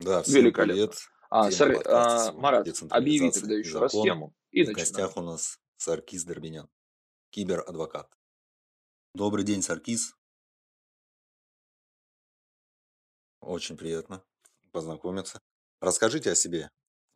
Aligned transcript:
Да, 0.00 0.22
всем 0.22 0.44
Великолепно. 0.44 0.74
привет. 0.74 0.94
А, 1.28 1.42
подкаста 1.44 2.28
а, 2.30 2.32
Марат, 2.32 2.60
объяви 2.90 3.30
«Децентрализация 3.30 3.40
тогда 3.42 3.54
еще 3.54 3.78
раз 3.78 3.92
закон». 3.92 4.04
тему 4.06 4.34
и 4.50 4.64
В 4.64 4.68
начинаем. 4.68 4.86
гостях 4.86 5.16
у 5.16 5.20
нас 5.20 5.60
Саркис 5.76 6.24
Дорбинян, 6.24 6.68
киберадвокат. 7.30 8.10
Добрый 9.14 9.44
день, 9.44 9.60
Саркис. 9.62 10.16
Очень 13.40 13.76
приятно 13.76 14.24
познакомиться. 14.72 15.40
Расскажите 15.82 16.30
о 16.30 16.34
себе, 16.34 16.70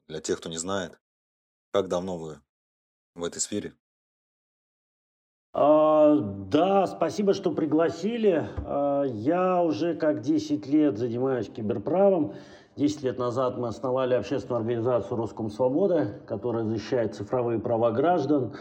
для 0.06 0.20
тех, 0.20 0.38
кто 0.38 0.50
не 0.50 0.58
знает, 0.58 1.00
как 1.72 1.88
давно 1.88 2.18
вы 2.18 2.42
в 3.14 3.24
этой 3.24 3.40
сфере? 3.40 3.74
А, 5.54 6.16
да, 6.16 6.86
спасибо, 6.86 7.32
что 7.32 7.50
пригласили. 7.52 8.46
А, 8.58 9.04
я 9.04 9.62
уже 9.62 9.94
как 9.94 10.20
10 10.20 10.66
лет 10.66 10.98
занимаюсь 10.98 11.48
киберправом. 11.48 12.34
10 12.76 13.02
лет 13.04 13.18
назад 13.18 13.56
мы 13.56 13.68
основали 13.68 14.14
общественную 14.14 14.62
организацию 14.62 15.16
«Роскомсвобода», 15.16 16.14
которая 16.26 16.64
защищает 16.64 17.14
цифровые 17.14 17.60
права 17.60 17.92
граждан. 17.92 18.52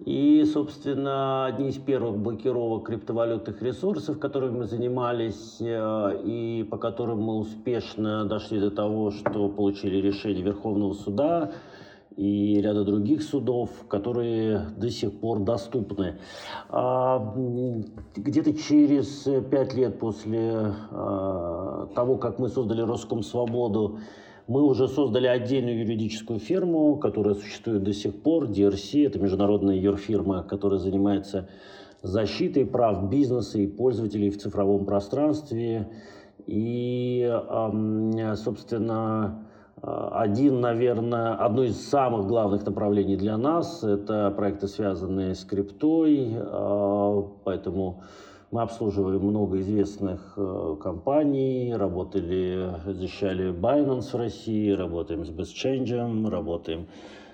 И, 0.00 0.44
собственно, 0.44 1.46
одни 1.46 1.68
из 1.68 1.78
первых 1.78 2.18
блокировок 2.18 2.86
криптовалютных 2.86 3.62
ресурсов, 3.62 4.18
которыми 4.18 4.58
мы 4.58 4.64
занимались, 4.66 5.56
э, 5.60 6.20
и 6.24 6.66
по 6.70 6.76
которым 6.76 7.22
мы 7.22 7.36
успешно 7.36 8.26
дошли 8.26 8.60
до 8.60 8.70
того, 8.70 9.12
что 9.12 9.48
получили 9.48 9.96
решение 9.96 10.42
Верховного 10.42 10.92
суда, 10.92 11.52
и 12.16 12.60
ряда 12.60 12.84
других 12.84 13.22
судов, 13.22 13.70
которые 13.88 14.68
до 14.76 14.90
сих 14.90 15.18
пор 15.18 15.40
доступны. 15.40 16.18
А, 16.68 17.34
где-то 18.14 18.54
через 18.54 19.28
пять 19.50 19.74
лет 19.74 19.98
после 19.98 20.74
а, 20.90 21.88
того, 21.94 22.16
как 22.16 22.38
мы 22.38 22.48
создали 22.48 22.82
Роскомсвободу, 22.82 23.98
мы 24.46 24.62
уже 24.62 24.88
создали 24.88 25.26
отдельную 25.26 25.80
юридическую 25.80 26.38
фирму, 26.38 26.96
которая 26.96 27.34
существует 27.34 27.82
до 27.82 27.92
сих 27.92 28.22
пор. 28.22 28.44
DRC– 28.44 29.06
это 29.06 29.18
международная 29.18 29.76
юрфирма, 29.76 30.42
которая 30.42 30.78
занимается 30.78 31.48
защитой 32.02 32.66
прав 32.66 33.08
бизнеса 33.08 33.58
и 33.58 33.66
пользователей 33.66 34.30
в 34.30 34.38
цифровом 34.38 34.84
пространстве. 34.84 35.88
И, 36.46 37.26
собственно, 38.36 39.43
один, 39.86 40.60
наверное, 40.60 41.34
одно 41.34 41.64
из 41.64 41.88
самых 41.88 42.26
главных 42.26 42.64
направлений 42.64 43.16
для 43.16 43.36
нас– 43.36 43.82
это 43.84 44.30
проекты, 44.30 44.66
связанные 44.66 45.34
с 45.34 45.44
криптой, 45.44 46.32
а, 46.36 47.22
поэтому 47.44 48.02
мы 48.50 48.62
обслуживаем 48.62 49.20
много 49.20 49.58
известных 49.58 50.34
э, 50.36 50.76
компаний, 50.80 51.74
работали, 51.74 52.70
защищали 52.86 53.52
Binance 53.52 54.12
в 54.12 54.14
России, 54.14 54.70
работаем 54.70 55.24
с 55.24 55.30
BestChange, 55.30 56.30
работаем 56.30 56.86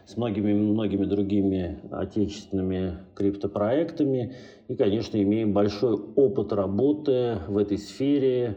с 0.07 0.17
многими-многими 0.17 1.05
другими 1.05 1.79
отечественными 1.91 3.01
криптопроектами. 3.15 4.35
И, 4.69 4.75
конечно, 4.75 5.23
имеем 5.23 5.53
большой 5.53 5.95
опыт 5.95 6.55
работы 6.55 7.37
в 7.47 7.59
этой 7.59 7.77
сфере, 7.77 8.57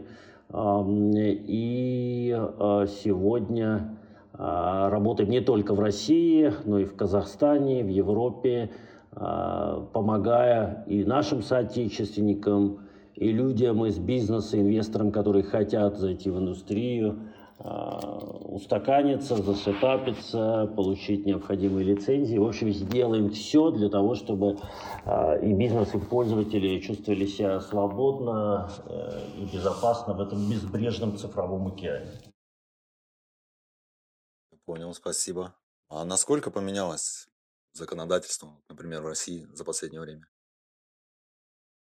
и 0.52 2.36
а, 2.36 2.86
сегодня 2.86 3.98
а, 4.32 4.90
работаем 4.90 5.30
не 5.30 5.40
только 5.40 5.74
в 5.74 5.80
России, 5.80 6.52
но 6.64 6.78
и 6.78 6.84
в 6.84 6.96
Казахстане, 6.96 7.82
в 7.84 7.88
Европе, 7.88 8.70
а, 9.12 9.86
помогая 9.92 10.84
и 10.86 11.04
нашим 11.04 11.42
соотечественникам, 11.42 12.80
и 13.14 13.30
людям 13.30 13.86
из 13.86 13.98
бизнеса, 13.98 14.60
инвесторам, 14.60 15.12
которые 15.12 15.44
хотят 15.44 15.98
зайти 15.98 16.30
в 16.30 16.38
индустрию, 16.38 17.20
устаканиться, 17.64 19.36
засетапиться, 19.36 20.66
получить 20.76 21.24
необходимые 21.24 21.84
лицензии. 21.84 22.36
В 22.36 22.46
общем, 22.46 22.70
сделаем 22.70 23.30
все 23.30 23.70
для 23.70 23.88
того, 23.88 24.14
чтобы 24.14 24.58
а, 25.04 25.36
и 25.36 25.52
бизнес, 25.54 25.94
и 25.94 25.98
пользователи 25.98 26.78
чувствовали 26.80 27.26
себя 27.26 27.60
свободно 27.60 28.70
э, 28.86 29.28
и 29.38 29.44
безопасно 29.46 30.12
в 30.14 30.20
этом 30.20 30.48
безбрежном 30.48 31.16
цифровом 31.16 31.68
океане. 31.68 32.10
Понял, 34.66 34.94
спасибо. 34.94 35.54
А 35.88 36.04
насколько 36.04 36.50
поменялось 36.50 37.28
законодательство, 37.72 38.60
например, 38.68 39.02
в 39.02 39.06
России 39.06 39.46
за 39.52 39.64
последнее 39.64 40.00
время? 40.00 40.26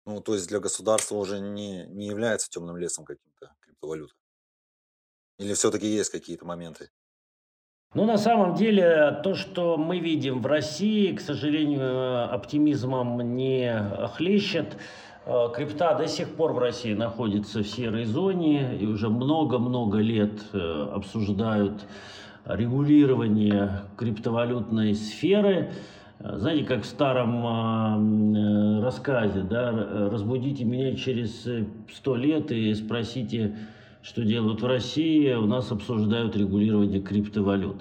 Ну, 0.04 0.20
то 0.20 0.34
есть 0.34 0.48
для 0.48 0.60
государства 0.60 1.16
уже 1.16 1.41
не, 1.41 1.87
не 1.87 2.06
является 2.06 2.50
темным 2.50 2.76
лесом 2.76 3.04
каким-то 3.04 3.54
криптовалюта? 3.60 4.14
Или 5.40 5.54
все-таки 5.54 5.86
есть 5.86 6.10
какие-то 6.12 6.44
моменты? 6.44 6.90
Ну, 7.94 8.04
на 8.04 8.18
самом 8.18 8.54
деле, 8.54 9.20
то, 9.24 9.34
что 9.34 9.78
мы 9.78 9.98
видим 9.98 10.42
в 10.42 10.46
России, 10.46 11.12
к 11.12 11.20
сожалению, 11.20 12.32
оптимизмом 12.32 13.34
не 13.34 13.74
хлещет. 14.14 14.76
Э, 15.24 15.48
крипта 15.54 15.94
до 15.94 16.06
сих 16.06 16.28
пор 16.36 16.52
в 16.52 16.58
России 16.58 16.92
находится 16.92 17.62
в 17.62 17.66
серой 17.66 18.04
зоне 18.04 18.76
и 18.78 18.86
уже 18.86 19.08
много-много 19.08 19.98
лет 19.98 20.42
э, 20.52 20.90
обсуждают 20.94 21.86
регулирование 22.44 23.84
криптовалютной 23.96 24.94
сферы. 24.94 25.72
Э, 26.18 26.36
знаете, 26.36 26.64
как 26.64 26.82
в 26.82 26.86
старом 26.86 28.82
рассказе, 28.82 29.40
да, 29.40 29.70
разбудите 30.10 30.64
меня 30.64 30.94
через 30.96 31.48
сто 31.90 32.14
лет 32.14 32.52
и 32.52 32.74
спросите, 32.74 33.56
что 34.03 34.25
делают 34.25 34.62
в 34.62 34.66
России, 34.66 35.33
у 35.34 35.47
нас 35.47 35.71
обсуждают 35.71 36.37
регулирование 36.37 37.00
криптовалют. 37.00 37.77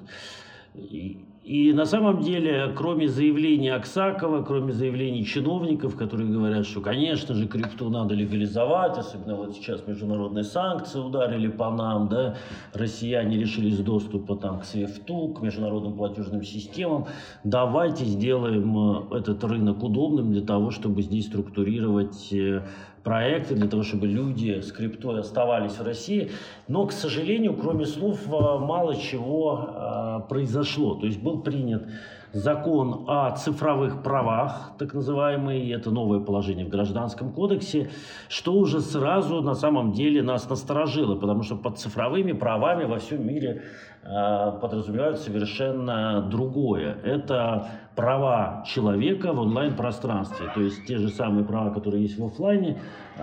И, 0.75 1.17
и 1.49 1.73
на 1.73 1.85
самом 1.85 2.21
деле, 2.21 2.71
кроме 2.75 3.07
заявлений 3.07 3.69
Аксакова, 3.69 4.43
кроме 4.43 4.71
заявлений 4.71 5.25
чиновников, 5.25 5.95
которые 5.95 6.29
говорят, 6.29 6.67
что, 6.67 6.79
конечно 6.79 7.33
же, 7.33 7.47
крипту 7.47 7.89
надо 7.89 8.13
легализовать, 8.13 8.97
особенно 8.99 9.35
вот 9.35 9.55
сейчас 9.55 9.87
международные 9.87 10.43
санкции 10.43 10.99
ударили 10.99 11.47
по 11.47 11.71
нам, 11.71 12.07
да, 12.07 12.35
россияне 12.73 13.35
лишились 13.35 13.79
доступа 13.79 14.35
там, 14.35 14.59
к 14.59 14.63
SWIFT, 14.63 15.33
к 15.33 15.41
международным 15.41 15.93
платежным 15.93 16.43
системам, 16.43 17.07
давайте 17.43 18.05
сделаем 18.05 19.09
э, 19.11 19.17
этот 19.17 19.43
рынок 19.43 19.81
удобным 19.81 20.31
для 20.31 20.41
того, 20.41 20.69
чтобы 20.69 21.01
здесь 21.01 21.25
структурировать 21.25 22.31
э, 22.31 22.61
проекты 23.03 23.55
для 23.55 23.67
того, 23.67 23.83
чтобы 23.83 24.07
люди 24.07 24.61
с 24.61 24.71
криптой 24.71 25.19
оставались 25.19 25.73
в 25.73 25.83
России. 25.83 26.31
Но, 26.67 26.85
к 26.85 26.91
сожалению, 26.91 27.55
кроме 27.55 27.85
слов, 27.85 28.19
э, 28.27 28.29
мало 28.29 28.95
чего 28.95 30.23
э, 30.25 30.29
произошло. 30.29 30.95
То 30.95 31.05
есть 31.05 31.21
был 31.21 31.41
принят 31.41 31.87
закон 32.33 33.05
о 33.07 33.31
цифровых 33.31 34.03
правах, 34.03 34.73
так 34.77 34.93
называемый, 34.93 35.69
это 35.71 35.91
новое 35.91 36.19
положение 36.19 36.65
в 36.65 36.69
Гражданском 36.69 37.31
кодексе, 37.31 37.89
что 38.27 38.53
уже 38.53 38.81
сразу 38.81 39.41
на 39.41 39.55
самом 39.55 39.93
деле 39.93 40.21
нас 40.21 40.49
насторожило, 40.49 41.15
потому 41.15 41.43
что 41.43 41.55
под 41.55 41.79
цифровыми 41.79 42.33
правами 42.33 42.85
во 42.85 42.99
всем 42.99 43.25
мире 43.25 43.63
э, 44.03 44.51
подразумевают 44.61 45.19
совершенно 45.19 46.21
другое. 46.21 46.97
Это 47.03 47.67
права 47.95 48.63
человека 48.65 49.33
в 49.33 49.39
онлайн-пространстве, 49.39 50.47
то 50.53 50.61
есть 50.61 50.85
те 50.85 50.97
же 50.97 51.09
самые 51.09 51.45
права, 51.45 51.73
которые 51.73 52.03
есть 52.03 52.17
в 52.17 52.25
офлайне, 52.25 52.79
э, 53.17 53.21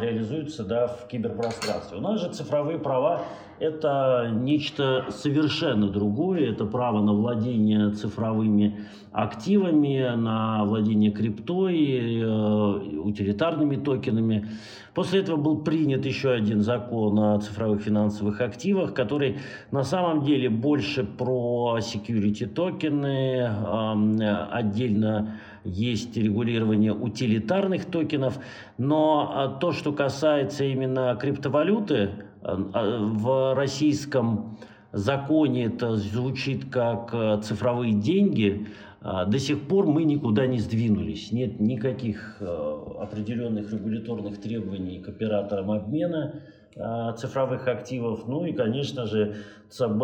реализуются 0.00 0.64
да, 0.64 0.88
в 0.88 1.06
киберпространстве. 1.06 1.98
У 1.98 2.00
нас 2.00 2.20
же 2.20 2.30
цифровые 2.32 2.78
права 2.78 3.22
это 3.60 4.30
нечто 4.32 5.06
совершенно 5.10 5.88
другое. 5.88 6.50
Это 6.50 6.64
право 6.64 7.00
на 7.02 7.12
владение 7.12 7.90
цифровыми 7.90 8.86
активами, 9.12 10.14
на 10.16 10.64
владение 10.64 11.10
криптой, 11.10 12.20
э, 12.20 12.98
утилитарными 12.98 13.76
токенами. 13.76 14.48
После 14.94 15.20
этого 15.20 15.36
был 15.36 15.58
принят 15.58 16.04
еще 16.06 16.30
один 16.30 16.62
закон 16.62 17.18
о 17.18 17.38
цифровых 17.40 17.82
финансовых 17.82 18.40
активах, 18.40 18.94
который 18.94 19.38
на 19.70 19.82
самом 19.82 20.24
деле 20.24 20.50
больше 20.50 21.04
про 21.04 21.78
security 21.78 22.46
токены, 22.46 23.48
э, 23.48 24.46
отдельно 24.50 25.38
есть 25.64 26.16
регулирование 26.16 26.92
утилитарных 26.92 27.84
токенов, 27.84 28.38
но 28.78 29.32
а, 29.34 29.48
то, 29.48 29.72
что 29.72 29.92
касается 29.92 30.64
именно 30.64 31.16
криптовалюты, 31.20 32.10
в 32.42 33.54
российском 33.54 34.58
законе 34.92 35.66
это 35.66 35.96
звучит 35.96 36.70
как 36.70 37.10
э, 37.12 37.40
цифровые 37.42 37.92
деньги, 37.92 38.68
а, 39.00 39.26
до 39.26 39.38
сих 39.38 39.68
пор 39.68 39.86
мы 39.86 40.04
никуда 40.04 40.46
не 40.46 40.58
сдвинулись. 40.58 41.30
Нет 41.30 41.60
никаких 41.60 42.38
э, 42.40 42.78
определенных 43.00 43.72
регуляторных 43.72 44.40
требований 44.40 44.98
к 44.98 45.08
операторам 45.08 45.70
обмена 45.70 46.42
а, 46.76 47.12
цифровых 47.12 47.68
активов. 47.68 48.26
Ну 48.26 48.44
и, 48.46 48.52
конечно 48.52 49.06
же, 49.06 49.36
ЦБ 49.70 50.02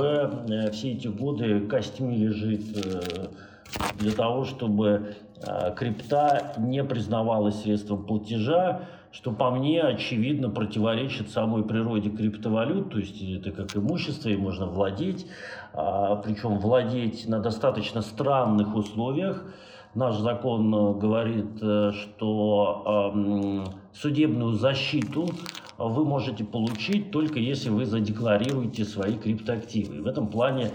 э, 0.48 0.70
все 0.70 0.92
эти 0.92 1.08
годы 1.08 1.60
костьми 1.60 2.16
лежит 2.16 2.62
для 3.98 4.12
того, 4.12 4.44
чтобы 4.44 5.14
крипта 5.76 6.54
не 6.58 6.84
признавалась 6.84 7.62
средством 7.62 8.04
платежа, 8.04 8.82
что 9.14 9.30
по 9.30 9.50
мне 9.52 9.80
очевидно 9.80 10.50
противоречит 10.50 11.30
самой 11.30 11.62
природе 11.62 12.10
криптовалют, 12.10 12.90
то 12.90 12.98
есть 12.98 13.22
это 13.22 13.52
как 13.52 13.76
имущество, 13.76 14.28
и 14.28 14.36
можно 14.36 14.66
владеть, 14.66 15.26
а, 15.72 16.16
причем 16.16 16.58
владеть 16.58 17.28
на 17.28 17.38
достаточно 17.38 18.02
странных 18.02 18.74
условиях. 18.74 19.44
Наш 19.94 20.16
закон 20.16 20.74
э, 20.74 20.94
говорит, 20.98 21.62
э, 21.62 21.92
что 21.92 23.12
э, 23.14 23.96
судебную 23.96 24.54
защиту 24.54 25.28
вы 25.78 26.04
можете 26.04 26.42
получить 26.42 27.12
только 27.12 27.38
если 27.38 27.68
вы 27.70 27.86
задекларируете 27.86 28.84
свои 28.84 29.16
криптоактивы. 29.16 30.02
в 30.02 30.08
этом 30.08 30.26
плане 30.26 30.72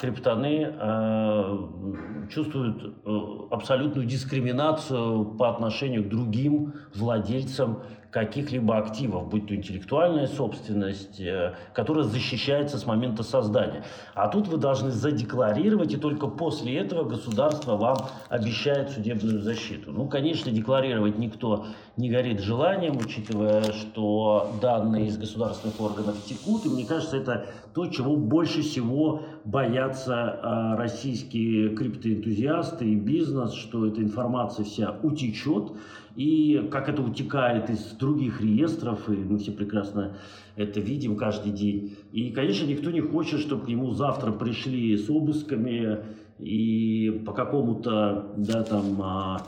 криптоны 0.00 0.72
а, 0.78 2.28
чувствуют 2.30 2.94
э, 3.04 3.20
абсолютную 3.50 4.06
дискриминацию 4.06 5.24
по 5.24 5.48
отношению 5.48 6.04
к 6.04 6.08
другим 6.08 6.74
владельцам 6.94 7.82
каких-либо 8.16 8.78
активов, 8.78 9.28
будь 9.28 9.46
то 9.46 9.54
интеллектуальная 9.54 10.26
собственность, 10.26 11.20
э, 11.20 11.52
которая 11.74 12.04
защищается 12.04 12.78
с 12.78 12.86
момента 12.86 13.22
создания. 13.22 13.84
А 14.14 14.28
тут 14.28 14.48
вы 14.48 14.56
должны 14.56 14.90
задекларировать, 14.90 15.92
и 15.92 15.98
только 15.98 16.26
после 16.26 16.78
этого 16.78 17.04
государство 17.04 17.76
вам 17.76 17.98
обещает 18.30 18.88
судебную 18.88 19.42
защиту. 19.42 19.92
Ну, 19.92 20.08
конечно, 20.08 20.50
декларировать 20.50 21.18
никто 21.18 21.66
не 21.98 22.08
горит 22.08 22.40
желанием, 22.40 22.96
учитывая, 22.96 23.64
что 23.64 24.50
данные 24.62 25.08
из 25.08 25.18
государственных 25.18 25.78
органов 25.78 26.16
текут, 26.24 26.64
и 26.64 26.70
мне 26.70 26.86
кажется, 26.86 27.18
это 27.18 27.44
то, 27.74 27.86
чего 27.88 28.16
больше 28.16 28.62
всего 28.62 29.24
боятся 29.44 30.14
э, 30.14 30.76
российские 30.78 31.76
криптоэнтузиасты 31.76 32.86
и 32.86 32.94
бизнес, 32.94 33.52
что 33.52 33.86
эта 33.86 34.00
информация 34.00 34.64
вся 34.64 34.96
утечет, 35.02 35.72
и 36.16 36.68
как 36.70 36.88
это 36.88 37.02
утекает 37.02 37.70
из 37.70 37.92
других 37.92 38.40
реестров, 38.40 39.08
и 39.08 39.12
мы 39.12 39.38
все 39.38 39.52
прекрасно 39.52 40.16
это 40.56 40.80
видим 40.80 41.16
каждый 41.16 41.52
день. 41.52 41.96
И, 42.12 42.30
конечно, 42.30 42.66
никто 42.66 42.90
не 42.90 43.00
хочет, 43.00 43.40
чтобы 43.40 43.66
к 43.66 43.68
нему 43.68 43.92
завтра 43.92 44.32
пришли 44.32 44.96
с 44.96 45.10
обысками 45.10 45.98
и 46.38 47.22
по 47.26 47.32
какому-то, 47.32 48.32
да, 48.36 48.62
там, 48.62 49.02
а, 49.02 49.46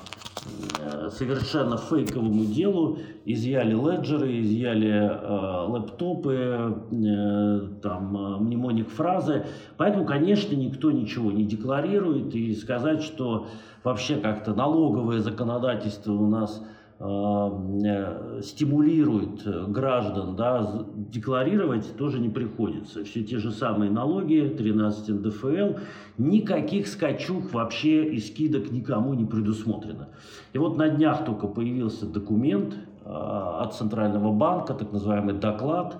Э, 0.78 1.10
совершенно 1.10 1.76
фейковому 1.76 2.44
делу 2.44 2.98
изъяли 3.24 3.74
леджеры, 3.74 4.40
изъяли 4.40 4.88
э, 4.88 5.66
лэптопы, 5.68 6.76
э, 6.90 7.60
там, 7.82 8.16
э, 8.16 8.38
мнемоник 8.38 8.88
фразы. 8.88 9.44
Поэтому, 9.76 10.04
конечно, 10.04 10.54
никто 10.54 10.90
ничего 10.90 11.32
не 11.32 11.44
декларирует. 11.44 12.34
И 12.34 12.54
сказать, 12.54 13.02
что 13.02 13.46
вообще 13.88 14.16
как-то 14.16 14.54
налоговое 14.54 15.20
законодательство 15.20 16.12
у 16.12 16.28
нас 16.28 16.62
э, 17.00 18.40
стимулирует 18.42 19.70
граждан 19.72 20.36
да, 20.36 20.84
декларировать, 20.94 21.96
тоже 21.96 22.18
не 22.18 22.28
приходится. 22.28 23.04
Все 23.04 23.22
те 23.24 23.38
же 23.38 23.50
самые 23.50 23.90
налоги, 23.90 24.54
13 24.56 25.08
НДФЛ, 25.08 25.80
никаких 26.18 26.86
скачух 26.86 27.52
вообще 27.52 28.04
и 28.04 28.18
скидок 28.18 28.70
никому 28.70 29.14
не 29.14 29.24
предусмотрено. 29.24 30.08
И 30.52 30.58
вот 30.58 30.76
на 30.76 30.88
днях 30.88 31.24
только 31.24 31.46
появился 31.46 32.06
документ 32.06 32.74
э, 32.74 32.87
от 33.08 33.74
Центрального 33.74 34.32
банка, 34.32 34.74
так 34.74 34.92
называемый 34.92 35.34
доклад 35.34 35.96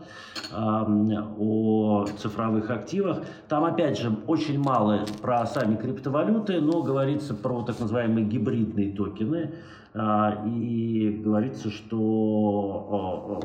э, 0.51 0.55
о 0.55 2.07
цифровых 2.19 2.71
активах. 2.71 3.23
Там, 3.49 3.65
опять 3.65 3.99
же, 3.99 4.15
очень 4.27 4.59
мало 4.59 5.07
про 5.23 5.47
сами 5.47 5.77
криптовалюты, 5.77 6.61
но 6.61 6.83
говорится 6.83 7.35
про 7.35 7.63
так 7.63 7.81
называемые 7.81 8.27
гибридные 8.27 8.95
токены. 8.95 9.55
Э, 9.95 10.47
и 10.47 11.21
говорится, 11.25 11.71
что 11.71 13.41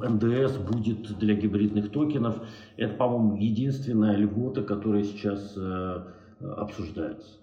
НДС 0.00 0.56
будет 0.58 1.18
для 1.18 1.34
гибридных 1.34 1.90
токенов. 1.90 2.40
Это, 2.76 2.94
по-моему, 2.94 3.36
единственная 3.36 4.16
льгота, 4.16 4.62
которая 4.62 5.02
сейчас 5.02 5.58
обсуждается. 6.40 7.38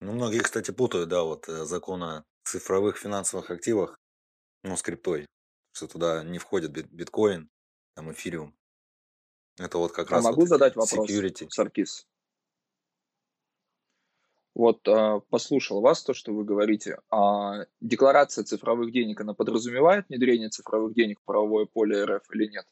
Ну, 0.00 0.12
многие, 0.12 0.38
кстати, 0.38 0.70
путают, 0.70 1.10
да, 1.10 1.24
вот 1.24 1.48
э, 1.48 1.64
закон 1.66 2.02
цифровых 2.44 2.96
финансовых 2.96 3.50
активах, 3.50 3.98
ну, 4.62 4.76
с 4.76 4.82
криптой, 4.82 5.26
что 5.72 5.86
туда 5.86 6.24
не 6.24 6.38
входит 6.38 6.72
биткоин, 6.72 7.48
там, 7.94 8.12
эфириум. 8.12 8.54
Это 9.58 9.78
вот 9.78 9.92
как 9.92 10.10
А 10.10 10.16
раз 10.16 10.24
могу 10.24 10.40
вот 10.40 10.48
задать 10.48 10.76
вопрос, 10.76 11.10
security. 11.10 11.46
Саркис? 11.50 12.06
Вот 14.54 14.86
а, 14.88 15.20
послушал 15.20 15.80
вас, 15.80 16.02
то, 16.02 16.12
что 16.14 16.32
вы 16.32 16.44
говорите. 16.44 16.98
А 17.10 17.66
декларация 17.80 18.44
цифровых 18.44 18.92
денег, 18.92 19.20
она 19.20 19.34
подразумевает 19.34 20.08
внедрение 20.08 20.48
цифровых 20.48 20.94
денег 20.94 21.20
в 21.20 21.24
правовое 21.24 21.66
поле 21.66 22.04
РФ 22.04 22.22
или 22.32 22.46
нет? 22.46 22.66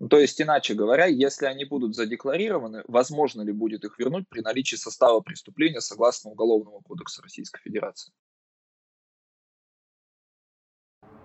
Ну, 0.00 0.08
то 0.08 0.18
есть, 0.18 0.40
иначе 0.40 0.74
говоря, 0.74 1.06
если 1.06 1.46
они 1.46 1.64
будут 1.64 1.96
задекларированы, 1.96 2.84
возможно 2.86 3.42
ли 3.42 3.52
будет 3.52 3.84
их 3.84 3.98
вернуть 3.98 4.28
при 4.28 4.40
наличии 4.40 4.76
состава 4.76 5.20
преступления 5.20 5.80
согласно 5.80 6.30
Уголовному 6.30 6.80
кодексу 6.82 7.20
Российской 7.22 7.60
Федерации? 7.60 8.12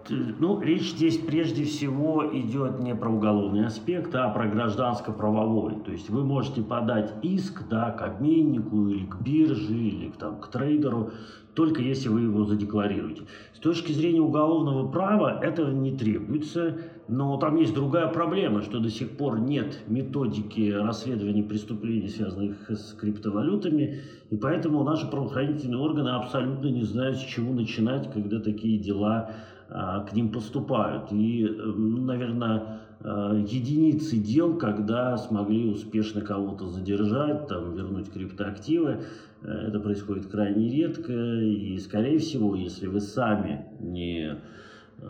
Ну, 0.09 0.59
речь 0.59 0.91
здесь 0.91 1.17
прежде 1.17 1.63
всего 1.63 2.29
идет 2.33 2.79
не 2.79 2.93
про 2.93 3.09
уголовный 3.09 3.65
аспект, 3.65 4.13
а 4.15 4.29
про 4.29 4.47
гражданско-правовой. 4.47 5.81
То 5.85 5.91
есть 5.91 6.09
вы 6.09 6.25
можете 6.25 6.61
подать 6.61 7.13
иск 7.21 7.67
да, 7.69 7.91
к 7.91 8.01
обменнику 8.01 8.89
или 8.89 9.05
к 9.05 9.21
бирже, 9.21 9.73
или 9.73 10.09
к, 10.09 10.17
там, 10.17 10.41
к 10.41 10.49
трейдеру, 10.49 11.11
только 11.53 11.81
если 11.81 12.09
вы 12.09 12.21
его 12.21 12.43
задекларируете. 12.43 13.27
С 13.55 13.59
точки 13.59 13.93
зрения 13.93 14.19
уголовного 14.19 14.91
права 14.91 15.39
этого 15.41 15.71
не 15.71 15.95
требуется, 15.95 16.79
но 17.07 17.37
там 17.37 17.57
есть 17.57 17.73
другая 17.73 18.07
проблема, 18.07 18.61
что 18.61 18.79
до 18.79 18.89
сих 18.89 19.17
пор 19.17 19.39
нет 19.39 19.79
методики 19.87 20.71
расследования 20.71 21.43
преступлений, 21.43 22.07
связанных 22.07 22.69
с 22.69 22.93
криптовалютами, 22.93 23.99
и 24.29 24.37
поэтому 24.37 24.83
наши 24.83 25.09
правоохранительные 25.09 25.79
органы 25.79 26.09
абсолютно 26.09 26.67
не 26.67 26.83
знают, 26.83 27.17
с 27.17 27.21
чего 27.21 27.53
начинать, 27.53 28.11
когда 28.11 28.39
такие 28.39 28.77
дела 28.79 29.31
а, 29.69 30.01
к 30.01 30.13
ним 30.13 30.31
поступают. 30.31 31.11
И, 31.11 31.45
наверное, 31.45 32.79
а, 33.01 33.35
единицы 33.35 34.17
дел, 34.17 34.57
когда 34.57 35.17
смогли 35.17 35.67
успешно 35.67 36.21
кого-то 36.21 36.67
задержать, 36.67 37.47
там, 37.47 37.73
вернуть 37.73 38.11
криптоактивы. 38.11 39.01
Э, 39.41 39.67
это 39.67 39.79
происходит 39.79 40.27
крайне 40.27 40.69
редко. 40.69 41.11
И, 41.11 41.77
скорее 41.79 42.19
всего, 42.19 42.55
если 42.55 42.87
вы 42.87 43.01
сами 43.01 43.65
не 43.79 44.37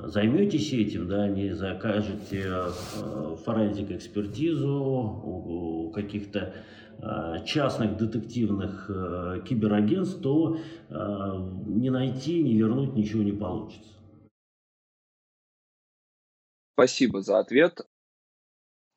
займетесь 0.05 0.73
этим, 0.73 1.07
да, 1.07 1.27
не 1.27 1.55
закажете 1.55 2.43
э, 2.45 3.35
форензик 3.43 3.91
экспертизу 3.91 4.69
у 4.69 5.91
каких-то 5.91 6.53
частных 7.43 7.97
детективных 7.97 8.85
киберагентств, 9.49 10.21
то 10.21 10.59
не 10.89 11.89
найти, 11.89 12.41
не 12.43 12.53
вернуть 12.55 12.93
ничего 12.93 13.23
не 13.23 13.33
получится. 13.33 13.93
Спасибо 16.73 17.21
за 17.21 17.39
ответ. 17.39 17.81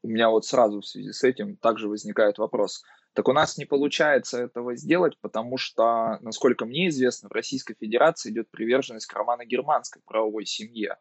У 0.03 0.09
меня 0.09 0.31
вот 0.31 0.45
сразу 0.45 0.81
в 0.81 0.87
связи 0.87 1.11
с 1.11 1.25
этим 1.25 1.57
также 1.57 1.89
возникает 1.89 2.39
вопрос. 2.39 2.85
Так 3.17 3.29
у 3.29 3.33
нас 3.33 3.57
не 3.57 3.65
получается 3.65 4.43
этого 4.43 4.77
сделать, 4.77 5.19
потому 5.23 5.57
что, 5.57 6.19
насколько 6.21 6.67
мне 6.67 6.89
известно, 6.89 7.31
в 7.31 7.33
Российской 7.33 7.75
Федерации 7.75 8.31
идет 8.31 8.51
приверженность 8.51 9.07
к 9.07 9.15
романо-германской 9.15 10.03
правовой 10.05 10.45
семье, 10.45 10.99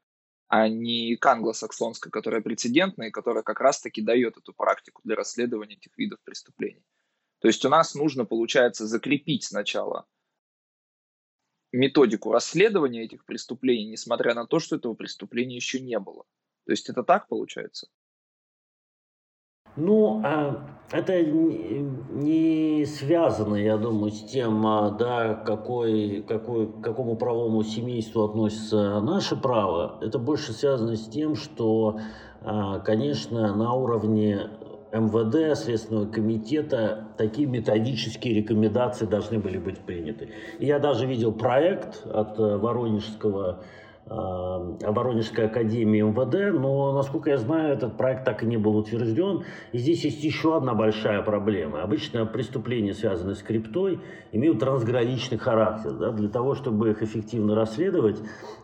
а 0.48 0.70
не 0.70 1.18
к 1.18 1.26
англосаксонской, 1.26 2.10
которая 2.10 2.40
прецедентная 2.40 3.10
и 3.10 3.12
которая 3.12 3.44
как 3.44 3.60
раз-таки 3.60 4.02
дает 4.02 4.38
эту 4.38 4.54
практику 4.54 5.02
для 5.04 5.18
расследования 5.18 5.76
этих 5.76 5.98
видов 5.98 6.20
преступлений. 6.24 6.86
То 7.40 7.50
есть 7.50 7.66
у 7.66 7.70
нас 7.70 7.94
нужно, 7.96 8.24
получается, 8.24 8.88
закрепить 8.88 9.44
сначала 9.44 10.06
методику 11.74 12.32
расследования 12.32 13.04
этих 13.04 13.26
преступлений, 13.26 13.90
несмотря 13.90 14.36
на 14.36 14.48
то, 14.48 14.60
что 14.60 14.78
этого 14.78 14.94
преступления 14.94 15.58
еще 15.58 15.82
не 15.82 16.00
было. 16.00 16.24
То 16.66 16.72
есть 16.72 16.90
это 16.90 17.04
так 17.04 17.28
получается? 17.28 17.90
Ну, 19.78 20.22
а, 20.24 20.64
это 20.92 21.22
не 21.22 22.86
связано, 22.86 23.56
я 23.56 23.78
думаю, 23.78 24.12
с 24.12 24.24
тем, 24.24 24.66
а, 24.66 24.92
да, 24.92 25.34
какой, 25.34 26.24
какой, 26.28 26.68
к 26.68 26.82
какому 26.82 27.16
правовому 27.16 27.64
семейству 27.64 28.24
относится 28.24 29.02
наше 29.02 29.36
право. 29.36 29.98
Это 30.02 30.20
больше 30.20 30.54
связано 30.54 30.96
с 30.96 31.08
тем, 31.08 31.36
что, 31.36 32.00
а, 32.42 32.80
конечно, 32.80 33.54
на 33.54 33.74
уровне 33.74 34.50
МВД, 34.94 35.58
Следственного 35.58 36.06
комитета, 36.06 37.08
такие 37.18 37.48
методические 37.48 38.36
рекомендации 38.36 39.06
должны 39.06 39.40
были 39.40 39.58
быть 39.58 39.80
приняты. 39.80 40.30
Я 40.60 40.80
даже 40.80 41.06
видел 41.06 41.34
проект 41.34 42.06
от 42.06 42.40
э, 42.40 42.58
Воронежского 42.58 43.64
Воронежской 44.08 45.46
академии 45.46 46.02
МВД, 46.02 46.60
но, 46.60 46.94
насколько 46.94 47.32
я 47.32 47.38
знаю, 47.38 47.74
этот 47.74 47.98
проект 47.98 48.24
так 48.24 48.44
и 48.44 48.46
не 48.46 48.58
был 48.58 48.78
утвержден. 48.78 49.44
И 49.72 49.80
здесь 49.80 50.06
есть 50.06 50.24
еще 50.24 50.56
одна 50.56 50.76
большая 50.76 51.24
проблема. 51.24 51.82
Обычно 51.82 52.26
преступления, 52.26 52.94
связанные 52.94 53.36
с 53.36 53.42
криптой, 53.42 54.00
имеют 54.32 54.60
трансграничный 54.60 55.40
характер. 55.40 55.94
Да? 55.94 56.12
Для 56.12 56.30
того, 56.30 56.54
чтобы 56.54 56.92
их 56.92 57.02
эффективно 57.02 57.56
расследовать, 57.56 58.18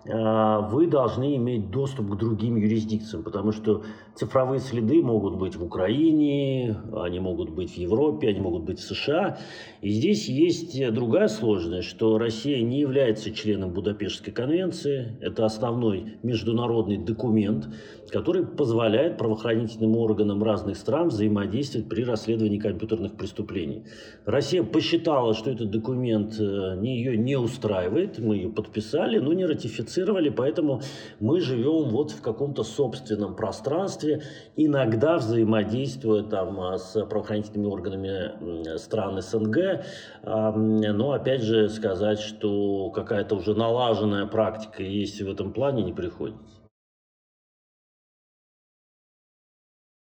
а, 0.08 0.62
вы 0.62 0.88
должны 0.88 1.36
иметь 1.38 1.72
доступ 1.72 2.12
к 2.12 2.18
другим 2.18 2.58
юрисдикциям, 2.58 3.24
потому 3.24 3.52
что 3.52 3.84
цифровые 4.16 4.60
следы 4.60 5.02
могут 5.02 5.38
быть 5.38 5.56
в 5.56 5.64
Украине, 5.64 6.78
они 6.94 7.20
могут 7.20 7.50
быть 7.50 7.74
в 7.74 7.78
Европе, 7.78 8.30
они 8.30 8.40
могут 8.40 8.64
быть 8.64 8.80
в 8.80 8.84
США. 8.84 9.40
И 9.82 9.90
здесь 9.90 10.28
есть 10.30 10.94
другая 10.94 11.28
сложность, 11.28 11.88
что 11.88 12.18
Россия 12.18 12.62
не 12.64 12.80
является 12.80 13.32
членом 13.32 13.72
Будапештской 13.74 14.34
конвенции. 14.34 15.18
Это 15.32 15.46
основной 15.46 16.18
международный 16.24 16.98
документ, 16.98 17.70
который 18.12 18.46
позволяет 18.46 19.18
правоохранительным 19.18 19.96
органам 19.98 20.44
разных 20.44 20.78
стран 20.78 21.08
взаимодействовать 21.08 21.88
при 21.88 22.04
расследовании 22.04 22.60
компьютерных 22.60 23.16
преступлений. 23.16 23.86
Россия 24.26 24.64
посчитала, 24.64 25.34
что 25.34 25.50
этот 25.50 25.72
документ 25.72 26.40
э, 26.40 26.80
ее 26.82 27.18
не 27.18 27.38
устраивает, 27.38 28.20
мы 28.20 28.36
ее 28.36 28.50
подписали, 28.50 29.18
но 29.18 29.34
не 29.34 29.46
ратифицировали, 29.46 30.30
поэтому 30.30 30.82
мы 31.20 31.40
живем 31.40 31.90
вот 31.90 32.12
в 32.12 32.22
каком-то 32.22 32.64
собственном 32.64 33.36
пространстве, 33.36 34.24
иногда 34.58 35.18
взаимодействуя 35.18 36.24
там 36.24 36.60
э, 36.60 36.78
с 36.78 37.06
правоохранительными 37.06 37.68
органами 37.68 38.78
стран 38.78 39.22
СНГ, 39.22 39.86
но 40.24 41.12
опять 41.12 41.42
же 41.42 41.70
сказать, 41.70 42.20
что 42.20 42.90
какая-то 42.92 43.36
уже 43.36 43.56
налаженная 43.56 44.26
практика 44.26 44.84
есть 44.84 45.22
в 45.22 45.30
этом 45.30 45.54
плане 45.54 45.84
не 45.84 45.94
приходится. 45.94 46.61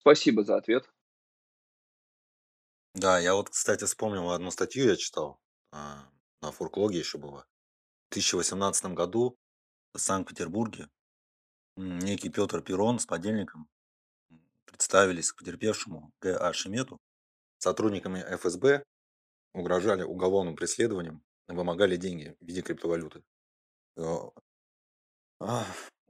Спасибо 0.00 0.44
за 0.44 0.56
ответ. 0.56 0.90
Да, 2.94 3.18
я 3.18 3.34
вот, 3.34 3.50
кстати, 3.50 3.84
вспомнил 3.84 4.30
одну 4.30 4.50
статью, 4.50 4.88
я 4.88 4.96
читал, 4.96 5.38
а, 5.72 6.10
на 6.40 6.50
фурклоге 6.52 6.98
еще 6.98 7.18
было. 7.18 7.46
В 8.08 8.14
2018 8.14 8.94
году 8.94 9.38
в 9.92 9.98
Санкт-Петербурге 9.98 10.88
некий 11.76 12.30
Петр 12.30 12.62
Перрон 12.62 12.98
с 12.98 13.06
подельником 13.06 13.68
представились 14.64 15.32
к 15.32 15.36
потерпевшему 15.36 16.12
Г.А. 16.20 16.52
Шемету, 16.52 16.98
сотрудниками 17.58 18.20
ФСБ 18.36 18.82
угрожали 19.52 20.02
уголовным 20.02 20.56
преследованием, 20.56 21.22
вымогали 21.46 21.96
деньги 21.96 22.36
в 22.40 22.46
виде 22.46 22.62
криптовалюты. 22.62 23.22
Э, 23.96 24.30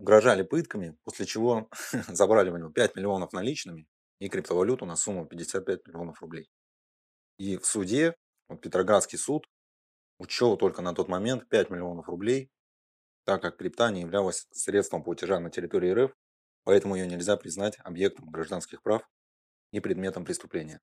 угрожали 0.01 0.43
пытками, 0.43 0.97
после 1.05 1.27
чего 1.27 1.69
забрали 2.09 2.51
у 2.51 2.57
него 2.57 2.71
5 2.71 2.97
миллионов 2.97 3.33
наличными 3.33 3.87
и 4.19 4.29
криптовалюту 4.29 4.87
на 4.87 4.97
сумму 4.97 5.27
55 5.27 5.87
миллионов 5.87 6.21
рублей. 6.23 6.51
И 7.39 7.59
в 7.59 7.67
суде, 7.67 8.17
вот 8.49 8.63
Петроградский 8.63 9.19
суд, 9.19 9.47
учел 10.19 10.57
только 10.57 10.83
на 10.83 10.95
тот 10.95 11.09
момент 11.09 11.49
5 11.49 11.71
миллионов 11.71 12.09
рублей, 12.09 12.51
так 13.25 13.43
как 13.43 13.59
крипта 13.59 13.91
не 13.91 14.01
являлась 14.01 14.47
средством 14.53 15.03
платежа 15.05 15.39
на 15.39 15.51
территории 15.51 15.93
РФ, 15.93 16.17
поэтому 16.65 16.97
ее 16.97 17.07
нельзя 17.07 17.37
признать 17.37 17.79
объектом 17.85 18.31
гражданских 18.31 18.83
прав 18.83 19.03
и 19.71 19.81
предметом 19.81 20.25
преступления. 20.25 20.81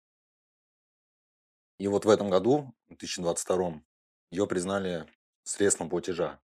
И 1.79 1.87
вот 1.87 2.05
в 2.05 2.09
этом 2.09 2.29
году, 2.29 2.75
в 2.85 2.89
2022, 2.89 3.81
ее 4.31 4.47
признали 4.47 5.07
средством 5.43 5.89
платежа 5.89 6.39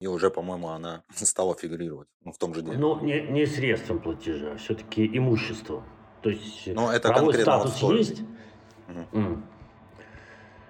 и 0.00 0.06
уже, 0.06 0.30
по-моему, 0.30 0.68
она 0.68 1.04
стала 1.14 1.54
фигурировать 1.54 2.08
ну, 2.24 2.32
в 2.32 2.38
том 2.38 2.54
же 2.54 2.62
деле. 2.62 2.78
Ну, 2.78 3.00
не, 3.00 3.20
не 3.22 3.46
средством 3.46 4.00
платежа, 4.00 4.52
а 4.52 4.56
все-таки 4.56 5.06
имущество. 5.06 5.84
То 6.22 6.30
есть 6.30 6.66
Но 6.66 6.92
это 6.92 7.08
правовой 7.08 7.34
статус 7.34 7.80
вот 7.82 7.94
есть. 7.94 8.22
Угу. 8.88 9.20
Mm. 9.20 9.42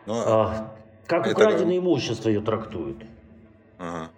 Но 0.07 0.15
а, 0.15 0.77
как 1.07 1.27
это... 1.27 1.37
украденное 1.37 1.79
имущество 1.79 2.29
ее 2.29 2.41
трактуют. 2.41 3.05
Ага. 3.79 4.11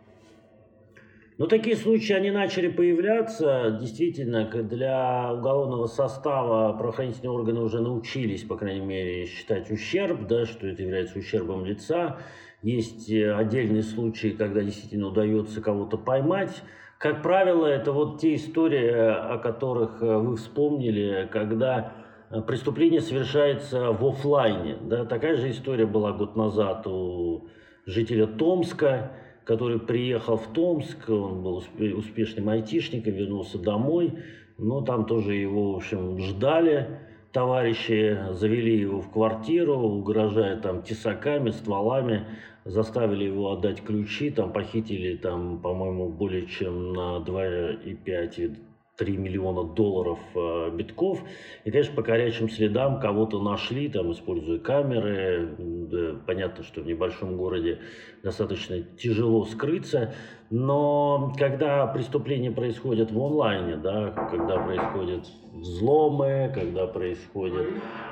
Но 1.38 1.46
такие 1.46 1.76
случаи, 1.76 2.14
они 2.14 2.32
начали 2.32 2.66
появляться. 2.66 3.78
Действительно, 3.80 4.44
для 4.46 5.32
уголовного 5.32 5.86
состава 5.86 6.76
правоохранительные 6.76 7.30
органы 7.30 7.60
уже 7.60 7.80
научились, 7.80 8.42
по 8.42 8.56
крайней 8.56 8.84
мере, 8.84 9.26
считать 9.26 9.70
ущерб, 9.70 10.26
да, 10.26 10.46
что 10.46 10.66
это 10.66 10.82
является 10.82 11.16
ущербом 11.16 11.64
лица. 11.64 12.18
Есть 12.62 13.08
э, 13.10 13.32
отдельные 13.32 13.82
случаи, 13.82 14.28
когда 14.28 14.62
действительно 14.62 15.08
удается 15.08 15.60
кого-то 15.60 15.96
поймать. 15.96 16.62
Как 16.98 17.22
правило, 17.22 17.66
это 17.66 17.92
вот 17.92 18.20
те 18.20 18.34
истории, 18.34 18.90
о 18.90 19.38
которых 19.38 20.02
э, 20.02 20.18
вы 20.18 20.36
вспомнили, 20.36 21.28
когда 21.30 21.92
э, 22.30 22.40
преступление 22.42 23.00
совершается 23.00 23.92
в 23.92 24.04
офлайне. 24.04 24.76
Да? 24.82 25.04
Такая 25.04 25.36
же 25.36 25.50
история 25.50 25.86
была 25.86 26.12
год 26.12 26.34
назад 26.34 26.84
у 26.88 27.48
жителя 27.86 28.26
Томска, 28.26 29.12
который 29.44 29.78
приехал 29.78 30.36
в 30.36 30.52
Томск, 30.52 31.08
он 31.08 31.42
был 31.42 31.62
успешным 31.96 32.48
айтишником, 32.48 33.14
вернулся 33.14 33.58
домой, 33.58 34.18
но 34.58 34.80
там 34.82 35.06
тоже 35.06 35.36
его, 35.36 35.74
в 35.74 35.76
общем, 35.76 36.18
ждали 36.18 36.98
товарищи, 37.38 38.18
завели 38.32 38.80
его 38.80 39.00
в 39.00 39.12
квартиру, 39.12 39.78
угрожая 39.78 40.56
там 40.56 40.82
тесаками, 40.82 41.50
стволами, 41.50 42.26
заставили 42.64 43.26
его 43.26 43.52
отдать 43.52 43.80
ключи, 43.80 44.30
там 44.30 44.52
похитили, 44.52 45.16
там, 45.16 45.60
по-моему, 45.60 46.08
более 46.08 46.46
чем 46.46 46.92
на 46.94 47.18
2,5 47.24 48.56
3 48.98 49.16
миллиона 49.16 49.62
долларов 49.62 50.18
э, 50.34 50.70
битков. 50.74 51.22
И, 51.64 51.70
конечно, 51.70 51.94
по 51.94 52.02
горячим 52.02 52.50
следам 52.50 52.98
кого-то 53.00 53.40
нашли, 53.40 53.88
там, 53.88 54.12
используя 54.12 54.58
камеры. 54.58 55.54
Да, 55.58 56.16
понятно, 56.26 56.64
что 56.64 56.82
в 56.82 56.86
небольшом 56.86 57.36
городе 57.36 57.78
достаточно 58.24 58.82
тяжело 58.98 59.44
скрыться. 59.44 60.14
Но 60.50 61.32
когда 61.38 61.86
преступления 61.86 62.50
происходят 62.50 63.12
в 63.12 63.22
онлайне, 63.22 63.76
да, 63.76 64.10
когда 64.30 64.58
происходят 64.58 65.26
взломы, 65.52 66.50
когда 66.52 66.88
происходят 66.88 67.66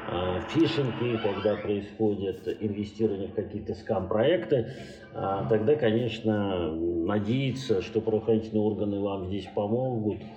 э, 0.08 0.40
фишинги, 0.50 1.18
когда 1.20 1.56
происходит 1.56 2.46
инвестирование 2.60 3.28
в 3.28 3.34
какие-то 3.34 3.74
скам-проекты, 3.74 4.68
э, 5.12 5.46
тогда, 5.48 5.74
конечно, 5.74 6.70
надеяться, 6.76 7.82
что 7.82 8.00
правоохранительные 8.00 8.62
органы 8.62 9.00
вам 9.00 9.26
здесь 9.26 9.48
помогут– 9.52 10.18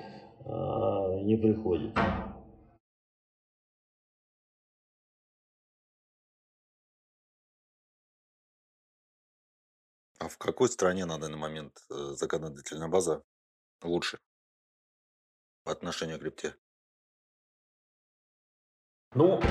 не 0.49 1.37
приходит. 1.37 1.95
А 10.19 10.27
в 10.27 10.37
какой 10.37 10.67
стране 10.67 11.05
на 11.05 11.17
данный 11.17 11.37
момент 11.37 11.77
э, 11.89 11.93
законодательная 12.15 12.89
база 12.89 13.23
лучше 13.81 14.19
по 15.63 15.71
отношению 15.71 16.17
к 16.17 16.21
крипте? 16.21 16.55
Ну, 19.15 19.41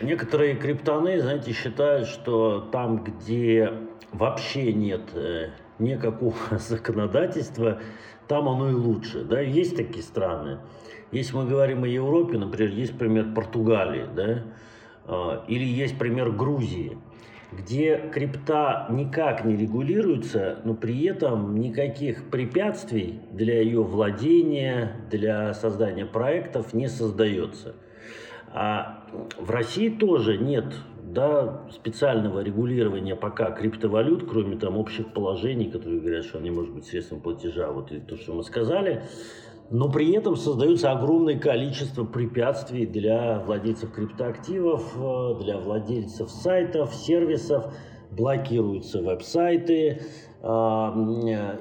некоторые 0.00 0.56
криптоны, 0.56 1.20
знаете, 1.20 1.52
считают, 1.52 2.08
что 2.08 2.60
там, 2.72 3.04
где 3.04 3.70
вообще 4.12 4.72
нет 4.72 5.14
э, 5.14 5.52
никакого 5.80 6.34
законодательства, 6.58 7.80
там 8.28 8.48
оно 8.48 8.70
и 8.70 8.74
лучше. 8.74 9.24
Да? 9.24 9.40
Есть 9.40 9.76
такие 9.76 10.02
страны. 10.02 10.58
Если 11.12 11.34
мы 11.34 11.46
говорим 11.46 11.82
о 11.82 11.88
Европе, 11.88 12.38
например, 12.38 12.72
есть 12.72 12.96
пример 12.96 13.34
Португалии, 13.34 14.06
да? 14.14 14.44
А, 15.06 15.44
или 15.48 15.64
есть 15.64 15.98
пример 15.98 16.30
Грузии, 16.30 16.96
где 17.52 17.98
крипта 18.12 18.86
никак 18.90 19.44
не 19.44 19.56
регулируется, 19.56 20.60
но 20.64 20.74
при 20.74 21.04
этом 21.04 21.56
никаких 21.56 22.30
препятствий 22.30 23.20
для 23.32 23.60
ее 23.60 23.82
владения, 23.82 24.92
для 25.10 25.52
создания 25.54 26.06
проектов 26.06 26.72
не 26.74 26.88
создается. 26.88 27.74
А 28.52 29.04
в 29.36 29.50
России 29.50 29.88
тоже 29.88 30.38
нет 30.38 30.74
да, 31.12 31.66
специального 31.70 32.40
регулирования 32.40 33.16
пока 33.16 33.50
криптовалют, 33.50 34.28
кроме 34.28 34.56
там 34.56 34.76
общих 34.76 35.12
положений, 35.12 35.70
которые 35.70 36.00
говорят, 36.00 36.24
что 36.24 36.38
они 36.38 36.50
могут 36.50 36.70
быть 36.70 36.86
средством 36.86 37.20
платежа, 37.20 37.70
вот 37.70 37.92
и 37.92 38.00
то, 38.00 38.16
что 38.16 38.34
мы 38.34 38.42
сказали, 38.42 39.02
но 39.70 39.90
при 39.90 40.12
этом 40.12 40.36
создается 40.36 40.90
огромное 40.90 41.38
количество 41.38 42.04
препятствий 42.04 42.86
для 42.86 43.38
владельцев 43.38 43.92
криптоактивов, 43.92 44.94
э, 44.96 45.42
для 45.44 45.58
владельцев 45.58 46.30
сайтов, 46.30 46.94
сервисов, 46.94 47.72
блокируются 48.10 49.00
веб-сайты, 49.00 50.02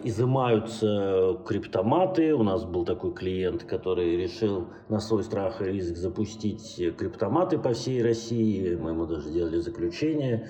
изымаются 0.03 1.38
криптоматы. 1.45 2.33
У 2.33 2.43
нас 2.43 2.63
был 2.63 2.86
такой 2.86 3.13
клиент, 3.13 3.65
который 3.65 4.15
решил 4.15 4.67
на 4.88 5.01
свой 5.01 5.24
страх 5.24 5.62
и 5.62 5.65
риск 5.65 5.98
запустить 5.98 6.77
криптоматы 6.98 7.57
по 7.57 7.74
всей 7.74 8.01
России. 8.01 8.75
Мы 8.75 8.91
ему 8.91 9.05
даже 9.05 9.29
делали 9.31 9.57
заключение. 9.57 10.48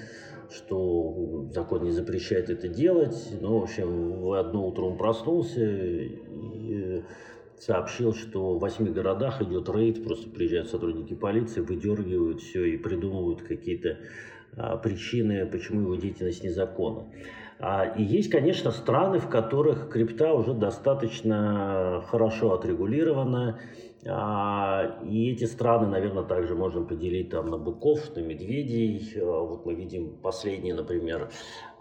что 0.52 1.48
закон 1.54 1.84
не 1.84 1.92
запрещает 1.92 2.50
это 2.50 2.68
делать. 2.68 3.18
Но, 3.40 3.60
в 3.60 3.64
общем, 3.64 4.22
в 4.22 4.34
одно 4.34 4.68
утро 4.68 4.84
он 4.84 4.98
проснулся 4.98 5.64
и 5.64 7.04
сообщил, 7.60 8.14
что 8.14 8.56
в 8.56 8.60
восьми 8.60 8.90
городах 8.90 9.42
идет 9.42 9.70
рейд, 9.70 10.04
просто 10.04 10.30
приезжают 10.30 10.70
сотрудники 10.70 11.14
полиции, 11.14 11.62
выдергивают 11.62 12.42
все 12.42 12.64
и 12.66 12.78
придумывают 12.78 13.42
какие-то 13.42 13.98
а, 14.56 14.78
причины, 14.78 15.46
почему 15.46 15.82
его 15.82 15.96
деятельность 15.96 16.44
незаконна. 16.44 17.06
А, 17.62 17.86
и 17.86 18.04
есть, 18.04 18.30
конечно, 18.30 18.72
страны, 18.72 19.20
в 19.20 19.28
которых 19.28 19.90
крипта 19.90 20.34
уже 20.34 20.54
достаточно 20.54 22.02
хорошо 22.08 22.54
отрегулирована, 22.54 23.60
а, 24.08 25.02
и 25.04 25.32
эти 25.34 25.44
страны, 25.44 25.88
наверное, 25.88 26.24
также 26.24 26.56
можно 26.56 26.84
поделить 26.84 27.32
там 27.32 27.50
на 27.50 27.58
быков, 27.58 28.16
на 28.16 28.22
медведей. 28.22 29.14
А, 29.18 29.42
вот 29.42 29.66
мы 29.66 29.74
видим 29.74 30.16
последние, 30.22 30.74
например, 30.74 31.30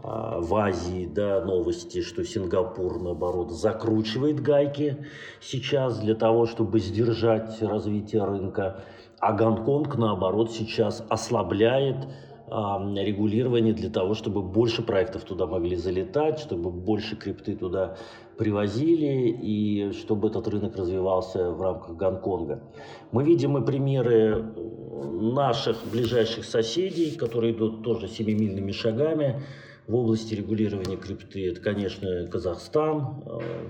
в 0.00 0.54
Азии 0.54 1.08
да, 1.12 1.44
новости, 1.44 2.02
что 2.02 2.24
Сингапур, 2.24 3.00
наоборот, 3.00 3.52
закручивает 3.52 4.40
гайки 4.40 5.06
сейчас 5.40 6.00
для 6.00 6.16
того, 6.16 6.46
чтобы 6.46 6.80
сдержать 6.80 7.62
развитие 7.62 8.24
рынка. 8.24 8.82
А 9.20 9.32
Гонконг, 9.32 9.96
наоборот, 9.96 10.52
сейчас 10.52 11.04
ослабляет 11.08 11.96
регулирование 12.50 13.74
для 13.74 13.90
того, 13.90 14.14
чтобы 14.14 14.42
больше 14.42 14.82
проектов 14.82 15.24
туда 15.24 15.46
могли 15.46 15.76
залетать, 15.76 16.40
чтобы 16.40 16.70
больше 16.70 17.16
крипты 17.16 17.54
туда 17.54 17.96
привозили 18.36 19.30
и 19.30 19.92
чтобы 19.92 20.28
этот 20.28 20.48
рынок 20.48 20.76
развивался 20.76 21.50
в 21.50 21.60
рамках 21.60 21.96
Гонконга. 21.96 22.62
Мы 23.12 23.24
видим 23.24 23.58
и 23.58 23.66
примеры 23.66 24.42
наших 25.20 25.76
ближайших 25.92 26.44
соседей, 26.44 27.16
которые 27.16 27.52
идут 27.52 27.82
тоже 27.82 28.08
семимильными 28.08 28.72
шагами 28.72 29.42
в 29.88 29.94
области 29.94 30.34
регулирования 30.34 30.96
крипты. 30.96 31.50
Это, 31.50 31.60
конечно, 31.60 32.26
Казахстан. 32.26 33.24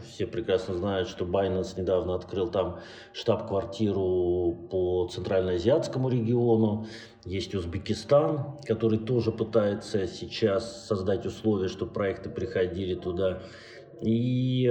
Все 0.04 0.26
прекрасно 0.26 0.74
знают, 0.74 1.08
что 1.08 1.24
Binance 1.24 1.80
недавно 1.80 2.16
открыл 2.16 2.48
там 2.48 2.80
штаб-квартиру 3.12 4.66
по 4.68 5.06
Центральноазиатскому 5.06 6.08
региону. 6.08 6.86
Есть 7.24 7.54
Узбекистан, 7.54 8.58
который 8.66 8.98
тоже 8.98 9.30
пытается 9.30 10.08
сейчас 10.08 10.86
создать 10.88 11.24
условия, 11.24 11.68
чтобы 11.68 11.92
проекты 11.92 12.28
приходили 12.30 12.94
туда. 12.94 13.40
И 14.02 14.68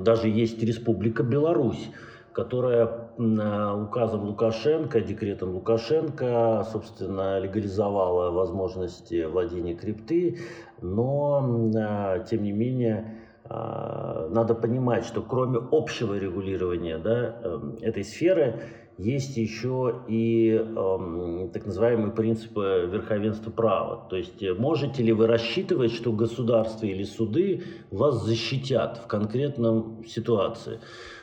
даже 0.00 0.28
есть 0.28 0.60
Республика 0.60 1.22
Беларусь, 1.22 1.88
которая 2.32 3.01
указом 3.18 4.24
Лукашенко, 4.24 5.00
декретом 5.00 5.54
Лукашенко, 5.54 6.66
собственно, 6.70 7.38
легализовала 7.38 8.30
возможности 8.30 9.24
владения 9.24 9.74
крипты, 9.74 10.38
но, 10.80 12.22
тем 12.28 12.42
не 12.42 12.52
менее, 12.52 13.18
а, 13.44 14.28
надо 14.30 14.54
понимать, 14.54 15.04
что 15.04 15.20
кроме 15.20 15.58
общего 15.70 16.14
регулирования 16.14 16.98
да, 16.98 17.36
эм, 17.42 17.76
этой 17.80 18.04
сферы, 18.04 18.60
есть 18.98 19.36
еще 19.36 20.02
и 20.06 20.52
э, 20.52 21.48
так 21.52 21.66
называемые 21.66 22.12
принципы 22.12 22.88
верховенства 22.90 23.50
права. 23.50 24.06
То 24.08 24.16
есть 24.16 24.42
э, 24.42 24.54
можете 24.54 25.02
ли 25.02 25.12
вы 25.12 25.26
рассчитывать, 25.26 25.92
что 25.92 26.12
государство 26.12 26.86
или 26.86 27.02
суды 27.02 27.62
вас 27.90 28.22
защитят 28.22 28.98
в 28.98 29.06
конкретном 29.06 30.04
ситуации? 30.06 30.80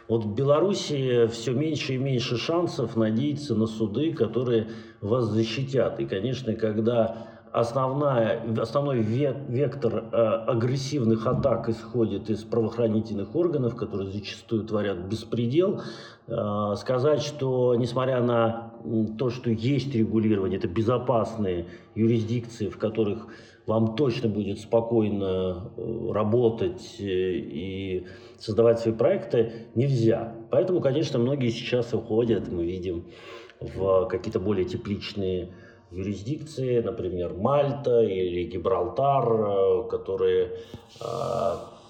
Вот 0.09 0.25
в 0.25 0.33
Беларуси 0.33 1.27
все 1.27 1.53
меньше 1.53 1.93
и 1.93 1.97
меньше 1.97 2.37
шансов 2.37 2.95
надеяться 2.95 3.53
на 3.53 3.67
суды, 3.67 4.11
которые 4.11 4.69
вас 5.01 5.25
защитят. 5.25 5.99
И, 5.99 6.07
конечно, 6.07 6.55
когда 6.55 7.27
основная, 7.51 8.41
основной 8.59 9.01
вектор 9.01 10.05
э, 10.11 10.17
агрессивных 10.47 11.27
атак 11.27 11.69
исходит 11.69 12.31
из 12.31 12.43
правоохранительных 12.43 13.35
органов, 13.35 13.75
которые 13.75 14.09
зачастую 14.09 14.65
творят 14.65 14.97
беспредел. 14.97 15.81
Э, 16.27 16.73
сказать, 16.75 17.21
что 17.21 17.75
несмотря 17.75 18.21
на 18.23 18.73
то, 19.19 19.29
что 19.29 19.51
есть 19.51 19.93
регулирование, 19.93 20.57
это 20.57 20.67
безопасные 20.67 21.67
юрисдикции, 21.93 22.69
в 22.69 22.79
которых 22.79 23.27
вам 23.69 23.95
точно 23.95 24.29
будет 24.29 24.59
спокойно 24.59 25.71
э, 25.77 26.11
работать 26.11 26.95
и 26.99 28.07
создавать 28.39 28.79
свои 28.79 28.95
проекты, 28.95 29.67
нельзя. 29.75 30.35
Поэтому, 30.49 30.81
конечно, 30.81 31.19
многие 31.19 31.49
сейчас 31.49 31.93
уходят, 31.93 32.47
мы 32.47 32.65
видим, 32.65 33.05
в 33.61 34.07
какие-то 34.07 34.39
более 34.39 34.65
тепличные 34.65 35.53
юрисдикции, 35.91 36.81
например, 36.81 37.35
Мальта 37.35 38.01
или 38.01 38.49
Гибралтар, 38.49 39.31
э, 39.31 39.87
которые 39.87 40.45
э, 40.45 41.05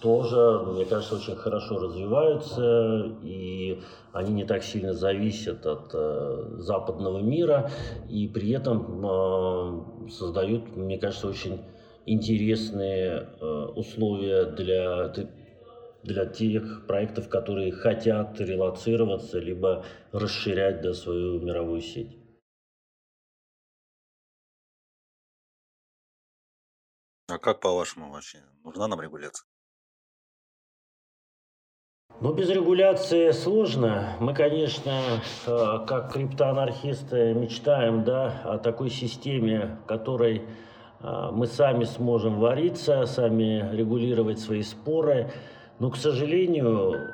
тоже, 0.02 0.64
мне 0.66 0.86
кажется, 0.86 1.16
очень 1.16 1.36
хорошо 1.36 1.80
развиваются, 1.80 3.18
и 3.22 3.82
они 4.14 4.34
не 4.34 4.46
так 4.46 4.64
сильно 4.64 4.94
зависят 4.94 5.66
от 5.66 5.92
э, 5.94 6.56
западного 6.58 7.20
мира, 7.20 7.70
и 8.10 8.28
при 8.28 8.52
этом 8.52 9.06
э, 9.06 10.10
создают, 10.10 10.76
мне 10.76 10.98
кажется, 10.98 11.28
очень 11.28 11.62
интересные 12.06 13.30
э, 13.40 13.46
условия 13.76 14.46
для, 14.46 15.14
для 16.04 16.26
тех 16.26 16.88
проектов, 16.88 17.30
которые 17.30 17.72
хотят 17.72 18.40
релацироваться, 18.40 19.40
либо 19.40 19.86
расширять 20.12 20.82
да, 20.82 20.94
свою 20.94 21.40
мировую 21.42 21.82
сеть. 21.82 22.18
А 27.28 27.38
как 27.38 27.60
по-вашему 27.60 28.12
вообще? 28.12 28.44
Нужна 28.64 28.88
нам 28.88 29.02
регуляция? 29.02 29.49
Ну, 32.22 32.34
без 32.34 32.50
регуляции 32.50 33.32
сложно. 33.32 34.18
Мы, 34.20 34.34
конечно, 34.34 34.92
э, 35.48 35.80
как 35.88 36.12
криптоанархисты 36.12 37.34
мечтаем 37.34 38.04
да, 38.04 38.42
о 38.44 38.58
такой 38.58 38.90
системе, 38.90 39.78
в 39.82 39.88
которой 39.88 40.42
э, 41.00 41.30
мы 41.32 41.48
сами 41.48 41.86
сможем 41.86 42.42
вариться, 42.42 43.06
сами 43.06 43.74
регулировать 43.74 44.40
свои 44.40 44.64
споры. 44.64 45.32
Но, 45.80 45.92
к 45.92 45.96
сожалению, 45.96 47.14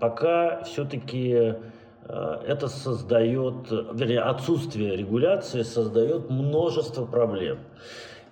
пока 0.00 0.64
все-таки 0.64 1.32
э, 1.32 2.38
это 2.48 2.66
создает, 2.66 3.70
вернее, 3.70 4.22
отсутствие 4.22 4.96
регуляции 4.96 5.62
создает 5.62 6.30
множество 6.30 7.04
проблем. 7.06 7.58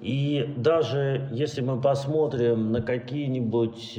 И 0.00 0.54
даже 0.56 1.28
если 1.30 1.60
мы 1.60 1.80
посмотрим 1.80 2.72
на 2.72 2.82
какие-нибудь 2.82 3.96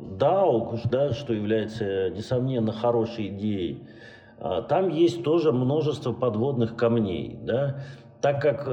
э, 0.00 0.16
DAO, 0.18 0.78
да, 0.90 1.12
что 1.12 1.32
является, 1.32 2.10
несомненно, 2.10 2.72
хорошей 2.72 3.28
идеей, 3.28 3.84
э, 4.38 4.62
там 4.68 4.88
есть 4.88 5.22
тоже 5.22 5.52
множество 5.52 6.12
подводных 6.12 6.76
камней. 6.76 7.38
Да? 7.42 7.76
Так 8.20 8.42
как 8.42 8.66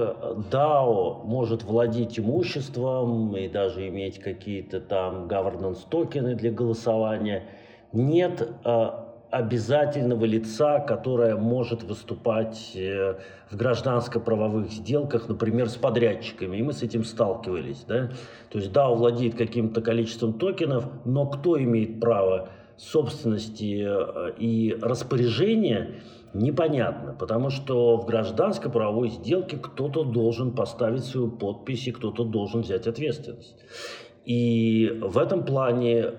DAO 0.51 1.23
может 1.23 1.63
владеть 1.63 2.19
имуществом 2.19 3.35
и 3.37 3.47
даже 3.47 3.87
иметь 3.87 4.19
какие-то 4.19 4.81
там 4.81 5.27
governance 5.27 5.79
токены 5.89 6.35
для 6.35 6.51
голосования, 6.51 7.43
нет 7.93 8.49
э, 8.65 8.89
обязательного 9.31 10.25
лица, 10.25 10.79
которое 10.79 11.35
может 11.35 11.83
выступать 11.83 12.71
э, 12.75 13.15
в 13.49 13.55
гражданско-правовых 13.55 14.71
сделках, 14.71 15.27
например, 15.27 15.69
с 15.69 15.75
подрядчиками. 15.75 16.57
И 16.57 16.63
мы 16.63 16.73
с 16.73 16.83
этим 16.83 17.03
сталкивались. 17.03 17.83
Да? 17.87 18.11
То 18.49 18.59
есть, 18.59 18.71
да, 18.71 18.89
владеет 18.89 19.35
каким-то 19.35 19.81
количеством 19.81 20.33
токенов, 20.33 20.85
но 21.05 21.25
кто 21.25 21.61
имеет 21.61 21.99
право 21.99 22.49
собственности 22.77 23.85
э, 23.85 24.33
и 24.37 24.77
распоряжения, 24.81 25.95
непонятно. 26.33 27.13
Потому 27.13 27.49
что 27.49 27.97
в 27.97 28.05
гражданско-правовой 28.05 29.09
сделке 29.09 29.57
кто-то 29.57 30.03
должен 30.03 30.51
поставить 30.51 31.03
свою 31.03 31.29
подпись 31.29 31.87
и 31.87 31.91
кто-то 31.91 32.23
должен 32.23 32.61
взять 32.61 32.87
ответственность. 32.87 33.57
И 34.25 34.99
в 35.01 35.17
этом 35.17 35.45
плане 35.45 36.13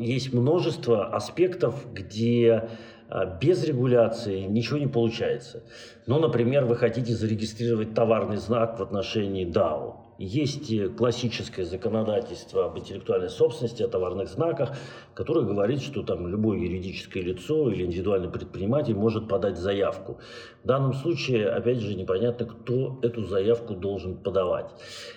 есть 0.00 0.32
множество 0.32 1.06
аспектов, 1.06 1.92
где 1.92 2.68
а, 3.08 3.24
без 3.24 3.64
регуляции 3.64 4.40
ничего 4.40 4.78
не 4.78 4.86
получается. 4.86 5.62
Ну, 6.06 6.18
например, 6.18 6.64
вы 6.64 6.76
хотите 6.76 7.14
зарегистрировать 7.14 7.94
товарный 7.94 8.36
знак 8.36 8.78
в 8.78 8.82
отношении 8.82 9.46
DAO. 9.46 10.07
Есть 10.18 10.72
классическое 10.96 11.64
законодательство 11.64 12.64
об 12.64 12.76
интеллектуальной 12.76 13.28
собственности, 13.28 13.84
о 13.84 13.88
товарных 13.88 14.28
знаках, 14.28 14.76
которое 15.14 15.46
говорит, 15.46 15.80
что 15.80 16.02
там 16.02 16.26
любое 16.26 16.58
юридическое 16.58 17.22
лицо 17.22 17.70
или 17.70 17.84
индивидуальный 17.84 18.28
предприниматель 18.28 18.96
может 18.96 19.28
подать 19.28 19.56
заявку. 19.56 20.18
В 20.64 20.66
данном 20.66 20.94
случае, 20.94 21.48
опять 21.48 21.78
же, 21.78 21.94
непонятно, 21.94 22.46
кто 22.46 22.98
эту 23.02 23.26
заявку 23.26 23.74
должен 23.74 24.16
подавать. 24.16 24.70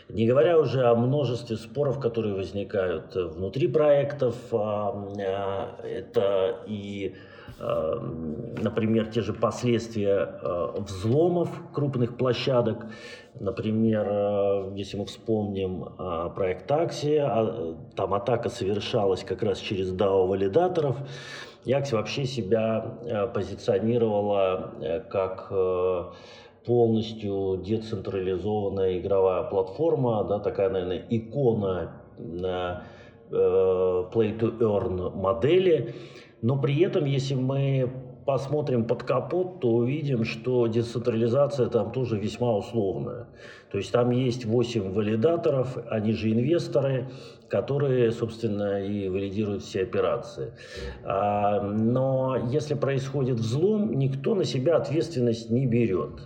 Не 0.07 0.27
говоря 0.27 0.59
уже 0.59 0.83
о 0.83 0.93
множестве 0.93 1.57
споров, 1.57 1.99
которые 1.99 2.35
возникают 2.35 3.15
внутри 3.15 3.67
проектов, 3.67 4.35
а, 4.51 5.13
а, 5.19 5.81
это 5.83 6.59
и 6.67 7.15
например, 7.61 9.07
те 9.07 9.21
же 9.21 9.33
последствия 9.33 10.39
взломов 10.77 11.49
крупных 11.73 12.17
площадок, 12.17 12.85
Например, 13.39 14.73
если 14.75 14.97
мы 14.97 15.05
вспомним 15.05 15.85
проект 16.35 16.67
Такси, 16.67 17.15
а, 17.15 17.77
там 17.95 18.13
атака 18.13 18.49
совершалась 18.49 19.23
как 19.23 19.41
раз 19.41 19.57
через 19.59 19.93
DAO-валидаторов. 19.93 20.97
Якси 21.63 21.95
вообще 21.95 22.25
себя 22.25 23.29
позиционировала 23.33 24.73
как 25.09 25.49
полностью 26.65 27.61
децентрализованная 27.65 28.99
игровая 28.99 29.43
платформа, 29.43 30.23
да, 30.23 30.39
такая, 30.39 30.69
наверное, 30.69 31.05
икона 31.09 31.91
на 32.17 32.83
э, 33.31 33.35
play-to-earn 34.13 35.15
модели. 35.15 35.95
Но 36.41 36.57
при 36.59 36.79
этом, 36.81 37.05
если 37.05 37.35
мы 37.35 37.91
посмотрим 38.25 38.85
под 38.85 39.03
капот, 39.03 39.59
то 39.59 39.69
увидим, 39.69 40.23
что 40.23 40.67
децентрализация 40.67 41.67
там 41.67 41.91
тоже 41.91 42.17
весьма 42.17 42.55
условная. 42.55 43.27
То 43.71 43.77
есть 43.77 43.91
там 43.91 44.11
есть 44.11 44.45
8 44.45 44.93
валидаторов, 44.93 45.77
они 45.89 46.13
же 46.13 46.31
инвесторы, 46.31 47.09
которые, 47.49 48.11
собственно, 48.11 48.83
и 48.83 49.09
валидируют 49.09 49.63
все 49.63 49.81
операции. 49.81 50.53
А, 51.03 51.61
но 51.61 52.37
если 52.51 52.75
происходит 52.75 53.37
взлом, 53.37 53.97
никто 53.97 54.35
на 54.35 54.45
себя 54.45 54.77
ответственность 54.77 55.49
не 55.49 55.65
берет. 55.65 56.21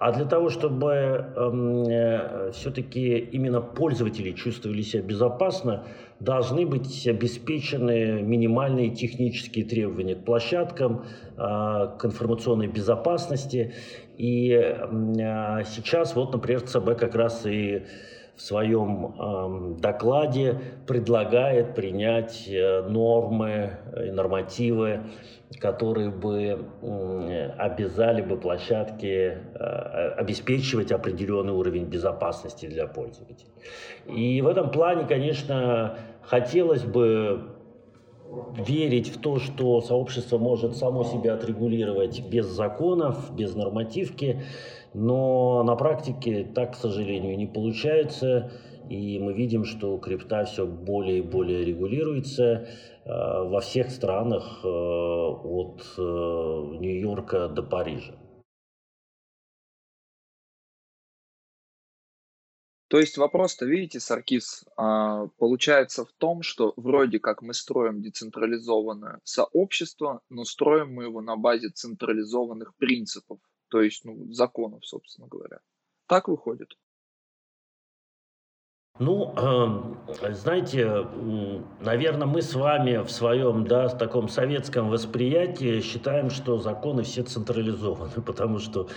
А 0.00 0.12
для 0.12 0.24
того, 0.24 0.48
чтобы 0.48 0.90
э, 1.36 2.50
все-таки 2.54 3.18
именно 3.18 3.60
пользователи 3.60 4.32
чувствовали 4.32 4.80
себя 4.80 5.02
безопасно, 5.02 5.84
должны 6.20 6.64
быть 6.64 7.06
обеспечены 7.06 8.22
минимальные 8.22 8.94
технические 8.94 9.66
требования 9.66 10.14
к 10.14 10.24
площадкам, 10.24 11.04
э, 11.36 11.36
к 11.36 12.00
информационной 12.02 12.68
безопасности. 12.68 13.74
И 14.16 14.52
э, 14.52 15.64
сейчас 15.66 16.16
вот, 16.16 16.32
например, 16.32 16.62
ЦБ 16.62 16.96
как 16.98 17.14
раз 17.14 17.44
и 17.44 17.82
в 18.40 18.42
своем 18.42 19.14
э, 19.18 19.80
докладе 19.80 20.58
предлагает 20.86 21.74
принять 21.74 22.48
э, 22.48 22.80
нормы 22.88 23.72
и 24.02 24.10
нормативы, 24.10 25.00
которые 25.58 26.08
бы 26.08 26.64
э, 26.80 27.50
обязали 27.58 28.22
бы 28.22 28.38
площадки 28.38 29.36
э, 29.54 30.14
обеспечивать 30.16 30.90
определенный 30.90 31.52
уровень 31.52 31.84
безопасности 31.84 32.64
для 32.64 32.86
пользователей. 32.86 33.52
И 34.06 34.40
в 34.40 34.46
этом 34.46 34.70
плане, 34.70 35.04
конечно, 35.04 35.98
хотелось 36.22 36.84
бы 36.84 37.42
верить 38.56 39.08
в 39.08 39.20
то, 39.20 39.38
что 39.38 39.82
сообщество 39.82 40.38
может 40.38 40.76
само 40.76 41.04
себя 41.04 41.34
отрегулировать 41.34 42.22
без 42.26 42.46
законов, 42.46 43.34
без 43.34 43.54
нормативки. 43.54 44.42
Но 44.94 45.62
на 45.62 45.76
практике 45.76 46.44
так, 46.44 46.72
к 46.72 46.76
сожалению, 46.76 47.36
не 47.36 47.46
получается. 47.46 48.50
И 48.88 49.20
мы 49.20 49.32
видим, 49.34 49.64
что 49.64 49.96
крипта 49.98 50.44
все 50.44 50.66
более 50.66 51.18
и 51.18 51.22
более 51.22 51.64
регулируется 51.64 52.42
э, 52.42 52.64
во 53.04 53.60
всех 53.60 53.90
странах 53.90 54.64
э, 54.64 54.68
от 54.68 55.82
э, 55.96 56.00
Нью-Йорка 56.00 57.48
до 57.48 57.62
Парижа. 57.62 58.14
То 62.88 62.98
есть 62.98 63.16
вопрос-то, 63.16 63.66
видите, 63.66 64.00
Саркис, 64.00 64.64
а, 64.76 65.28
получается 65.38 66.04
в 66.04 66.10
том, 66.10 66.42
что 66.42 66.72
вроде 66.76 67.20
как 67.20 67.40
мы 67.40 67.54
строим 67.54 68.02
децентрализованное 68.02 69.20
сообщество, 69.22 70.22
но 70.28 70.44
строим 70.44 70.94
мы 70.94 71.04
его 71.04 71.20
на 71.20 71.36
базе 71.36 71.68
централизованных 71.68 72.74
принципов 72.74 73.38
то 73.70 73.80
есть 73.80 74.04
ну, 74.04 74.32
законов, 74.32 74.84
собственно 74.84 75.28
говоря. 75.28 75.60
Так 76.06 76.28
выходит. 76.28 76.76
Ну, 78.98 79.32
э, 79.34 80.32
знаете, 80.34 81.06
наверное, 81.80 82.26
мы 82.26 82.42
с 82.42 82.54
вами 82.54 82.98
в 82.98 83.10
своем, 83.10 83.66
да, 83.66 83.88
таком 83.88 84.28
советском 84.28 84.90
восприятии 84.90 85.80
считаем, 85.80 86.28
что 86.28 86.58
законы 86.58 87.02
все 87.02 87.22
централизованы, 87.22 88.20
потому 88.26 88.58
что 88.58 88.88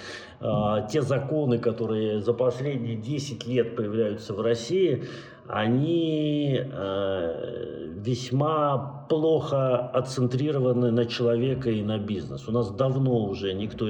э, 0.41 0.87
те 0.91 1.01
законы, 1.01 1.57
которые 1.57 2.19
за 2.19 2.33
последние 2.33 2.97
10 2.97 3.47
лет 3.47 3.77
появляются 3.77 4.33
в 4.33 4.41
России, 4.41 5.05
они 5.47 6.59
э, 6.59 7.87
весьма 7.95 9.02
плохо 9.07 9.79
отцентрированы 9.79 10.91
на 10.91 11.05
человека 11.05 11.69
и 11.69 11.81
на 11.81 11.97
бизнес. 11.97 12.47
У 12.47 12.51
нас 12.51 12.71
давно 12.71 13.25
уже 13.25 13.53
никто 13.53 13.85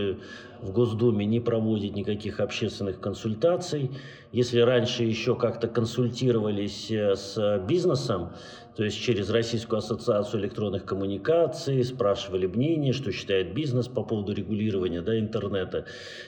в 0.61 0.71
Госдуме 0.71 1.25
не 1.25 1.39
проводит 1.39 1.95
никаких 1.95 2.39
общественных 2.39 2.99
консультаций. 2.99 3.91
Если 4.31 4.59
раньше 4.59 5.03
еще 5.03 5.35
как-то 5.35 5.67
консультировались 5.67 6.89
э, 6.89 7.15
с 7.15 7.59
бизнесом, 7.67 8.29
то 8.75 8.83
есть 8.83 8.99
через 8.99 9.29
Российскую 9.29 9.79
ассоциацию 9.79 10.41
электронных 10.41 10.85
коммуникаций, 10.85 11.83
спрашивали 11.83 12.47
мнение, 12.47 12.93
что 12.93 13.11
считает 13.11 13.53
бизнес 13.53 13.87
по 13.87 14.03
поводу 14.03 14.33
регулирования 14.33 15.01
да, 15.01 15.19
интернета, 15.19 15.85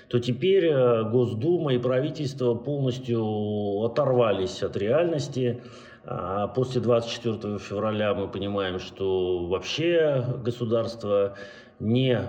то 0.10 0.20
теперь 0.20 0.66
э, 0.66 1.10
Госдума 1.10 1.74
и 1.74 1.80
правительство 1.80 2.54
полностью 2.56 3.84
оторвались 3.84 4.62
от 4.62 4.78
реальности. 4.78 5.62
А 6.08 6.48
после 6.48 6.82
24 6.82 7.58
февраля 7.58 8.14
мы 8.14 8.28
понимаем, 8.28 8.80
что 8.80 9.48
вообще 9.48 10.24
государство 10.44 11.34
не 11.80 12.20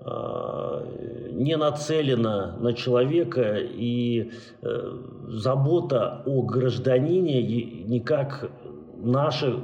э, 0.00 1.30
не 1.32 1.56
нацелена 1.56 2.56
на 2.60 2.72
человека, 2.74 3.56
и 3.58 4.30
э, 4.62 4.92
забота 5.28 6.22
о 6.26 6.42
гражданине 6.42 7.42
никак 7.42 8.50
наше 8.96 9.58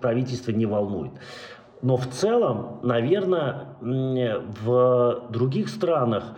правительство 0.00 0.50
не 0.50 0.66
волнует. 0.66 1.12
Но 1.80 1.96
в 1.96 2.08
целом, 2.08 2.80
наверное, 2.82 3.76
в 3.80 5.26
других 5.30 5.68
странах 5.68 6.34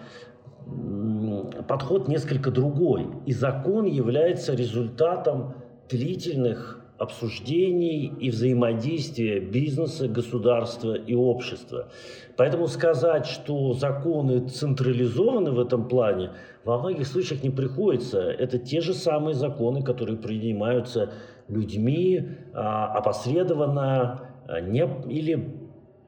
подход 1.69 2.09
несколько 2.09 2.51
другой. 2.51 3.07
И 3.27 3.33
закон 3.33 3.85
является 3.85 4.55
результатом 4.55 5.55
длительных 5.89 6.81
обсуждений 6.99 8.07
и 8.07 8.31
взаимодействия 8.31 9.41
бизнеса, 9.41 10.09
государства 10.09 10.95
и 10.95 11.15
общества. 11.15 11.89
Поэтому 12.37 12.69
сказать, 12.69 13.27
что 13.27 13.73
законы 13.73 14.49
централизованы 14.49 15.51
в 15.51 15.59
этом 15.59 15.89
плане, 15.89 16.31
во 16.65 16.79
многих 16.79 17.07
случаях 17.07 17.43
не 17.43 17.51
приходится. 17.51 18.21
Это 18.21 18.59
те 18.59 18.81
же 18.81 18.95
самые 18.95 19.35
законы, 19.35 19.83
которые 19.83 20.17
принимаются 20.17 21.13
людьми 21.49 22.29
а, 22.55 22.87
опосредованно 22.95 24.31
а, 24.47 24.61
не, 24.61 24.89
или 25.09 25.64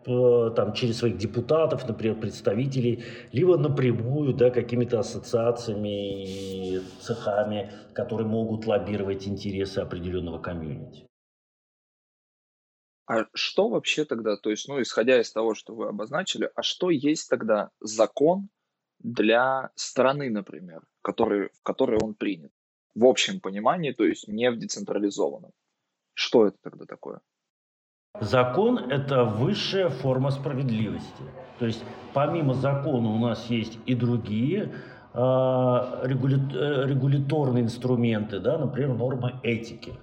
там, 0.07 0.73
через 0.73 0.99
своих 0.99 1.19
депутатов, 1.19 1.87
например, 1.89 2.21
представителей, 2.21 3.05
либо 3.33 3.59
напрямую 3.59 4.35
да, 4.35 4.51
какими-то 4.51 5.01
ассоциациями 5.01 6.77
и 6.77 6.81
цехами, 7.01 7.73
которые 7.93 8.29
могут 8.29 8.67
лоббировать 8.67 9.27
интересы 9.27 9.81
определенного 9.81 10.39
комьюнити. 10.39 11.07
А 13.09 13.27
что 13.35 13.69
вообще 13.69 14.05
тогда, 14.05 14.37
то 14.37 14.51
есть, 14.51 14.69
ну, 14.69 14.81
исходя 14.81 15.21
из 15.21 15.33
того, 15.33 15.55
что 15.55 15.75
вы 15.75 15.89
обозначили, 15.89 16.51
а 16.55 16.63
что 16.63 16.91
есть 16.91 17.29
тогда 17.29 17.71
закон 17.81 18.49
для 18.99 19.71
страны, 19.75 20.31
например, 20.31 20.83
который, 21.03 21.51
в 21.51 21.63
которой 21.63 21.99
он 22.01 22.15
принят? 22.15 22.53
В 22.95 23.05
общем 23.05 23.41
понимании, 23.41 23.93
то 23.93 24.05
есть 24.05 24.27
не 24.27 24.51
в 24.51 24.59
децентрализованном. 24.59 25.53
Что 26.15 26.47
это 26.47 26.57
тогда 26.63 26.87
такое? 26.87 27.21
Закон– 28.21 28.79
это 28.91 29.25
высшая 29.25 29.89
форма 29.89 30.31
справедливости. 30.31 31.23
То 31.59 31.67
есть 31.67 31.85
помимо 32.13 32.55
закона 32.55 33.11
у 33.11 33.19
нас 33.19 33.47
есть 33.51 33.79
и 33.87 33.95
другие 33.95 34.73
э, 35.13 35.19
регуля... 36.05 36.39
Регуляторные 36.87 37.65
инструменты, 37.65 38.41
да, 38.41 38.59
например, 38.59 38.95
нормы 38.95 39.35
этики. 39.43 39.95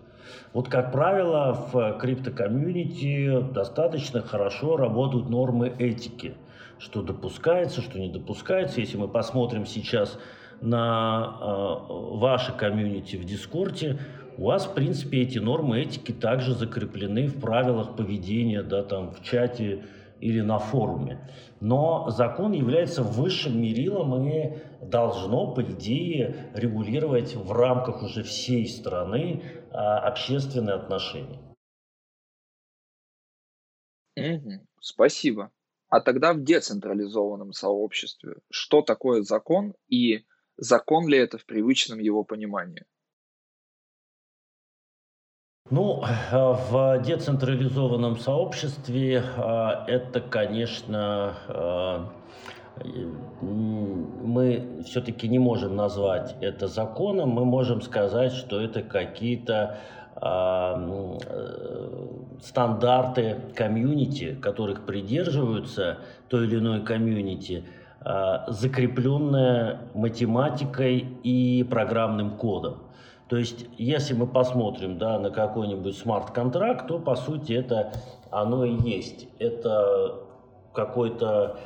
Вот, 0.54 0.69
как 0.69 0.91
правило, 0.91 1.67
в 1.71 1.97
криптокомьюнити 1.99 3.41
достаточно 3.54 4.21
хорошо 4.21 4.78
работают 4.78 5.30
нормы 5.30 5.73
этики, 5.80 6.36
что 6.78 7.02
допускается, 7.02 7.82
что 7.82 7.99
не 7.99 8.10
допускается. 8.10 8.80
Если 8.80 8.97
мы 8.97 9.08
посмотрим 9.08 9.65
сейчас 9.65 10.19
на 10.62 11.38
э, 11.41 11.76
ваше 11.89 12.54
комьюнити 12.54 13.15
в 13.15 13.26
Discord 13.26 13.83
е, 13.83 14.00
у 14.38 14.46
вас, 14.46 14.65
в 14.65 14.74
принципе, 14.74 15.22
эти 15.22 15.39
нормы 15.39 15.82
этики 15.82 16.12
также 16.12 16.54
закреплены 16.54 17.28
в 17.28 17.39
правилах 17.39 17.96
поведения, 17.96 18.63
да, 18.63 18.84
там, 18.84 19.12
в 19.12 19.24
чате 19.24 19.86
или 20.19 20.41
на 20.41 20.58
форуме. 20.58 21.19
Но 21.60 22.10
закон 22.10 22.54
является 22.54 23.04
высшим 23.04 23.62
мерилом 23.62 24.28
и 24.28 24.58
должно, 24.82 25.54
по 25.54 25.62
идее, 25.63 26.52
регулировать 26.54 27.36
в 27.36 27.52
рамках 27.52 28.04
уже 28.04 28.24
всей 28.24 28.67
страны 28.67 29.43
а, 29.72 30.00
общественные 30.00 30.76
отношения. 30.76 31.39
Угу, 34.15 34.67
спасибо. 34.80 35.52
А 35.89 36.00
тогда 36.00 36.34
в 36.34 36.43
децентрализованном 36.43 37.52
сообществе 37.54 38.38
что 38.50 38.82
такое 38.82 39.22
закон 39.22 39.74
и 39.88 40.26
закон 40.58 41.08
ли 41.08 41.17
это 41.17 41.38
в 41.38 41.46
привычном 41.46 42.00
его 42.00 42.24
понимании? 42.24 42.86
Ну, 45.76 46.04
в 46.32 47.02
децентрализованном 47.04 48.20
сообществе 48.20 49.24
а, 49.38 49.86
это, 49.88 50.22
конечно, 50.22 51.34
а, 51.48 52.10
мы 53.42 54.84
все-таки 54.86 55.28
не 55.28 55.40
можем 55.40 55.76
назвать 55.76 56.36
это 56.42 56.68
законом, 56.68 57.30
мы 57.30 57.44
можем 57.44 57.82
сказать, 57.82 58.34
что 58.34 58.62
это 58.62 58.84
какие-то 58.84 59.80
э, 60.22 61.18
стандарты 62.44 63.38
комьюнити, 63.56 64.36
которых 64.36 64.86
придерживаются 64.86 65.98
то 66.30 66.44
или 66.44 66.60
иное 66.60 66.82
комьюнити, 66.82 67.64
э, 68.06 68.38
закрепленные 68.48 69.80
математикой 69.96 71.00
и 71.24 71.64
программным 71.64 72.38
кодом. 72.38 72.92
То 73.30 73.38
есть, 73.38 73.66
если 73.78 74.14
мы 74.14 74.28
посмотрим 74.28 74.98
да, 74.98 75.18
на 75.18 75.30
какой-нибудь 75.32 75.98
смарт-контракт, 75.98 76.88
то, 76.88 77.00
по 77.00 77.16
сути, 77.16 77.54
это 77.54 77.94
оно 78.32 78.66
и 78.66 78.76
есть. 78.76 79.28
Это 79.40 80.16
какой-то 80.74 81.58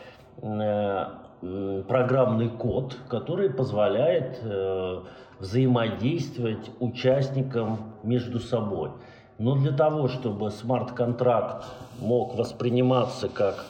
Э, 1.42 1.84
программный 1.88 2.50
код, 2.50 2.98
который 3.10 3.52
позволяет 3.52 4.40
э, 4.42 5.02
взаимодействовать 5.40 6.72
участникам 6.80 7.94
между 8.02 8.40
собой. 8.40 8.90
Но 9.38 9.56
для 9.56 9.72
того, 9.72 10.08
чтобы 10.08 10.50
смарт-контракт 10.50 11.66
мог 12.00 12.36
восприниматься 12.36 13.30
как 13.30 13.66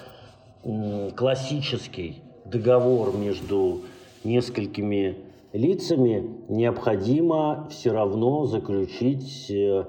классический 1.15 2.21
договор 2.45 3.13
между 3.15 3.81
несколькими 4.23 5.17
лицами, 5.57 6.37
необходимо 6.49 7.67
все 7.69 7.91
равно 7.91 8.45
заключить 8.45 9.49
э, 9.51 9.85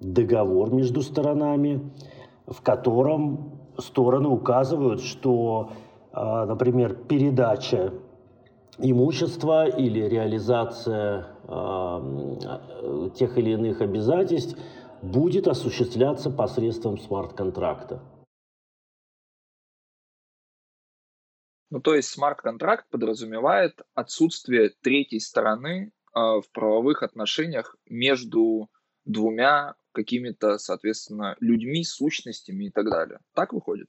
договор 0.00 0.72
между 0.72 1.02
сторонами, 1.02 1.90
в 2.46 2.62
котором 2.62 3.60
стороны 3.78 4.28
указывают, 4.28 5.02
что 5.02 5.70
а, 6.12 6.46
например, 6.46 6.94
передача 6.94 7.92
имущества 8.78 9.68
или 9.68 10.00
реализация 10.00 11.26
а, 11.46 13.10
тех 13.14 13.38
или 13.38 13.50
иных 13.50 13.80
обязательств 13.80 14.58
будет 15.02 15.46
осуществляться 15.46 16.30
посредством 16.30 16.98
смарт-контракта. 16.98 18.00
Ну, 21.70 21.80
то 21.80 21.94
есть 21.94 22.08
смарт-контракт 22.08 22.88
подразумевает 22.90 23.82
отсутствие 23.94 24.70
третьей 24.80 25.20
стороны 25.20 25.92
э, 26.14 26.18
в 26.18 26.44
правовых 26.52 27.02
отношениях 27.02 27.76
между 27.86 28.70
двумя 29.04 29.74
какими-то, 29.92 30.58
соответственно, 30.58 31.36
людьми, 31.40 31.84
сущностями 31.84 32.66
и 32.66 32.70
так 32.70 32.88
далее. 32.88 33.18
Так 33.34 33.52
выходит? 33.52 33.88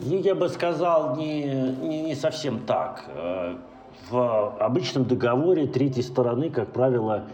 Ну, 0.00 0.18
я 0.18 0.34
бы 0.34 0.48
сказал, 0.48 1.16
не, 1.16 1.44
не, 1.44 2.02
не 2.02 2.14
совсем 2.16 2.66
так. 2.66 3.04
Э, 3.08 3.56
в 4.10 4.58
обычном 4.58 5.04
договоре 5.04 5.66
третьей 5.68 6.02
стороны, 6.02 6.50
как 6.50 6.72
правило, 6.72 7.30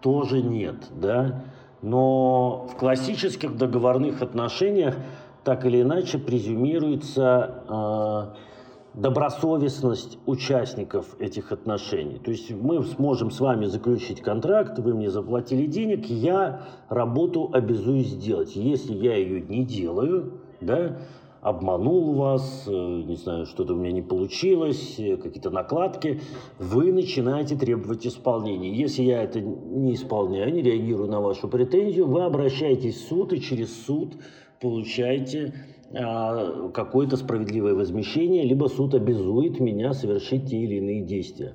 тоже 0.00 0.42
нет, 0.42 0.76
да. 0.90 1.44
Но 1.82 2.66
в 2.66 2.76
классических 2.76 3.56
договорных 3.56 4.20
отношениях 4.22 4.96
так 5.44 5.64
или 5.64 5.82
иначе 5.82 6.18
презюмируется 6.18 7.64
э, 7.68 8.50
добросовестность 8.94 10.18
участников 10.26 11.16
этих 11.20 11.52
отношений. 11.52 12.18
То 12.18 12.30
есть 12.30 12.50
мы 12.50 12.82
сможем 12.84 13.30
с 13.30 13.40
вами 13.40 13.66
заключить 13.66 14.20
контракт, 14.20 14.78
вы 14.78 14.94
мне 14.94 15.10
заплатили 15.10 15.66
денег, 15.66 16.06
я 16.06 16.62
работу 16.88 17.50
обязуюсь 17.52 18.08
сделать. 18.08 18.56
Если 18.56 18.94
я 18.94 19.16
ее 19.16 19.40
не 19.40 19.64
делаю, 19.64 20.40
да, 20.60 20.98
обманул 21.40 22.14
вас, 22.14 22.64
э, 22.66 22.70
не 22.70 23.16
знаю, 23.16 23.46
что-то 23.46 23.72
у 23.72 23.76
меня 23.76 23.92
не 23.92 24.02
получилось, 24.02 24.96
э, 24.98 25.16
какие-то 25.16 25.50
накладки, 25.50 26.20
вы 26.58 26.92
начинаете 26.92 27.56
требовать 27.56 28.06
исполнения. 28.06 28.74
Если 28.74 29.02
я 29.02 29.22
это 29.22 29.40
не 29.40 29.94
исполняю, 29.94 30.52
не 30.52 30.60
реагирую 30.60 31.08
на 31.08 31.20
вашу 31.20 31.48
претензию, 31.48 32.06
вы 32.06 32.24
обращаетесь 32.24 32.96
в 32.96 33.08
суд 33.08 33.32
и 33.32 33.40
через 33.40 33.86
суд 33.86 34.16
получаете 34.60 35.54
а, 35.92 36.68
какое-то 36.70 37.16
справедливое 37.16 37.74
возмещение, 37.74 38.44
либо 38.44 38.66
суд 38.66 38.94
обязует 38.94 39.58
меня 39.58 39.92
совершить 39.92 40.50
те 40.50 40.58
или 40.58 40.76
иные 40.76 41.02
действия. 41.02 41.54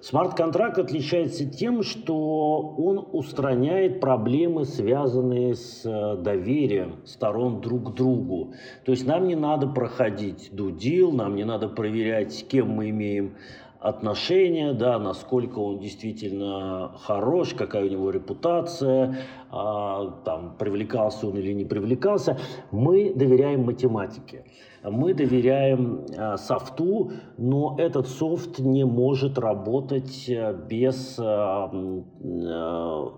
Смарт-контракт 0.00 0.78
отличается 0.78 1.44
тем, 1.44 1.82
что 1.82 2.74
он 2.78 3.06
устраняет 3.12 4.00
проблемы, 4.00 4.64
связанные 4.64 5.54
с 5.54 5.82
э, 5.84 6.16
доверием 6.16 7.00
сторон 7.04 7.60
друг 7.60 7.90
к 7.92 7.94
другу. 7.96 8.54
То 8.86 8.92
есть 8.92 9.06
нам 9.06 9.28
не 9.28 9.34
надо 9.34 9.66
проходить 9.66 10.48
дудил, 10.52 11.12
нам 11.12 11.36
не 11.36 11.44
надо 11.44 11.68
проверять, 11.68 12.32
с 12.32 12.42
кем 12.42 12.70
мы 12.70 12.88
имеем 12.88 13.34
отношения, 13.80 14.72
да, 14.74 14.98
насколько 14.98 15.58
он 15.58 15.78
действительно 15.78 16.92
хорош, 17.02 17.54
какая 17.54 17.86
у 17.86 17.88
него 17.88 18.10
репутация, 18.10 19.16
а, 19.50 20.20
там, 20.24 20.56
привлекался 20.58 21.26
он 21.28 21.38
или 21.38 21.52
не 21.52 21.64
привлекался. 21.64 22.38
Мы 22.70 23.12
доверяем 23.14 23.64
математике 23.64 24.44
мы 24.82 25.14
доверяем 25.14 26.06
э, 26.08 26.36
софту, 26.38 27.12
но 27.36 27.76
этот 27.78 28.08
софт 28.08 28.58
не 28.58 28.84
может 28.84 29.38
работать 29.38 30.26
э, 30.28 30.54
без 30.68 31.18
э, 31.18 33.10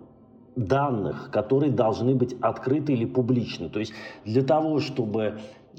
данных, 0.57 1.31
которые 1.31 1.70
должны 1.70 2.14
быть 2.14 2.37
открыты 2.40 2.94
или 2.94 3.05
публичны. 3.05 3.68
То 3.68 3.79
есть 3.79 3.92
для 4.25 4.42
того, 4.42 4.81
чтобы 4.81 5.38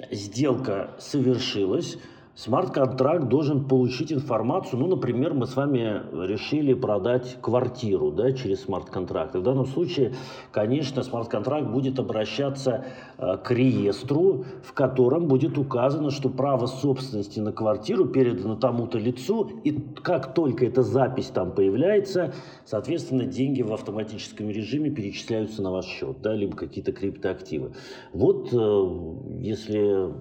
сделка 0.10 0.92
совершилась, 0.98 1.98
Смарт-контракт 2.36 3.30
должен 3.30 3.66
получить 3.66 4.12
информацию, 4.12 4.80
ну, 4.80 4.88
например, 4.88 5.36
мы 5.36 5.46
с 5.46 5.56
вами 5.56 6.02
решили 6.26 6.74
продать 6.74 7.38
квартиру 7.42 8.12
да, 8.12 8.32
через 8.32 8.64
смарт-контракт. 8.64 9.36
В 9.36 9.44
данном 9.44 9.68
случае, 9.68 10.16
конечно, 10.52 11.04
смарт-контракт 11.04 11.68
будет 11.68 12.00
обращаться 12.00 12.86
э, 13.20 13.38
к 13.38 13.52
реестру, 13.52 14.46
в 14.64 14.74
котором 14.74 15.28
будет 15.28 15.60
указано, 15.60 16.10
что 16.10 16.30
право 16.30 16.66
собственности 16.66 17.40
на 17.40 17.52
квартиру 17.52 18.06
передано 18.06 18.56
тому-то 18.56 18.98
лицу, 18.98 19.52
и 19.64 19.72
как 20.02 20.34
только 20.34 20.66
эта 20.66 20.82
запись 20.82 21.28
там 21.28 21.52
появляется, 21.52 22.34
соответственно, 22.66 23.26
деньги 23.26 23.62
в 23.62 23.72
автоматическом 23.72 24.50
режиме 24.50 24.90
перечисляются 24.90 25.62
на 25.62 25.72
ваш 25.72 25.86
счет, 25.86 26.20
да, 26.24 26.34
либо 26.34 26.58
какие-то 26.58 26.94
криптоактивы. 26.94 27.74
Вот, 28.12 28.50
э, 28.52 29.40
если, 29.40 30.12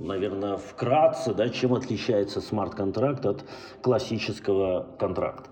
наверное, 0.00 0.56
вкратце, 0.56 1.34
да, 1.40 1.48
чем 1.48 1.72
отличается 1.72 2.42
смарт-контракт 2.42 3.24
от 3.24 3.48
классического 3.80 4.94
контракта? 4.98 5.50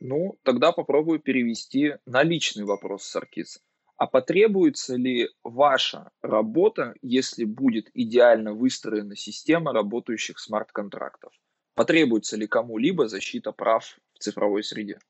Ну, 0.00 0.38
тогда 0.44 0.72
попробую 0.72 1.20
перевести 1.20 1.96
на 2.06 2.22
личный 2.22 2.64
вопрос, 2.64 3.04
Саркис. 3.04 3.60
А 3.98 4.06
потребуется 4.06 4.96
ли 4.96 5.28
ваша 5.44 6.10
работа, 6.22 6.94
если 7.02 7.44
будет 7.44 7.90
идеально 7.92 8.54
выстроена 8.54 9.14
система 9.14 9.74
работающих 9.74 10.38
смарт-контрактов? 10.38 11.32
Потребуется 11.74 12.38
ли 12.38 12.46
кому-либо 12.46 13.08
защита 13.08 13.52
прав 13.52 13.98
в 14.14 14.20
цифровой 14.20 14.64
среде? 14.64 15.00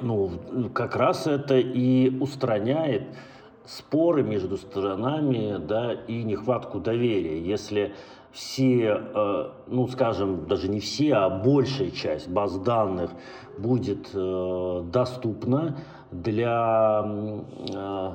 Ну, 0.00 0.70
как 0.72 0.94
раз 0.94 1.26
это 1.26 1.58
и 1.58 2.08
устраняет 2.20 3.02
споры 3.66 4.22
между 4.22 4.56
сторонами, 4.56 5.56
да, 5.58 5.92
и 5.92 6.22
нехватку 6.22 6.80
доверия. 6.80 7.40
Если 7.40 7.94
все, 8.32 9.02
э, 9.14 9.50
ну, 9.66 9.88
скажем, 9.88 10.46
даже 10.46 10.68
не 10.68 10.80
все, 10.80 11.14
а 11.14 11.30
большая 11.30 11.90
часть 11.90 12.28
баз 12.28 12.56
данных 12.58 13.10
будет 13.58 14.10
э, 14.14 14.82
доступна 14.92 15.76
для 16.12 17.04
э, 17.04 18.12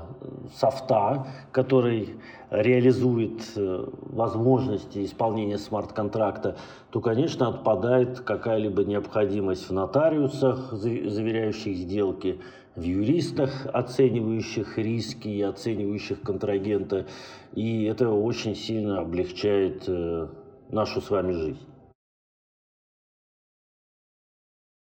софта, 0.57 1.27
который 1.51 2.15
реализует 2.61 3.41
возможности 3.55 5.03
исполнения 5.05 5.57
смарт-контракта, 5.57 6.57
то, 6.91 7.01
конечно, 7.01 7.47
отпадает 7.47 8.21
какая-либо 8.21 8.83
необходимость 8.83 9.69
в 9.69 9.73
нотариусах, 9.73 10.71
заверяющих 10.73 11.75
сделки, 11.75 12.39
в 12.75 12.81
юристах, 12.81 13.65
оценивающих 13.67 14.77
риски 14.77 15.27
и 15.27 15.41
оценивающих 15.41 16.21
контрагента. 16.21 17.07
И 17.53 17.83
это 17.85 18.09
очень 18.09 18.55
сильно 18.55 18.99
облегчает 18.99 19.85
э, 19.87 20.27
нашу 20.69 21.01
с 21.01 21.09
вами 21.09 21.31
жизнь. 21.31 21.65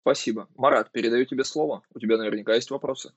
Спасибо. 0.02 0.48
Марат, 0.56 0.92
передаю 0.92 1.26
тебе 1.26 1.44
слово. 1.44 1.84
У 1.94 2.00
тебя 2.00 2.18
наверняка 2.18 2.56
есть 2.56 2.72
вопросы. 2.72 3.12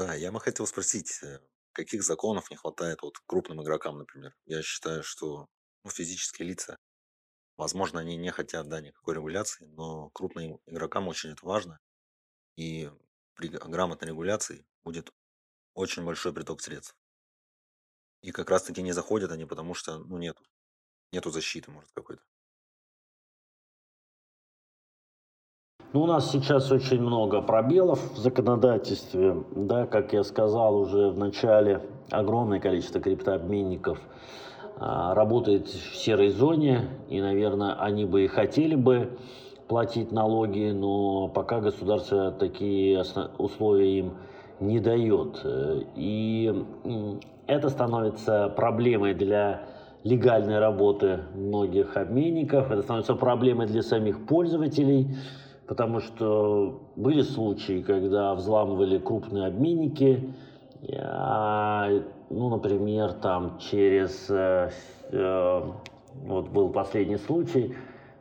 Да, 0.00 0.14
я 0.14 0.32
бы 0.32 0.40
хотел 0.40 0.66
спросить, 0.66 1.22
э, 1.22 1.40
каких 1.72 2.02
законов 2.02 2.50
не 2.50 2.56
хватает 2.56 3.02
вот 3.02 3.18
крупным 3.26 3.62
игрокам, 3.62 3.98
например? 3.98 4.34
Я 4.46 4.62
считаю, 4.62 5.02
что 5.02 5.46
ну, 5.84 5.90
физические 5.90 6.48
лица, 6.48 6.78
возможно, 7.58 8.00
они 8.00 8.16
не 8.16 8.30
хотят, 8.30 8.66
да, 8.66 8.80
никакой 8.80 9.16
регуляции, 9.16 9.66
но 9.66 10.08
крупным 10.14 10.58
игрокам 10.64 11.06
очень 11.08 11.32
это 11.32 11.44
важно. 11.44 11.80
И 12.56 12.90
при 13.34 13.48
грамотной 13.48 14.08
регуляции 14.08 14.64
будет 14.84 15.10
очень 15.74 16.04
большой 16.06 16.32
приток 16.32 16.62
средств. 16.62 16.96
И 18.22 18.32
как 18.32 18.48
раз 18.48 18.62
таки 18.62 18.80
не 18.80 18.92
заходят 18.92 19.30
они, 19.32 19.44
потому 19.44 19.74
что, 19.74 19.98
ну, 19.98 20.16
нету, 20.16 20.42
нету 21.12 21.30
защиты, 21.30 21.70
может, 21.70 21.90
какой-то. 21.92 22.22
Ну, 25.92 26.02
у 26.02 26.06
нас 26.06 26.30
сейчас 26.30 26.70
очень 26.70 27.00
много 27.00 27.42
пробелов 27.42 28.12
в 28.12 28.16
законодательстве. 28.16 29.42
Да, 29.56 29.86
как 29.86 30.12
я 30.12 30.22
сказал 30.22 30.76
уже 30.76 31.08
в 31.10 31.18
начале, 31.18 31.80
огромное 32.12 32.60
количество 32.60 33.00
криптообменников 33.00 33.98
а, 34.76 35.14
работает 35.14 35.66
в 35.66 35.96
серой 35.96 36.28
зоне, 36.28 36.82
и, 37.08 37.20
наверное, 37.20 37.74
они 37.74 38.04
бы 38.04 38.22
и 38.22 38.28
хотели 38.28 38.76
бы 38.76 39.18
платить 39.66 40.12
налоги, 40.12 40.70
но 40.70 41.26
пока 41.26 41.58
государство 41.58 42.30
такие 42.30 43.02
условия 43.38 43.98
им 43.98 44.12
не 44.60 44.78
дает. 44.78 45.44
И 45.96 46.66
это 47.48 47.68
становится 47.68 48.48
проблемой 48.48 49.14
для 49.14 49.62
легальной 50.04 50.60
работы 50.60 51.18
многих 51.34 51.96
обменников, 51.96 52.70
это 52.70 52.82
становится 52.82 53.16
проблемой 53.16 53.66
для 53.66 53.82
самих 53.82 54.24
пользователей, 54.26 55.16
потому 55.70 56.00
что 56.00 56.80
были 56.96 57.22
случаи, 57.22 57.80
когда 57.80 58.34
взламывали 58.34 58.98
крупные 58.98 59.46
обменники, 59.46 60.34
а, 60.98 61.88
ну, 62.28 62.48
например, 62.50 63.12
там 63.12 63.56
через, 63.60 64.28
э, 64.30 64.70
э, 65.12 65.62
вот 66.24 66.48
был 66.48 66.70
последний 66.70 67.18
случай, 67.18 67.76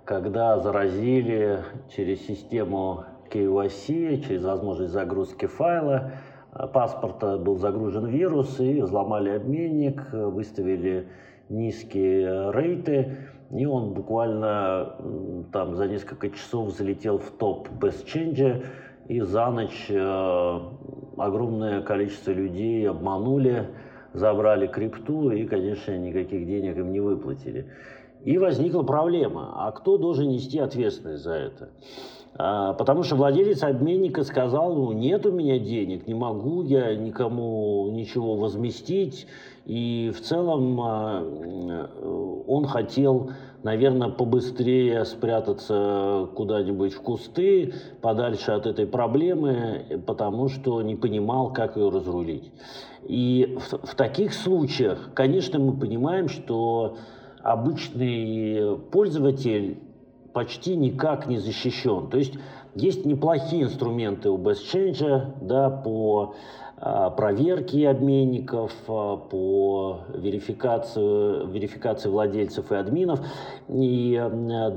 когда 0.06 0.60
заразили 0.60 1.64
через 1.96 2.24
систему 2.28 3.06
KYC, 3.32 4.22
через 4.28 4.44
возможность 4.44 4.94
загрузки 4.94 5.48
файла, 5.48 6.12
э, 6.54 6.68
паспорта 6.68 7.40
был 7.40 7.58
загружен 7.58 8.06
вирус, 8.06 8.60
и 8.60 8.80
взломали 8.80 9.32
обменник, 9.32 10.14
выставили 10.14 11.08
низкие 11.50 12.52
рейты, 12.52 13.18
и 13.52 13.66
он 13.66 13.94
буквально 13.94 14.96
там 15.52 15.76
за 15.76 15.88
несколько 15.88 16.30
часов 16.30 16.72
залетел 16.72 17.18
в 17.18 17.32
топ 17.32 17.68
Change, 17.82 18.66
и 19.08 19.22
за 19.22 19.50
ночь 19.50 19.88
э, 19.90 20.60
огромное 21.18 21.82
количество 21.82 22.32
людей 22.32 22.88
обманули, 22.88 23.68
забрали 24.14 24.68
крипту 24.68 25.32
и, 25.32 25.46
конечно, 25.46 25.98
никаких 25.98 26.46
денег 26.46 26.78
им 26.78 26.92
не 26.92 27.00
выплатили. 27.00 27.72
И 28.24 28.38
возникла 28.38 28.84
проблема, 28.84 29.54
а 29.56 29.72
кто 29.72 29.98
должен 29.98 30.30
нести 30.30 30.60
ответственность 30.60 31.24
за 31.24 31.34
это? 31.34 31.70
А, 32.36 32.74
потому 32.74 33.04
что 33.04 33.16
владелец 33.16 33.64
обменника 33.64 34.24
сказал, 34.24 34.74
ну, 34.74 34.92
нет 34.92 35.26
у 35.26 35.32
меня 35.32 35.60
денег, 35.60 36.08
не 36.08 36.14
могу 36.14 36.64
я 36.64 36.96
никому 36.96 37.90
ничего 37.92 38.36
возместить. 38.36 39.28
И 39.66 40.12
в 40.16 40.22
целом 40.22 40.80
а, 40.82 41.24
он 42.48 42.66
хотел, 42.66 43.32
наверное, 43.64 44.10
побыстрее 44.10 45.06
спрятаться 45.06 46.30
куда-нибудь 46.36 46.94
в 46.94 47.02
кусты, 47.02 47.74
подальше 48.02 48.52
от 48.52 48.68
этой 48.68 48.88
проблемы, 48.88 50.04
потому 50.06 50.50
что 50.50 50.82
не 50.82 50.96
понимал, 50.96 51.52
как 51.52 51.78
ее 51.78 51.90
разрулить. 51.90 52.52
И 53.04 53.58
в, 53.60 53.86
в 53.86 53.96
таких 53.96 54.34
случаях, 54.34 55.10
конечно, 55.14 55.60
мы 55.60 55.74
понимаем, 55.74 56.30
что 56.30 56.96
обычный 57.42 58.78
пользователь 58.92 59.78
почти 60.34 60.76
никак 60.76 61.28
не 61.28 61.38
защищен. 61.38 62.10
То 62.10 62.18
есть 62.18 62.34
есть 62.76 63.06
неплохие 63.06 63.64
инструменты 63.64 64.30
у 64.30 64.38
BestChange 64.38 65.38
да, 65.42 65.70
по 65.70 66.36
а, 66.78 67.10
проверке 67.10 67.90
обменников, 67.90 68.72
а, 68.88 69.18
по 69.18 70.02
верификации, 70.14 71.52
верификации 71.52 72.10
владельцев 72.10 72.72
и 72.72 72.76
админов. 72.76 73.20
И 73.68 74.22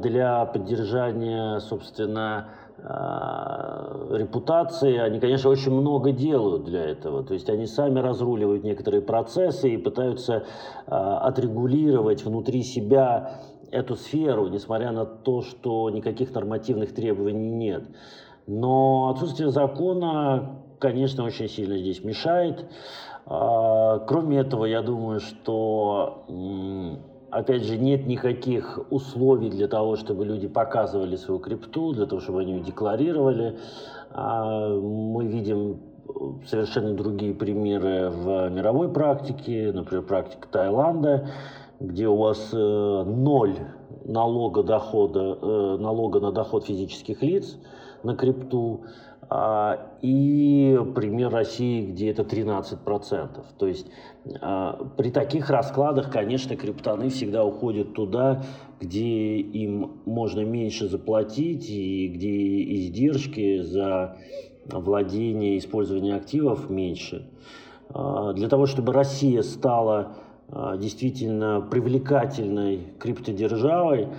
для 0.00 0.46
поддержания, 0.46 1.60
собственно, 1.60 2.48
а, 2.82 4.08
репутации, 4.10 4.96
они, 4.96 5.20
конечно, 5.20 5.50
очень 5.50 5.70
много 5.70 6.10
делают 6.10 6.64
для 6.64 6.82
этого. 6.82 7.22
То 7.22 7.34
есть 7.34 7.48
они 7.48 7.66
сами 7.66 8.00
разруливают 8.00 8.64
некоторые 8.64 9.02
процессы 9.02 9.74
и 9.74 9.76
пытаются 9.76 10.44
отрегулировать 10.86 12.24
внутри 12.24 12.62
себя 12.64 13.34
эту 13.72 13.96
сферу, 13.96 14.48
несмотря 14.48 14.92
на 14.92 15.04
то, 15.04 15.42
что 15.42 15.90
никаких 15.90 16.32
нормативных 16.34 16.94
требований 16.94 17.50
нет. 17.50 17.84
Но 18.46 19.08
отсутствие 19.08 19.50
закона, 19.50 20.62
конечно, 20.78 21.24
очень 21.24 21.48
сильно 21.48 21.78
здесь 21.78 22.04
мешает. 22.04 22.66
А, 23.26 24.00
кроме 24.00 24.38
этого, 24.38 24.66
я 24.66 24.82
думаю, 24.82 25.20
что, 25.20 26.24
опять 27.30 27.64
же, 27.64 27.78
нет 27.78 28.06
никаких 28.06 28.78
условий 28.90 29.48
для 29.48 29.68
того, 29.68 29.96
чтобы 29.96 30.26
люди 30.26 30.48
показывали 30.48 31.16
свою 31.16 31.40
крипту, 31.40 31.92
для 31.92 32.06
того, 32.06 32.20
чтобы 32.20 32.42
они 32.42 32.52
ее 32.52 32.60
декларировали. 32.60 33.58
А, 34.10 34.68
мы 34.68 35.24
видим 35.26 35.80
совершенно 36.46 36.94
другие 36.94 37.32
примеры 37.32 38.10
в 38.10 38.50
мировой 38.50 38.92
практике, 38.92 39.72
например, 39.72 40.04
практика 40.04 40.46
Таиланда, 40.50 41.28
где 41.82 42.06
у 42.08 42.16
вас 42.16 42.50
э, 42.52 42.56
ноль 42.56 43.56
налога, 44.04 44.62
дохода, 44.62 45.38
э, 45.40 45.76
налога 45.78 46.20
на 46.20 46.32
доход 46.32 46.64
физических 46.64 47.22
лиц 47.22 47.58
на 48.02 48.16
крипту, 48.16 48.84
э, 49.28 49.76
и 50.00 50.78
пример 50.94 51.30
России, 51.30 51.86
где 51.86 52.10
это 52.10 52.22
13%. 52.22 53.44
То 53.58 53.66
есть 53.66 53.86
э, 54.24 54.72
при 54.96 55.10
таких 55.10 55.50
раскладах, 55.50 56.10
конечно, 56.10 56.56
криптоны 56.56 57.08
всегда 57.08 57.44
уходят 57.44 57.94
туда, 57.94 58.42
где 58.80 59.38
им 59.38 60.00
можно 60.04 60.40
меньше 60.40 60.88
заплатить 60.88 61.68
и 61.68 62.08
где 62.08 62.62
издержки 62.76 63.62
за 63.62 64.16
владение 64.66 65.56
и 65.56 65.58
использование 65.58 66.14
активов 66.14 66.70
меньше. 66.70 67.28
Э, 67.94 68.32
для 68.34 68.48
того, 68.48 68.66
чтобы 68.66 68.92
Россия 68.92 69.42
стала 69.42 70.16
действительно 70.78 71.60
привлекательной 71.60 72.94
криптодержавой, 72.98 74.02
э, 74.02 74.10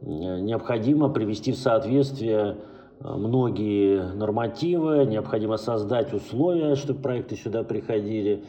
необходимо 0.00 1.08
привести 1.08 1.52
в 1.52 1.56
соответствие 1.56 2.56
э, 3.00 3.08
многие 3.08 4.14
нормативы, 4.14 5.04
необходимо 5.04 5.56
создать 5.56 6.12
условия, 6.12 6.76
чтобы 6.76 7.02
проекты 7.02 7.36
сюда 7.36 7.62
приходили. 7.62 8.44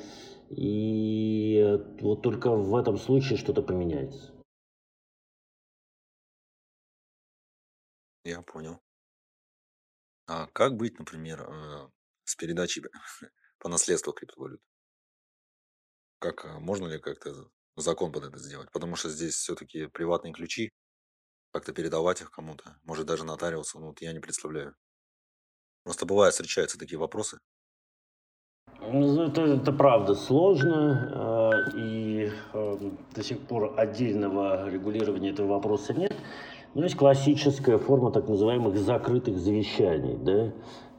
И 0.50 1.80
вот 2.02 2.22
только 2.22 2.52
в 2.52 2.76
этом 2.76 2.98
случае 2.98 3.38
что-то 3.38 3.62
поменяется. 3.62 4.32
Я 8.24 8.42
понял. 8.42 8.80
А 10.28 10.48
как 10.48 10.78
быть, 10.78 10.98
например, 10.98 11.42
э, 11.42 11.90
с 12.24 12.36
передачей 12.36 12.84
по 13.60 13.68
наследству 13.68 14.14
криптовалют? 14.14 14.62
Как, 16.24 16.46
а, 16.46 16.58
можно 16.58 16.88
ли 16.88 17.00
как-то 17.00 17.50
закон 17.76 18.14
под 18.14 18.24
это 18.24 18.40
сделать? 18.40 18.72
Потому 18.72 18.96
что 18.96 19.10
здесь 19.10 19.34
все-таки 19.34 19.88
приватные 19.88 20.32
ключи, 20.32 20.70
как-то 21.52 21.74
передавать 21.74 22.22
их 22.22 22.32
кому-то, 22.32 22.78
может 22.84 23.06
даже 23.06 23.26
нотариусу, 23.26 23.78
ну 23.82 23.88
вот 23.88 24.00
я 24.00 24.14
не 24.14 24.22
представляю. 24.22 24.74
Просто 25.84 26.06
бывает, 26.06 26.32
встречаются 26.32 26.80
такие 26.80 26.98
вопросы. 26.98 27.40
Ну, 28.80 29.24
это, 29.24 29.42
это 29.42 29.74
правда 29.74 30.16
сложно, 30.16 31.12
а, 31.14 31.52
и 31.76 32.32
э, 32.54 32.92
до 33.14 33.22
сих 33.22 33.46
пор 33.46 33.78
отдельного 33.78 34.70
регулирования 34.70 35.32
этого 35.32 35.48
вопроса 35.48 35.94
нет. 35.94 36.16
Но 36.74 36.84
есть 36.84 36.96
классическая 36.96 37.78
форма 37.78 38.12
так 38.12 38.30
называемых 38.30 38.78
закрытых 38.78 39.38
завещаний, 39.38 40.16
да, 40.16 40.54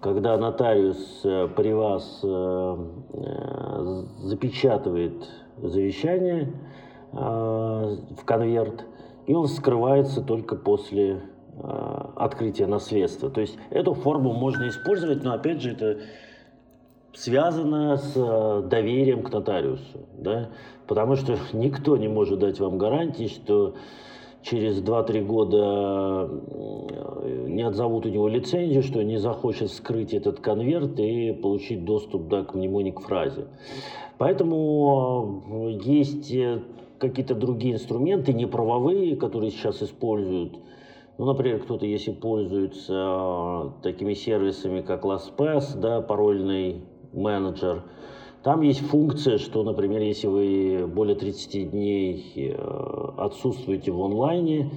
когда 0.04 0.36
нотариус 0.36 1.22
э, 1.24 1.48
при 1.56 1.72
вас 1.72 2.20
э, 2.22 2.76
э, 3.14 4.04
запечатывает 4.18 5.14
завещание 5.62 6.52
в 7.12 8.24
конверт, 8.24 8.86
и 9.26 9.34
он 9.34 9.46
скрывается 9.46 10.20
только 10.20 10.56
после 10.56 11.22
открытия 12.16 12.66
наследства. 12.66 13.30
То 13.30 13.40
есть 13.40 13.56
эту 13.70 13.94
форму 13.94 14.32
можно 14.32 14.66
использовать, 14.66 15.22
но 15.22 15.32
опять 15.32 15.62
же 15.62 15.70
это 15.70 16.00
связано 17.12 17.96
с 17.98 18.14
доверием 18.68 19.22
к 19.22 19.30
нотариусу, 19.32 20.08
да? 20.18 20.48
потому 20.88 21.14
что 21.14 21.38
никто 21.52 21.96
не 21.96 22.08
может 22.08 22.40
дать 22.40 22.58
вам 22.58 22.78
гарантии, 22.78 23.28
что 23.28 23.76
через 24.44 24.80
2-3 24.82 25.24
года 25.24 26.28
не 27.48 27.62
отзовут 27.62 28.06
у 28.06 28.08
него 28.10 28.28
лицензию, 28.28 28.82
что 28.82 29.02
не 29.02 29.16
захочет 29.16 29.70
скрыть 29.72 30.12
этот 30.12 30.40
конверт 30.40 31.00
и 31.00 31.32
получить 31.32 31.84
доступ 31.84 32.28
да, 32.28 32.44
к 32.44 32.54
мнемоник 32.54 33.00
фразе. 33.00 33.46
Поэтому 34.18 35.70
есть 35.82 36.32
какие-то 36.98 37.34
другие 37.34 37.74
инструменты, 37.74 38.32
неправовые, 38.32 39.16
которые 39.16 39.50
сейчас 39.50 39.82
используют. 39.82 40.58
Ну, 41.16 41.26
например, 41.26 41.60
кто-то, 41.60 41.86
если 41.86 42.12
пользуется 42.12 43.72
такими 43.82 44.14
сервисами, 44.14 44.82
как 44.82 45.04
LastPass, 45.04 45.78
да, 45.78 46.00
парольный 46.00 46.82
менеджер, 47.12 47.84
там 48.44 48.60
есть 48.60 48.80
функция, 48.80 49.38
что, 49.38 49.62
например, 49.62 50.02
если 50.02 50.26
вы 50.26 50.86
более 50.86 51.16
30 51.16 51.70
дней 51.70 52.32
э, 52.36 52.54
отсутствуете 53.16 53.90
в 53.90 54.02
онлайне, 54.02 54.70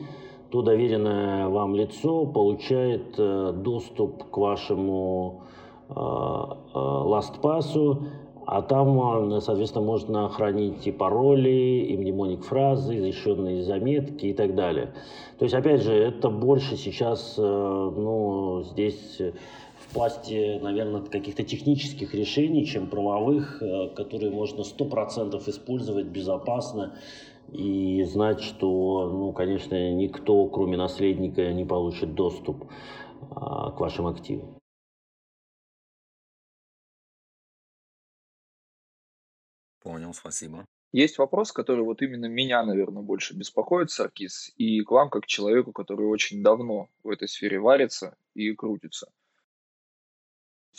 то 0.50 0.62
доверенное 0.62 1.50
вам 1.50 1.76
лицо 1.76 2.26
получает 2.26 3.16
э, 3.18 3.52
доступ 3.54 4.32
к 4.32 4.38
вашему 4.38 5.42
э, 5.90 5.94
LastPass, 5.94 8.02
а 8.46 8.62
там, 8.62 9.42
соответственно, 9.42 9.84
можно 9.84 10.30
хранить 10.30 10.88
и 10.88 10.94
пароли, 10.94 11.86
и 11.90 11.98
мнемоник 11.98 12.46
фразы, 12.46 13.02
защищенные 13.02 13.64
заметки 13.64 14.28
и 14.28 14.34
так 14.34 14.56
далее. 14.56 14.94
То 15.40 15.44
есть, 15.44 15.54
опять 15.54 15.82
же, 15.82 15.94
это 15.94 16.30
больше 16.30 16.78
сейчас, 16.78 17.36
ну, 17.38 18.64
здесь 18.64 19.20
в 19.90 19.94
пласте, 19.94 20.60
наверное, 20.62 21.02
каких-то 21.02 21.44
технических 21.44 22.14
решений, 22.14 22.66
чем 22.66 22.90
правовых, 22.90 23.62
э, 23.62 23.90
которые 23.96 24.32
можно 24.32 24.64
100% 24.64 25.48
использовать 25.48 26.08
безопасно 26.08 26.98
и 27.52 28.04
знать, 28.04 28.42
что, 28.42 29.10
ну, 29.10 29.32
конечно, 29.32 29.94
никто, 29.94 30.48
кроме 30.50 30.78
наследника, 30.78 31.54
не 31.54 31.66
получит 31.66 32.14
доступ 32.14 32.66
а, 33.32 33.72
к 33.72 33.80
вашим 33.80 34.08
активам. 34.08 34.58
Понял, 39.82 40.14
спасибо. 40.14 40.66
Есть 40.92 41.18
вопрос, 41.18 41.54
который 41.54 41.86
вот 41.86 42.02
именно 42.02 42.26
меня, 42.26 42.64
наверное, 42.64 43.04
больше 43.04 43.34
беспокоит, 43.34 43.92
Саркис, 43.92 44.52
и 44.58 44.82
к 44.82 44.92
вам, 44.92 45.10
как 45.10 45.26
человеку, 45.26 45.72
который 45.72 46.08
очень 46.08 46.44
давно 46.44 46.90
в 47.04 47.10
этой 47.10 47.30
сфере 47.30 47.60
варится 47.60 48.18
и 48.34 48.54
крутится. 48.54 49.10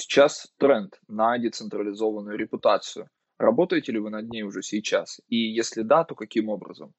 Сейчас 0.01 0.53
тренд 0.59 1.01
на 1.09 1.37
децентрализованную 1.39 2.39
репутацию. 2.39 3.11
Работаете 3.37 3.91
ли 3.91 3.99
вы 3.99 4.11
над 4.11 4.29
ней 4.31 4.43
уже 4.43 4.63
сейчас? 4.63 5.21
И 5.27 5.37
если 5.37 5.83
да, 5.83 6.05
то 6.05 6.15
каким 6.15 6.49
образом? 6.49 6.95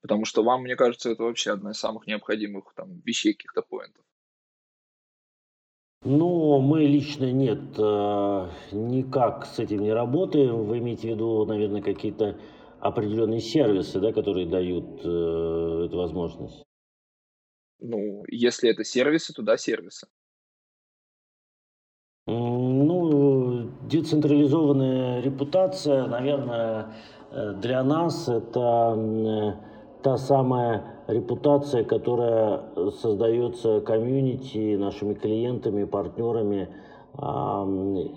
Потому 0.00 0.24
что 0.24 0.42
вам, 0.42 0.62
мне 0.62 0.74
кажется, 0.74 1.10
это 1.10 1.22
вообще 1.22 1.52
одна 1.52 1.72
из 1.72 1.78
самых 1.78 2.06
необходимых 2.06 2.72
там, 2.74 3.00
вещей, 3.04 3.34
каких-то 3.34 3.60
поинтов. 3.60 4.02
Ну, 6.02 6.60
мы 6.60 6.84
лично 6.84 7.30
нет, 7.30 7.78
э, 7.78 8.50
никак 8.72 9.46
с 9.46 9.58
этим 9.58 9.82
не 9.82 9.92
работаем. 9.92 10.64
Вы 10.64 10.78
имеете 10.78 11.08
в 11.08 11.10
виду, 11.12 11.44
наверное, 11.44 11.82
какие-то 11.82 12.38
определенные 12.80 13.40
сервисы, 13.40 14.00
да, 14.00 14.12
которые 14.12 14.46
дают 14.46 15.00
э, 15.04 15.86
эту 15.86 15.96
возможность? 15.96 16.62
Ну, 17.80 18.24
если 18.28 18.70
это 18.70 18.82
сервисы, 18.82 19.34
то 19.34 19.42
да, 19.42 19.58
сервисы. 19.58 20.06
Ну, 22.26 23.68
децентрализованная 23.82 25.20
репутация, 25.20 26.06
наверное, 26.06 26.86
э, 27.30 27.52
для 27.60 27.84
нас 27.84 28.28
это 28.28 28.94
э, 28.96 29.52
та 30.02 30.16
самая 30.16 30.84
репутация, 31.06 31.84
которая 31.84 32.62
создается 33.02 33.82
комьюнити, 33.82 34.76
нашими 34.76 35.12
клиентами, 35.12 35.84
партнерами, 35.84 36.70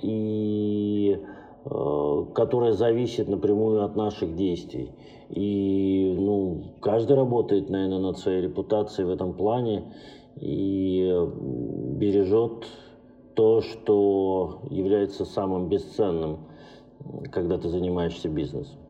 и 0.02 1.20
э, 1.66 2.26
которая 2.34 2.72
зависит 2.72 3.28
напрямую 3.28 3.84
от 3.84 3.98
наших 3.98 4.38
действий. 4.38 4.94
И 5.32 6.16
ну, 6.18 6.64
каждый 6.80 7.18
работает, 7.18 7.70
наверное, 7.70 8.00
над 8.00 8.18
своей 8.20 8.42
репутацией 8.42 9.06
в 9.06 9.10
этом 9.12 9.34
плане 9.34 9.94
и 10.40 11.14
бережет 12.00 12.66
то, 13.38 13.62
что 13.62 14.68
является 14.72 15.24
самым 15.24 15.70
бесценным, 15.70 16.50
когда 17.32 17.60
ты 17.60 17.70
занимаешься 17.70 18.30
бизнесом. 18.30 18.90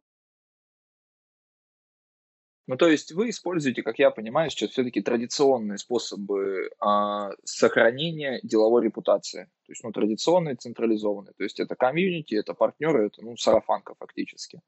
Ну, 2.65 2.77
то 2.77 2.87
есть 2.87 3.11
вы 3.11 3.29
используете, 3.29 3.83
как 3.83 3.99
я 3.99 4.09
понимаю, 4.09 4.49
сейчас 4.49 4.69
все-таки 4.71 5.01
традиционные 5.01 5.77
способы 5.77 6.69
а, 6.79 7.31
сохранения 7.43 8.39
деловой 8.41 8.83
репутации. 8.83 9.49
То 9.65 9.71
есть, 9.71 9.83
ну, 9.83 9.91
традиционные, 9.91 10.55
централизованные. 10.55 11.33
То 11.37 11.43
есть 11.43 11.59
это 11.59 11.75
комьюнити, 11.75 12.35
это 12.35 12.53
партнеры, 12.53 13.07
это, 13.07 13.21
ну, 13.21 13.35
сарафанка 13.35 13.95
фактически. 13.99 14.61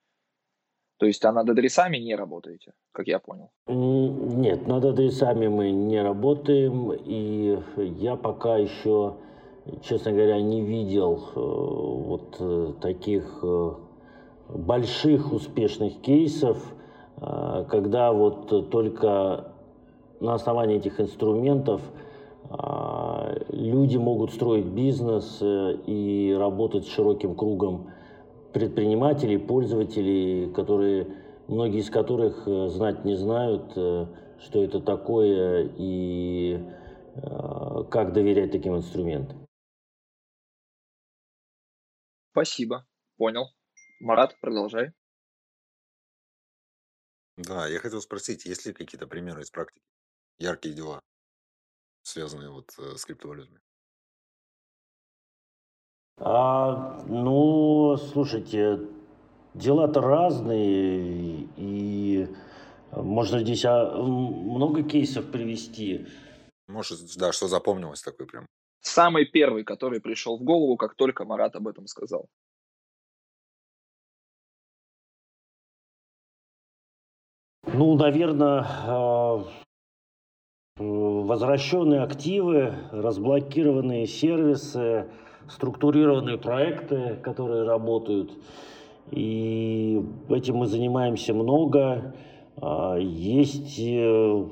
То 0.97 1.05
есть, 1.05 1.23
а 1.23 1.31
над 1.31 1.49
адресами 1.49 1.97
не 1.97 2.15
работаете, 2.15 2.73
как 2.91 3.07
я 3.07 3.19
понял? 3.19 3.51
Нет, 3.67 4.67
над 4.67 4.83
адресами 4.83 5.47
мы 5.47 5.71
не 5.71 6.01
работаем, 6.01 6.91
и 6.91 7.57
я 7.77 8.17
пока 8.17 8.57
еще 8.57 9.17
честно 9.81 10.11
говоря, 10.11 10.41
не 10.41 10.61
видел 10.61 11.15
э, 11.35 11.39
вот 11.39 12.37
э, 12.39 12.73
таких 12.81 13.39
э, 13.43 13.71
больших 14.49 15.31
успешных 15.33 16.01
кейсов, 16.01 16.57
когда 17.69 18.13
вот 18.13 18.69
только 18.69 19.51
на 20.21 20.35
основании 20.35 20.77
этих 20.77 21.01
инструментов 21.01 21.81
люди 23.49 23.97
могут 23.97 24.31
строить 24.31 24.67
бизнес 24.67 25.39
и 25.41 26.35
работать 26.39 26.85
с 26.85 26.89
широким 26.89 27.35
кругом 27.35 27.91
предпринимателей, 28.53 29.37
пользователей, 29.37 30.49
которые, 30.51 31.07
многие 31.49 31.81
из 31.81 31.89
которых 31.89 32.47
знать 32.71 33.03
не 33.03 33.15
знают, 33.15 33.73
что 33.73 34.63
это 34.63 34.79
такое 34.79 35.69
и 35.77 36.63
как 37.89 38.13
доверять 38.13 38.53
таким 38.53 38.77
инструментам. 38.77 39.48
Спасибо, 42.31 42.87
понял. 43.17 43.53
Марат, 43.99 44.39
продолжай. 44.39 44.93
Да, 47.37 47.67
я 47.67 47.79
хотел 47.79 48.01
спросить, 48.01 48.45
есть 48.45 48.65
ли 48.65 48.73
какие-то 48.73 49.07
примеры 49.07 49.41
из 49.41 49.49
практики, 49.49 49.81
яркие 50.39 50.75
дела, 50.75 51.01
связанные 52.03 52.49
вот 52.49 52.73
э, 52.77 52.97
с 52.97 53.05
криптовалютами? 53.05 53.61
А, 56.17 57.01
ну, 57.07 57.95
слушайте, 57.95 58.81
дела-то 59.53 60.01
разные, 60.01 61.47
и 61.55 62.27
можно 62.91 63.39
здесь 63.39 63.63
а, 63.63 63.95
много 63.95 64.83
кейсов 64.83 65.31
привести. 65.31 66.07
Может, 66.67 66.99
да, 67.17 67.31
что 67.31 67.47
запомнилось 67.47 68.01
такое 68.01 68.27
прям? 68.27 68.45
Самый 68.81 69.25
первый, 69.25 69.63
который 69.63 69.99
пришел 69.99 70.37
в 70.37 70.43
голову, 70.43 70.77
как 70.77 70.95
только 70.95 71.25
Марат 71.25 71.55
об 71.55 71.67
этом 71.67 71.87
сказал. 71.87 72.27
Ну, 77.73 77.95
наверное, 77.95 78.65
а, 78.65 79.45
возвращенные 80.77 82.01
активы, 82.01 82.73
разблокированные 82.91 84.07
сервисы, 84.07 85.09
структурированные 85.49 86.37
проекты, 86.37 87.17
которые 87.23 87.63
работают. 87.63 88.31
И 89.11 90.03
этим 90.29 90.57
мы 90.57 90.67
занимаемся 90.67 91.33
много. 91.33 92.15
А, 92.57 92.97
есть 92.97 93.79
э, 93.79 94.45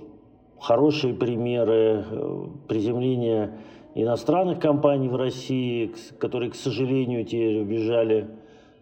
хорошие 0.59 1.13
примеры 1.13 2.05
э, 2.09 2.47
приземления 2.67 3.57
иностранных 3.97 4.59
компаний 4.59 5.09
в 5.09 5.15
России, 5.15 5.91
которые, 6.19 6.51
к 6.51 6.55
сожалению, 6.55 7.25
теперь 7.25 7.59
убежали 7.59 8.27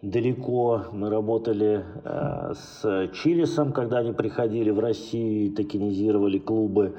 далеко. 0.02 0.82
Мы 0.92 1.08
работали 1.08 1.84
э, 2.04 2.52
с 2.54 3.10
Чилисом, 3.14 3.72
когда 3.72 3.98
они 3.98 4.12
приходили 4.12 4.70
в 4.70 4.78
Россию 4.78 5.46
и 5.46 5.50
токенизировали 5.50 6.38
клубы. 6.38 6.96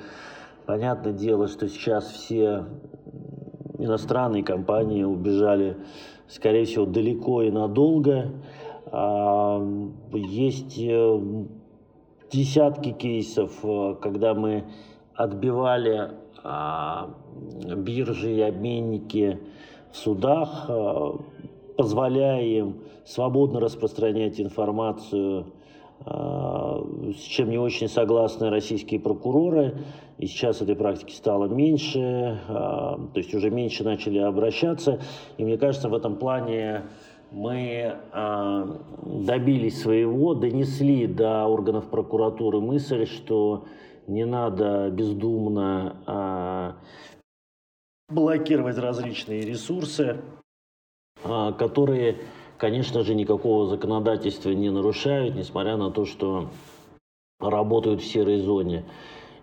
Понятное 0.66 1.14
дело, 1.14 1.48
что 1.48 1.70
сейчас 1.70 2.10
все 2.10 2.66
иностранные 3.78 4.44
компании 4.44 5.04
убежали, 5.04 5.78
скорее 6.28 6.66
всего, 6.66 6.88
далеко 6.88 7.44
и 7.44 7.52
надолго. 7.52 8.32
А, 8.92 9.62
есть 10.12 10.80
э, 10.80 11.20
десятки 12.32 12.94
кейсов, 12.94 13.60
э, 13.64 13.96
когда 14.02 14.34
мы 14.34 14.66
отбивали 15.14 16.12
биржи 16.44 18.34
и 18.36 18.42
обменники 18.42 19.40
в 19.92 19.98
судах, 19.98 20.66
а, 20.70 21.18
позволяя 21.78 22.44
им 22.44 22.82
свободно 23.06 23.60
распространять 23.60 24.40
информацию 24.40 25.46
с 26.06 27.20
чем 27.22 27.50
не 27.50 27.58
очень 27.58 27.88
согласны 27.88 28.50
российские 28.50 29.00
прокуроры. 29.00 29.80
И 30.18 30.28
сейчас 30.28 30.62
этой 30.62 30.76
практики 30.76 31.12
стало 31.12 31.48
меньше, 31.48 32.40
то 32.48 33.10
есть 33.16 33.34
уже 33.34 33.50
меньше 33.50 33.84
начали 33.84 34.20
обращаться. 34.20 35.00
И 35.38 35.44
мне 35.44 35.58
кажется, 35.58 35.90
в 35.90 35.94
этом 35.94 36.16
плане 36.16 36.84
мы 37.32 37.98
добились 39.04 39.82
своего, 39.82 40.34
донесли 40.34 41.08
до 41.08 41.46
органов 41.46 41.90
прокуратуры 41.90 42.62
мысль, 42.62 43.06
что 43.06 43.66
не 44.08 44.26
надо 44.26 44.90
бездумно 44.90 46.78
блокировать 48.10 48.78
различные 48.78 49.42
ресурсы, 49.42 50.22
которые 51.24 52.18
конечно 52.58 53.04
же, 53.04 53.16
никакого 53.16 53.68
законодательства 53.68 54.50
не 54.52 54.70
нарушают, 54.70 55.36
несмотря 55.36 55.78
на 55.78 55.92
то, 55.92 56.06
что 56.06 56.50
работают 57.40 58.02
в 58.02 58.06
серой 58.06 58.40
зоне. 58.40 58.86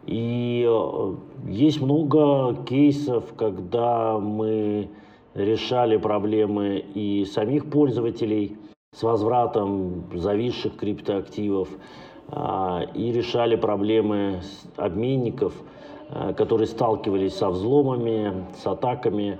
И 0.07 0.67
э, 0.69 1.15
есть 1.49 1.81
много 1.81 2.65
кейсов, 2.65 3.35
когда 3.37 4.19
мы 4.19 4.91
решали 5.35 5.97
проблемы 5.97 6.85
и 6.95 7.25
самих 7.25 7.71
пользователей 7.71 8.59
с 8.95 9.03
возвратом 9.03 10.11
зависших 10.15 10.77
криптоактивов, 10.77 11.69
а, 11.71 11.79
и 12.31 13.13
решали 13.13 13.57
проблемы 13.57 14.41
обменников, 14.77 15.55
э, 16.11 16.33
которые 16.35 16.67
сталкивались 16.67 17.35
со 17.35 17.51
взломами, 17.51 18.47
с 18.63 18.67
атаками. 18.67 19.39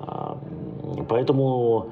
А, 0.00 0.38
поэтому 1.08 1.90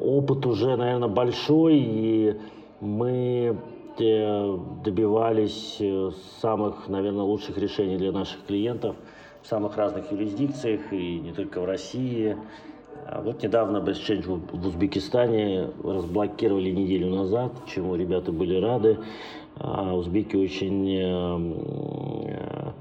опыт 0.00 0.44
уже, 0.46 0.76
наверное, 0.76 1.08
большой, 1.08 1.76
и 1.78 2.36
мы 2.80 3.56
э, 3.98 4.58
добивались 4.84 5.76
э, 5.80 6.10
самых, 6.40 6.88
наверное, 6.88 7.24
лучших 7.24 7.58
решений 7.58 7.96
для 7.96 8.12
наших 8.12 8.44
клиентов 8.46 8.96
в 9.42 9.46
самых 9.46 9.76
разных 9.76 10.10
юрисдикциях, 10.12 10.92
и 10.92 11.18
не 11.20 11.32
только 11.32 11.60
в 11.60 11.64
России. 11.64 12.36
А 13.06 13.22
вот 13.22 13.42
недавно 13.42 13.78
BestChange 13.78 14.40
в 14.52 14.66
Узбекистане 14.66 15.70
разблокировали 15.82 16.70
неделю 16.70 17.14
назад, 17.14 17.52
чему 17.66 17.96
ребята 17.96 18.30
были 18.32 18.60
рады. 18.60 18.98
А 19.62 19.94
узбеки 19.94 20.36
очень, 20.36 20.96
э, 22.26 22.72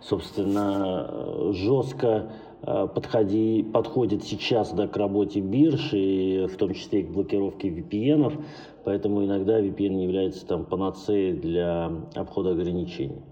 собственно, 0.00 1.52
жестко 1.52 2.30
Э, 2.62 2.88
подходи, 2.92 3.62
подходит 3.62 4.24
сейчас 4.24 4.72
да, 4.72 4.88
к 4.88 4.96
работе 4.96 5.40
бирж, 5.40 5.92
и 5.92 6.46
в 6.46 6.56
том 6.56 6.74
числе 6.74 7.00
и 7.00 7.04
к 7.04 7.10
блокировке 7.10 7.68
VPN, 7.68 8.44
поэтому 8.84 9.24
иногда 9.24 9.60
VPN 9.60 9.90
не 9.90 10.04
является 10.04 10.46
там 10.46 10.66
панацеей 10.66 11.34
для 11.34 11.86
обхода 12.14 12.50
ограничений. 12.50 13.22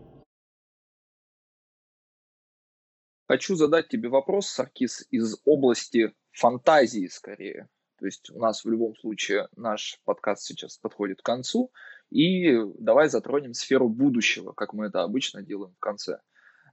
Хочу 3.29 3.57
задать 3.57 3.89
тебе 3.89 4.09
вопрос, 4.09 4.47
Саркис, 4.47 5.05
из 5.11 5.41
области 5.45 6.15
фантазии 6.31 7.09
скорее. 7.09 7.69
То 7.99 8.07
есть 8.07 8.31
у 8.31 8.39
нас 8.39 8.65
в 8.65 8.71
любом 8.71 8.95
случае 8.95 9.49
наш 9.57 9.99
подкаст 10.05 10.45
сейчас 10.45 10.79
подходит 10.79 11.23
к 11.23 11.25
концу, 11.25 11.73
и 12.11 12.57
давай 12.79 13.09
затронем 13.09 13.55
сферу 13.55 13.89
будущего, 13.89 14.53
как 14.53 14.73
мы 14.73 14.87
это 14.87 15.03
обычно 15.03 15.43
делаем 15.43 15.75
в 15.75 15.79
конце. 15.79 16.21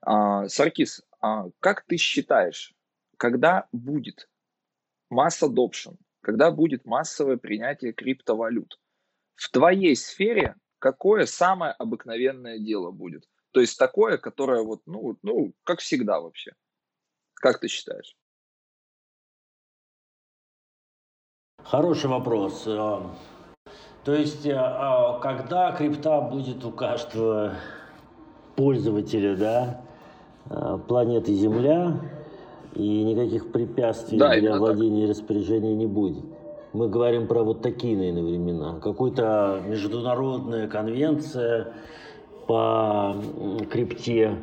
А, 0.02 0.48
Саркис, 0.48 1.04
а 1.22 1.46
как 1.60 1.86
ты 1.86 1.98
считаешь, 1.98 2.74
когда 3.18 3.68
будет 3.72 4.30
масс 5.10 5.42
adoption, 5.42 5.98
когда 6.22 6.52
будет 6.52 6.86
массовое 6.86 7.38
принятие 7.38 7.94
криптовалют, 7.94 8.80
в 9.36 9.50
твоей 9.50 9.96
сфере 9.96 10.56
какое 10.80 11.26
самое 11.26 11.72
обыкновенное 11.74 12.60
дело 12.60 12.92
будет? 12.92 13.28
То 13.52 13.62
есть 13.62 13.78
такое, 13.78 14.18
которое 14.18 14.64
вот, 14.64 14.82
ну, 14.86 15.18
ну, 15.22 15.54
как 15.64 15.80
всегда 15.80 16.20
вообще. 16.20 16.54
Как 17.36 17.60
ты 17.60 17.68
считаешь? 17.68 18.16
Хороший 21.64 22.10
вопрос. 22.10 22.68
То 24.04 24.14
есть, 24.14 24.46
э, 24.46 24.54
а 24.56 25.20
когда 25.20 25.72
крипта 25.72 26.22
будет 26.22 26.64
у 26.66 26.72
каждого 26.72 27.54
пользователя, 28.56 29.36
да, 29.36 29.82
Э, 30.50 30.78
планеты 30.88 31.34
Земля, 31.34 32.00
и 32.76 33.04
никаких 33.04 33.52
препятствий 33.52 34.18
да, 34.18 34.38
для 34.38 34.58
владения 34.58 35.02
так. 35.02 35.08
и 35.08 35.12
распоряжения 35.12 35.76
не 35.76 35.88
будет. 35.88 36.26
Мы 36.74 36.90
говорим 36.90 37.28
про 37.28 37.44
вот 37.44 37.62
такие, 37.62 37.96
наверное, 37.96 38.24
времена. 38.24 38.80
Какой-то 38.80 39.64
международная 39.66 40.68
конвенция 40.68 41.74
по 42.48 43.16
крипте 43.72 44.38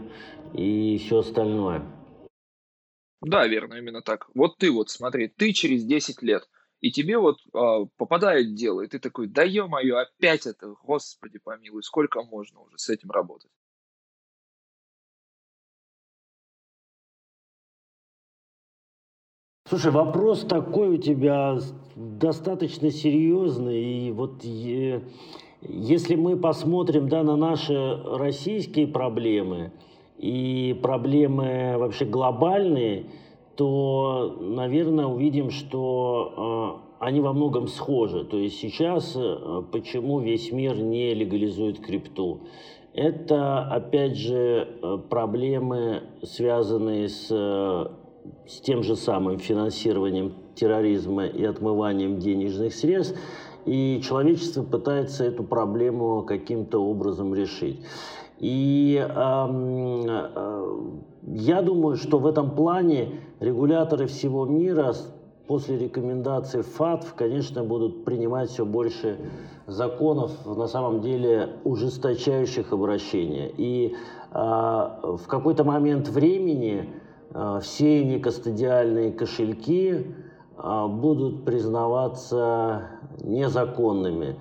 и 0.54 0.98
все 0.98 1.18
остальное. 1.18 1.82
Да, 3.20 3.46
верно, 3.46 3.74
именно 3.74 4.00
так. 4.00 4.28
Вот 4.34 4.56
ты 4.56 4.70
вот, 4.70 4.88
смотри, 4.88 5.28
ты 5.28 5.52
через 5.52 5.84
10 5.84 6.22
лет, 6.22 6.48
и 6.81 6.91
тебе 6.91 7.18
вот 7.18 7.39
э, 7.55 7.87
попадает 7.97 8.55
дело, 8.55 8.83
и 8.83 8.87
ты 8.89 8.99
такой, 8.99 9.26
да 9.28 9.43
ё-моё, 9.43 9.99
опять 9.99 10.47
это, 10.47 10.74
господи 10.85 11.39
помилуй, 11.39 11.83
сколько 11.83 12.22
можно 12.22 12.61
уже 12.61 12.78
с 12.78 12.89
этим 12.89 13.11
работать? 13.11 13.49
Слушай, 19.68 19.93
вопрос 19.93 20.41
такой 20.41 20.89
у 20.89 20.97
тебя 20.97 21.59
достаточно 21.95 22.91
серьезный. 22.91 24.09
И 24.09 24.11
вот 24.12 24.43
если 24.43 26.14
мы 26.16 26.37
посмотрим 26.37 27.09
да, 27.09 27.22
на 27.22 27.37
наши 27.37 27.74
российские 28.05 28.89
проблемы 28.89 29.72
и 30.18 30.78
проблемы 30.83 31.74
вообще 31.78 32.05
глобальные, 32.05 33.07
то, 33.61 34.38
наверное, 34.40 35.04
увидим, 35.04 35.50
что 35.50 36.80
э, 36.98 37.04
они 37.04 37.20
во 37.20 37.34
многом 37.34 37.68
схожи. 37.68 38.24
То 38.24 38.38
есть 38.38 38.58
сейчас 38.58 39.14
э, 39.14 39.62
почему 39.70 40.18
весь 40.18 40.50
мир 40.50 40.78
не 40.78 41.12
легализует 41.12 41.78
крипту? 41.78 42.40
Это, 42.94 43.64
опять 43.64 44.16
же, 44.16 44.66
э, 44.82 44.98
проблемы, 45.11 46.04
связанные 46.22 47.11
с 47.11 47.28
с 48.46 48.61
тем 48.61 48.82
же 48.82 48.96
самым 48.96 49.38
финансированием 49.38 50.34
терроризма 50.54 51.26
и 51.26 51.44
отмыванием 51.44 52.18
денежных 52.18 52.74
средств, 52.74 53.18
и 53.64 54.00
человечество 54.02 54.62
пытается 54.62 55.24
эту 55.24 55.42
проблему 55.44 56.22
каким-то 56.22 56.82
образом 56.82 57.34
решить. 57.34 57.80
И 58.38 58.98
э, 58.98 59.12
э, 59.12 60.66
я 61.26 61.62
думаю, 61.62 61.96
что 61.96 62.18
в 62.18 62.26
этом 62.26 62.52
плане 62.52 63.20
регуляторы 63.38 64.06
всего 64.06 64.46
мира 64.46 64.94
после 65.46 65.76
рекомендаций 65.76 66.62
ФАТФ, 66.62 67.14
конечно, 67.14 67.64
будут 67.64 68.04
принимать 68.04 68.50
все 68.50 68.64
больше 68.64 69.18
законов, 69.66 70.32
на 70.46 70.66
самом 70.68 71.00
деле 71.02 71.56
ужесточающих 71.64 72.72
обращения. 72.72 73.50
И 73.56 73.94
э, 74.32 74.34
в 74.34 75.26
какой-то 75.26 75.64
момент 75.64 76.08
времени 76.08 76.88
а, 77.32 77.61
все 77.61 78.04
некостадиальные 78.04 79.12
кошельки 79.12 80.14
будут 80.88 81.44
признаваться 81.44 82.88
незаконными. 83.22 84.36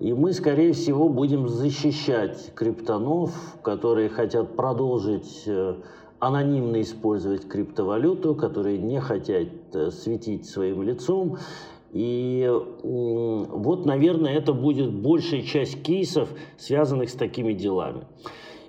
И 0.00 0.14
мы, 0.14 0.32
скорее 0.32 0.72
всего, 0.72 1.10
будем 1.10 1.48
защищать 1.48 2.54
криптонов, 2.54 3.32
которые 3.62 4.08
хотят 4.08 4.56
продолжить 4.56 5.42
э, 5.46 5.74
анонимно 6.18 6.80
использовать 6.80 7.46
криптовалюту, 7.46 8.34
которые 8.34 8.78
не 8.78 8.98
хотят 8.98 9.48
э, 9.74 9.90
светить 9.90 10.48
своим 10.48 10.82
лицом. 10.82 11.36
И 11.92 12.48
вот, 12.82 13.84
наверное, 13.84 14.32
это 14.32 14.54
будет 14.54 14.90
большая 14.90 15.42
часть 15.42 15.82
кейсов, 15.82 16.30
связанных 16.56 17.10
с 17.10 17.14
такими 17.14 17.52
делами. 17.52 18.04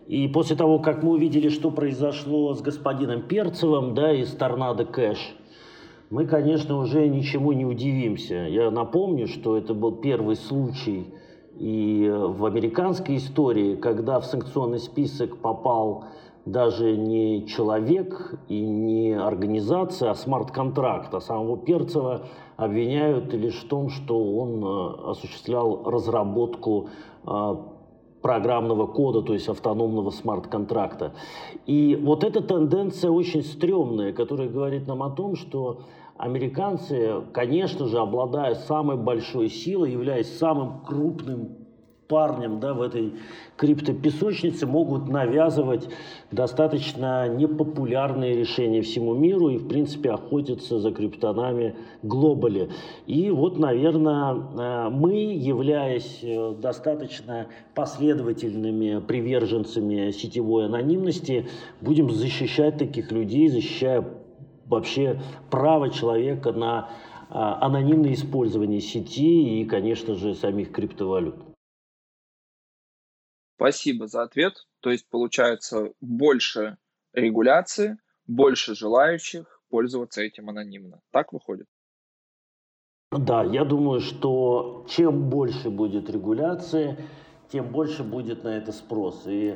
И 0.07 0.27
после 0.27 0.55
того, 0.55 0.79
как 0.79 1.03
мы 1.03 1.11
увидели, 1.11 1.47
что 1.47 1.71
произошло 1.71 2.53
с 2.55 2.61
господином 2.61 3.21
Перцевым, 3.21 3.93
да, 3.93 4.11
из 4.11 4.31
Торнадо 4.31 4.83
Кэш, 4.85 5.35
мы, 6.11 6.25
конечно, 6.25 6.77
уже 6.77 7.07
ничему 7.07 7.53
не 7.53 7.65
удивимся. 7.65 8.35
Я 8.35 8.69
напомню, 8.69 9.27
что 9.27 9.57
это 9.57 9.73
был 9.73 9.93
первый 9.93 10.35
случай 10.35 11.07
и 11.57 12.11
в 12.13 12.45
американской 12.45 13.15
истории, 13.15 13.75
когда 13.75 14.19
в 14.19 14.25
санкционный 14.25 14.79
список 14.79 15.37
попал 15.37 16.05
даже 16.45 16.97
не 16.97 17.47
человек 17.47 18.39
и 18.49 18.59
не 18.59 19.13
организация, 19.13 20.11
а 20.11 20.15
смарт-контракт. 20.15 21.13
А 21.13 21.21
самого 21.21 21.57
Перцева 21.57 22.23
обвиняют 22.57 23.33
лишь 23.33 23.61
в 23.63 23.67
том, 23.69 23.89
что 23.89 24.21
он 24.21 24.65
э, 24.65 25.11
осуществлял 25.11 25.83
разработку 25.85 26.89
э, 27.25 27.55
программного 28.21 28.87
кода, 28.87 29.21
то 29.21 29.33
есть 29.33 29.47
автономного 29.47 30.09
смарт-контракта. 30.09 31.13
И 31.65 31.97
вот 32.01 32.23
эта 32.23 32.41
тенденция 32.41 33.11
очень 33.11 33.43
стрёмная, 33.43 34.11
которая 34.11 34.49
говорит 34.49 34.87
нам 34.87 35.03
о 35.03 35.09
том, 35.09 35.35
что 35.35 35.81
американцы, 36.21 37.23
конечно 37.33 37.87
же, 37.87 37.97
обладая 37.99 38.55
самой 38.55 38.97
большой 38.97 39.49
силой, 39.49 39.91
являясь 39.91 40.37
самым 40.37 40.81
крупным 40.85 41.61
парнем 42.11 42.59
да, 42.59 42.73
в 42.73 42.81
этой 42.81 43.13
криптопесочнице 43.55 44.67
могут 44.67 45.07
навязывать 45.07 45.87
достаточно 46.29 47.29
непопулярные 47.29 48.35
решения 48.35 48.81
всему 48.81 49.13
миру 49.13 49.47
и, 49.47 49.57
в 49.57 49.69
принципе, 49.69 50.11
охотиться 50.11 50.79
за 50.79 50.91
криптонами 50.91 51.75
глобали. 52.03 52.69
И 53.07 53.29
вот, 53.29 53.57
наверное, 53.57 54.33
э, 54.33 54.89
мы, 54.89 55.13
являясь 55.13 56.19
э, 56.21 56.53
достаточно 56.61 57.47
последовательными 57.75 58.99
приверженцами 58.99 60.11
сетевой 60.11 60.65
анонимности, 60.65 61.47
будем 61.79 62.09
защищать 62.11 62.77
таких 62.77 63.13
людей, 63.13 63.47
защищая 63.47 64.03
вообще 64.71 65.21
право 65.51 65.91
человека 65.91 66.53
на 66.53 66.89
а, 67.29 67.63
анонимное 67.65 68.13
использование 68.13 68.79
сети 68.79 69.61
и, 69.61 69.65
конечно 69.65 70.15
же, 70.15 70.33
самих 70.33 70.71
криптовалют. 70.71 71.35
Спасибо 73.55 74.07
за 74.07 74.23
ответ. 74.23 74.65
То 74.79 74.89
есть 74.89 75.07
получается 75.09 75.93
больше 75.99 76.77
регуляции, 77.13 77.97
больше 78.25 78.73
желающих 78.73 79.61
пользоваться 79.69 80.21
этим 80.21 80.49
анонимно. 80.49 81.01
Так 81.11 81.33
выходит? 81.33 81.67
Да, 83.11 83.43
я 83.43 83.65
думаю, 83.65 83.99
что 83.99 84.85
чем 84.89 85.29
больше 85.29 85.69
будет 85.69 86.09
регуляции, 86.09 86.97
тем 87.51 87.69
больше 87.71 88.03
будет 88.03 88.45
на 88.45 88.57
это 88.57 88.71
спрос. 88.71 89.23
И 89.27 89.55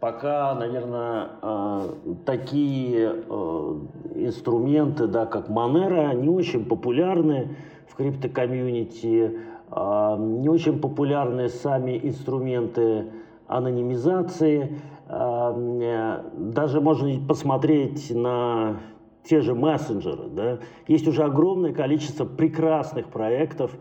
пока, 0.00 0.54
наверное, 0.54 1.28
а, 1.42 1.94
такие 2.24 3.14
а, 3.28 3.80
инструменты, 4.14 5.06
да, 5.06 5.26
как 5.26 5.48
Monero, 5.48 6.14
не 6.14 6.28
очень 6.28 6.64
популярны 6.64 7.56
в 7.88 7.96
криптокомьюнити, 7.96 9.38
не 9.70 10.48
очень 10.48 10.78
популярны 10.80 11.48
сами 11.48 11.98
инструменты 12.02 13.06
анонимизации. 13.46 14.78
Даже 15.08 16.80
можно 16.80 17.26
посмотреть 17.26 18.10
на 18.14 18.76
те 19.24 19.40
же 19.40 19.54
мессенджеры. 19.54 20.28
Да? 20.28 20.58
Есть 20.86 21.08
уже 21.08 21.24
огромное 21.24 21.72
количество 21.72 22.24
прекрасных 22.24 23.08
проектов, 23.08 23.76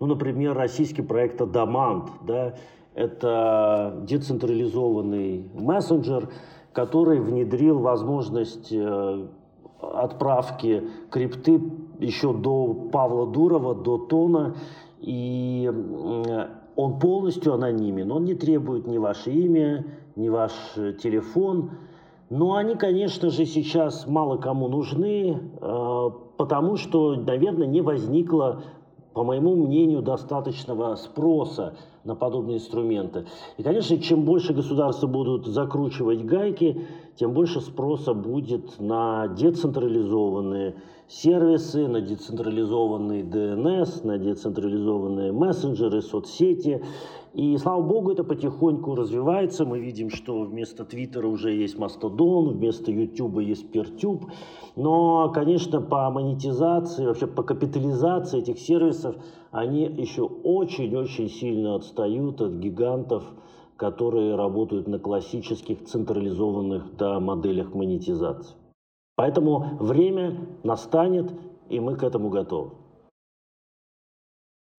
ну, 0.00 0.06
например, 0.06 0.54
российский 0.54 1.02
проект 1.02 1.40
Адамант. 1.40 2.10
Да? 2.22 2.54
Это 2.98 3.94
децентрализованный 4.08 5.48
мессенджер, 5.54 6.30
который 6.72 7.20
внедрил 7.20 7.78
возможность 7.78 8.72
э, 8.72 9.26
отправки 9.80 10.82
крипты 11.08 11.62
еще 12.00 12.32
до 12.32 12.74
Павла 12.90 13.28
Дурова, 13.28 13.76
до 13.76 13.98
Тона. 13.98 14.56
И 14.98 15.70
он 16.74 16.98
полностью 16.98 17.54
анонимен, 17.54 18.10
он 18.10 18.24
не 18.24 18.34
требует 18.34 18.88
ни 18.88 18.98
ваше 18.98 19.30
имя, 19.30 19.86
ни 20.16 20.28
ваш 20.28 20.50
э, 20.74 20.92
телефон. 20.94 21.70
Но 22.30 22.56
они, 22.56 22.74
конечно 22.74 23.30
же, 23.30 23.46
сейчас 23.46 24.08
мало 24.08 24.38
кому 24.38 24.66
нужны, 24.66 25.38
э, 25.60 26.10
потому 26.36 26.74
что, 26.74 27.14
наверное, 27.14 27.68
не 27.68 27.80
возникло, 27.80 28.64
по 29.14 29.22
моему 29.22 29.54
мнению, 29.54 30.02
достаточного 30.02 30.96
спроса 30.96 31.74
на 32.08 32.14
подобные 32.14 32.56
инструменты. 32.56 33.26
И, 33.58 33.62
конечно, 33.62 33.98
чем 33.98 34.24
больше 34.24 34.54
государства 34.54 35.06
будут 35.06 35.46
закручивать 35.46 36.24
гайки, 36.24 36.86
тем 37.16 37.34
больше 37.34 37.60
спроса 37.60 38.14
будет 38.14 38.80
на 38.80 39.28
децентрализованные 39.28 40.74
сервисы, 41.06 41.86
на 41.86 42.00
децентрализованный 42.00 43.22
DNS, 43.22 44.06
на 44.06 44.18
децентрализованные 44.18 45.32
мессенджеры, 45.32 46.00
соцсети. 46.02 46.82
И, 47.34 47.56
слава 47.58 47.82
богу, 47.82 48.12
это 48.12 48.24
потихоньку 48.24 48.94
развивается. 48.94 49.64
Мы 49.64 49.78
видим, 49.78 50.10
что 50.10 50.42
вместо 50.42 50.84
Твиттера 50.84 51.26
уже 51.28 51.52
есть 51.52 51.78
Мастодон, 51.78 52.56
вместо 52.56 52.90
Ютуба 52.90 53.40
есть 53.40 53.70
Пертюб. 53.70 54.24
Но, 54.76 55.30
конечно, 55.30 55.80
по 55.80 56.10
монетизации, 56.10 57.06
вообще 57.06 57.26
по 57.26 57.42
капитализации 57.42 58.40
этих 58.40 58.58
сервисов, 58.58 59.16
они 59.58 59.84
еще 59.84 60.22
очень-очень 60.22 61.28
сильно 61.28 61.74
отстают 61.74 62.40
от 62.40 62.54
гигантов, 62.54 63.24
которые 63.76 64.36
работают 64.36 64.86
на 64.88 64.98
классических 64.98 65.84
централизованных 65.84 66.96
да, 66.96 67.18
моделях 67.20 67.74
монетизации. 67.74 68.56
Поэтому 69.16 69.76
время 69.80 70.46
настанет, 70.62 71.32
и 71.68 71.80
мы 71.80 71.96
к 71.96 72.04
этому 72.04 72.28
готовы. 72.30 72.76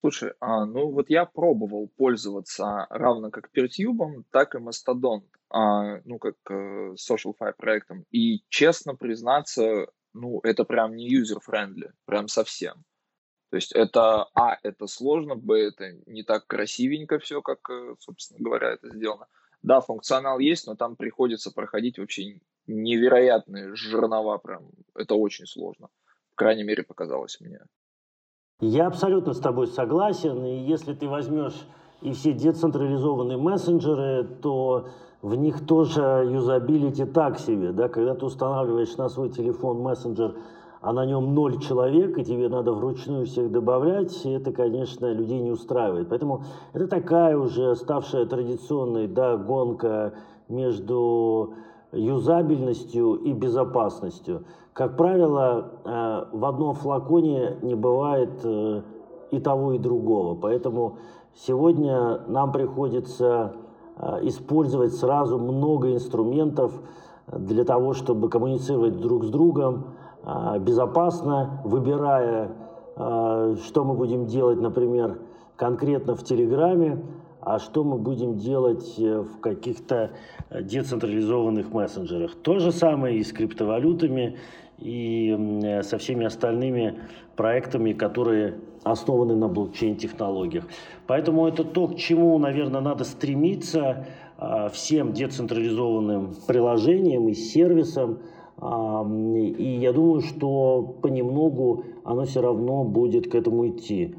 Слушай, 0.00 0.32
а, 0.40 0.64
ну 0.64 0.90
вот 0.92 1.10
я 1.10 1.26
пробовал 1.26 1.90
пользоваться 1.94 2.86
равно 2.88 3.30
как 3.30 3.50
Пертюбом, 3.50 4.24
так 4.30 4.54
и 4.54 4.58
Mastodon, 4.58 5.20
а, 5.50 6.00
ну 6.06 6.18
как 6.18 6.36
э, 6.48 6.94
SocialFi 6.94 7.52
проектом. 7.58 8.04
И 8.10 8.42
честно 8.48 8.94
признаться, 8.94 9.88
ну 10.14 10.40
это 10.42 10.64
прям 10.64 10.96
не 10.96 11.06
user-friendly, 11.14 11.90
прям 12.06 12.28
совсем. 12.28 12.82
То 13.50 13.56
есть 13.56 13.72
это, 13.72 14.28
а, 14.34 14.58
это 14.62 14.86
сложно, 14.86 15.34
б, 15.34 15.58
это 15.58 15.92
не 16.06 16.22
так 16.22 16.46
красивенько 16.46 17.18
все, 17.18 17.42
как, 17.42 17.68
э, 17.68 17.94
собственно 17.98 18.38
говоря, 18.42 18.70
это 18.70 18.88
сделано. 18.90 19.26
Да, 19.62 19.80
функционал 19.80 20.38
есть, 20.38 20.66
но 20.66 20.76
там 20.76 20.96
приходится 20.96 21.50
проходить 21.50 21.98
вообще 21.98 22.40
невероятные 22.66 23.74
жернова 23.74 24.38
прям. 24.38 24.70
Это 24.94 25.16
очень 25.16 25.46
сложно. 25.46 25.88
По 26.30 26.36
крайней 26.36 26.62
мере, 26.62 26.84
показалось 26.84 27.40
мне. 27.40 27.60
Я 28.60 28.86
абсолютно 28.86 29.32
с 29.32 29.40
тобой 29.40 29.66
согласен. 29.66 30.44
И 30.44 30.58
если 30.66 30.94
ты 30.94 31.08
возьмешь 31.08 31.66
и 32.02 32.12
все 32.12 32.32
децентрализованные 32.32 33.36
мессенджеры, 33.36 34.24
то 34.42 34.90
в 35.22 35.34
них 35.34 35.66
тоже 35.66 36.28
юзабилити 36.30 37.04
так 37.04 37.38
себе. 37.38 37.72
Да? 37.72 37.88
Когда 37.88 38.14
ты 38.14 38.24
устанавливаешь 38.24 38.96
на 38.96 39.08
свой 39.08 39.30
телефон 39.30 39.80
мессенджер, 39.80 40.34
а 40.80 40.92
на 40.92 41.04
нем 41.04 41.34
ноль 41.34 41.58
человек, 41.58 42.16
и 42.18 42.24
тебе 42.24 42.48
надо 42.48 42.72
вручную 42.72 43.26
всех 43.26 43.52
добавлять, 43.52 44.24
это, 44.24 44.50
конечно, 44.52 45.12
людей 45.12 45.40
не 45.40 45.50
устраивает. 45.50 46.08
Поэтому 46.08 46.44
это 46.72 46.86
такая 46.86 47.36
уже 47.36 47.76
ставшая 47.76 48.24
традиционной 48.24 49.06
да, 49.06 49.36
гонка 49.36 50.14
между 50.48 51.54
юзабельностью 51.92 53.14
и 53.16 53.32
безопасностью. 53.32 54.44
Как 54.72 54.96
правило, 54.96 55.72
э, 55.84 56.24
в 56.32 56.44
одном 56.44 56.74
флаконе 56.74 57.56
не 57.62 57.74
бывает 57.74 58.30
э, 58.44 58.82
и 59.32 59.40
того, 59.40 59.72
и 59.72 59.78
другого. 59.78 60.34
Поэтому 60.34 60.96
сегодня 61.34 62.20
нам 62.28 62.52
приходится 62.52 63.52
э, 63.96 64.20
использовать 64.22 64.94
сразу 64.94 65.38
много 65.38 65.92
инструментов 65.92 66.72
для 67.26 67.64
того, 67.64 67.92
чтобы 67.92 68.28
коммуницировать 68.28 68.98
друг 68.98 69.24
с 69.24 69.28
другом 69.28 69.84
безопасно, 70.60 71.60
выбирая, 71.64 72.50
что 72.96 73.84
мы 73.84 73.94
будем 73.94 74.26
делать, 74.26 74.60
например, 74.60 75.18
конкретно 75.56 76.14
в 76.14 76.24
Телеграме, 76.24 77.02
а 77.42 77.58
что 77.58 77.84
мы 77.84 77.98
будем 77.98 78.36
делать 78.36 78.98
э, 78.98 79.20
в 79.20 79.40
каких-то 79.40 80.10
э, 80.50 80.62
децентрализованных 80.62 81.72
мессенджерах. 81.72 82.34
То 82.42 82.58
же 82.58 82.72
самое 82.72 83.18
и 83.18 83.24
с 83.24 83.32
криптовалютами, 83.32 84.38
и 84.78 85.36
э, 85.62 85.82
со 85.82 85.98
всеми 85.98 86.26
остальными 86.26 87.00
проектами, 87.36 87.92
которые 87.92 88.58
основаны 88.84 89.36
на 89.36 89.48
блокчейн-технологиях. 89.48 90.64
Поэтому 91.06 91.46
это 91.46 91.64
то, 91.64 91.88
к 91.88 91.96
чему, 91.96 92.38
наверное, 92.38 92.80
надо 92.80 93.04
стремиться 93.04 94.06
всем 94.72 95.12
децентрализованным 95.12 96.34
приложениям 96.46 97.28
и 97.28 97.34
сервисам. 97.34 98.20
И 98.62 99.78
я 99.80 99.92
думаю, 99.92 100.20
что 100.20 100.82
понемногу 100.82 101.84
оно 102.04 102.26
все 102.26 102.42
равно 102.42 102.84
будет 102.84 103.30
к 103.30 103.34
этому 103.34 103.68
идти. 103.70 104.14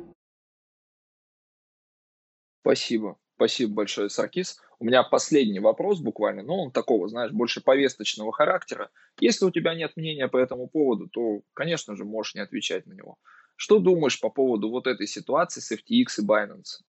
Спасибо. 2.61 3.17
Спасибо 3.35 3.73
большое, 3.73 4.09
Саркис. 4.09 4.59
У 4.79 4.85
меня 4.85 5.01
последний 5.03 5.59
вопрос 5.59 5.99
буквально, 5.99 6.43
но 6.43 6.63
он 6.63 6.71
такого, 6.71 7.07
знаешь, 7.07 7.31
больше 7.31 7.59
повесточного 7.61 8.31
характера. 8.31 8.91
Если 9.19 9.45
у 9.45 9.51
тебя 9.51 9.73
нет 9.73 9.95
мнения 9.95 10.27
по 10.27 10.37
этому 10.37 10.67
поводу, 10.67 11.07
то, 11.07 11.41
конечно 11.53 11.95
же, 11.95 12.05
можешь 12.05 12.35
не 12.35 12.41
отвечать 12.41 12.85
на 12.85 12.93
него. 12.93 13.17
Что 13.55 13.79
думаешь 13.79 14.19
по 14.19 14.29
поводу 14.29 14.69
вот 14.69 14.85
этой 14.85 15.07
ситуации 15.07 15.59
с 15.59 15.71
FTX 15.71 16.19
и 16.19 16.25
Binance? 16.25 16.83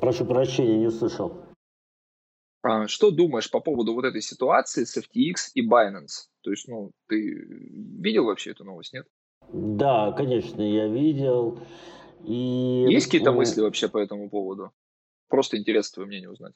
Прошу 0.00 0.26
прощения, 0.26 0.78
не 0.78 0.86
услышал. 0.86 1.45
А, 2.62 2.86
что 2.88 3.10
думаешь 3.10 3.50
по 3.50 3.60
поводу 3.60 3.94
вот 3.94 4.04
этой 4.04 4.22
ситуации 4.22 4.84
с 4.84 4.96
FTX 4.96 5.52
и 5.54 5.66
Binance? 5.66 6.28
То 6.42 6.50
есть, 6.50 6.68
ну, 6.68 6.90
ты 7.08 7.18
видел 7.18 8.24
вообще 8.24 8.50
эту 8.50 8.64
новость, 8.64 8.92
нет? 8.92 9.06
Да, 9.52 10.12
конечно, 10.12 10.60
я 10.62 10.88
видел. 10.88 11.58
И, 12.24 12.86
Есть 12.88 13.06
какие-то 13.06 13.32
мысли 13.32 13.60
вообще 13.60 13.88
по 13.88 13.98
этому 13.98 14.28
поводу? 14.28 14.72
Просто 15.28 15.58
интересно 15.58 15.94
твое 15.94 16.08
мнение 16.08 16.30
узнать. 16.30 16.54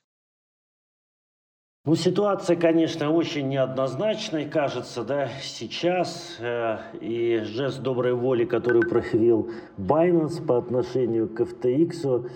Ну, 1.86 1.94
ситуация, 1.94 2.56
конечно, 2.56 3.10
очень 3.10 3.48
неоднозначной, 3.48 4.44
кажется, 4.50 5.02
да, 5.02 5.30
сейчас. 5.40 6.36
Э, 6.38 6.78
и 7.00 7.38
жест 7.38 7.80
доброй 7.80 8.12
воли, 8.12 8.44
который 8.44 8.82
проявил 8.82 9.50
Binance 9.78 10.44
по 10.44 10.58
отношению 10.58 11.28
к 11.28 11.40
FTX, 11.40 12.30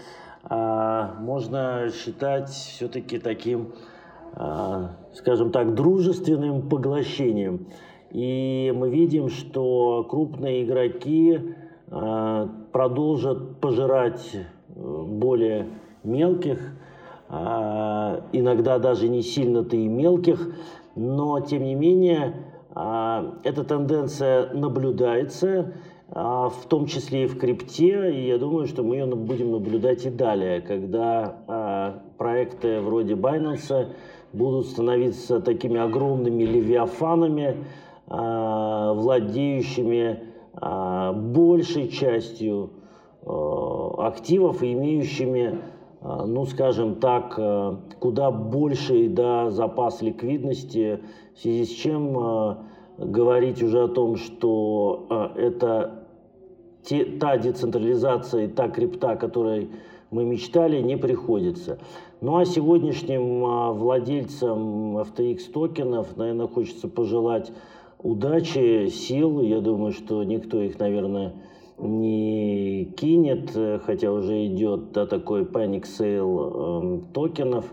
можно 0.50 1.90
считать 1.90 2.50
все-таки 2.50 3.18
таким, 3.18 3.72
э, 4.36 4.88
скажем 5.14 5.50
так, 5.50 5.74
дружественным 5.74 6.68
поглощением. 6.68 7.66
И 8.10 8.72
мы 8.76 8.90
видим, 8.90 9.28
что 9.28 10.06
крупные 10.08 10.64
игроки 10.64 11.54
э, 11.86 12.48
продолжат 12.72 13.60
пожирать 13.60 14.30
э, 14.34 14.42
более 14.74 15.68
мелких, 16.04 16.58
а, 17.28 18.22
иногда 18.32 18.78
даже 18.78 19.08
не 19.08 19.22
сильно-то 19.22 19.76
и 19.76 19.88
мелких, 19.88 20.54
но 20.94 21.40
тем 21.40 21.64
не 21.64 21.74
менее 21.74 22.32
а, 22.32 22.43
эта 22.74 23.64
тенденция 23.64 24.52
наблюдается, 24.52 25.74
а, 26.10 26.48
в 26.48 26.66
том 26.66 26.86
числе 26.86 27.24
и 27.24 27.26
в 27.26 27.38
крипте, 27.38 28.12
и 28.12 28.26
я 28.26 28.38
думаю, 28.38 28.66
что 28.66 28.82
мы 28.82 28.96
ее 28.96 29.06
будем 29.06 29.52
наблюдать 29.52 30.04
и 30.06 30.10
далее, 30.10 30.60
когда 30.60 32.02
проекты 32.18 32.80
вроде 32.80 33.14
Binance 33.14 33.92
будут 34.32 34.66
становиться 34.66 35.40
такими 35.40 35.78
огромными 35.78 36.42
левиафанами, 36.42 37.64
владеющими 38.06 40.24
большей 41.14 41.88
частью 41.88 42.70
активов 43.24 44.62
и 44.62 44.72
имеющими 44.72 45.48
а, 45.48 45.60
ну, 46.04 46.44
скажем 46.44 46.96
так, 46.96 47.34
э, 47.38 47.76
куда 47.98 48.30
больший 48.30 49.08
да, 49.08 49.50
запас 49.50 50.02
ликвидности, 50.02 51.00
в 51.34 51.40
связи 51.40 51.64
с 51.64 51.70
чем 51.70 52.18
э, 52.18 52.56
говорить 52.98 53.62
уже 53.62 53.84
о 53.84 53.88
том, 53.88 54.16
что 54.16 55.06
э, 55.08 55.46
это 55.46 56.04
те, 56.82 57.06
та 57.06 57.38
децентрализация 57.38 58.44
и 58.44 58.48
та 58.48 58.68
крипта, 58.68 59.16
которой 59.16 59.70
мы 60.10 60.26
мечтали, 60.26 60.82
не 60.82 60.98
приходится. 60.98 61.78
Ну 62.20 62.36
а 62.36 62.44
сегодняшним 62.44 63.72
владельцам 63.74 64.98
FTX 64.98 65.52
токенов, 65.52 66.18
наверное, 66.18 66.48
хочется 66.48 66.86
пожелать 66.86 67.50
удачи, 67.98 68.88
сил. 68.88 69.40
Я 69.40 69.60
думаю, 69.60 69.92
что 69.92 70.22
никто 70.22 70.60
их, 70.60 70.78
наверное, 70.78 71.32
не 71.78 72.84
кинет, 72.96 73.50
хотя 73.84 74.12
уже 74.12 74.46
идет 74.46 74.92
да, 74.92 75.06
такой 75.06 75.42
panic 75.42 75.82
sale 75.82 77.02
э, 77.02 77.12
токенов. 77.12 77.64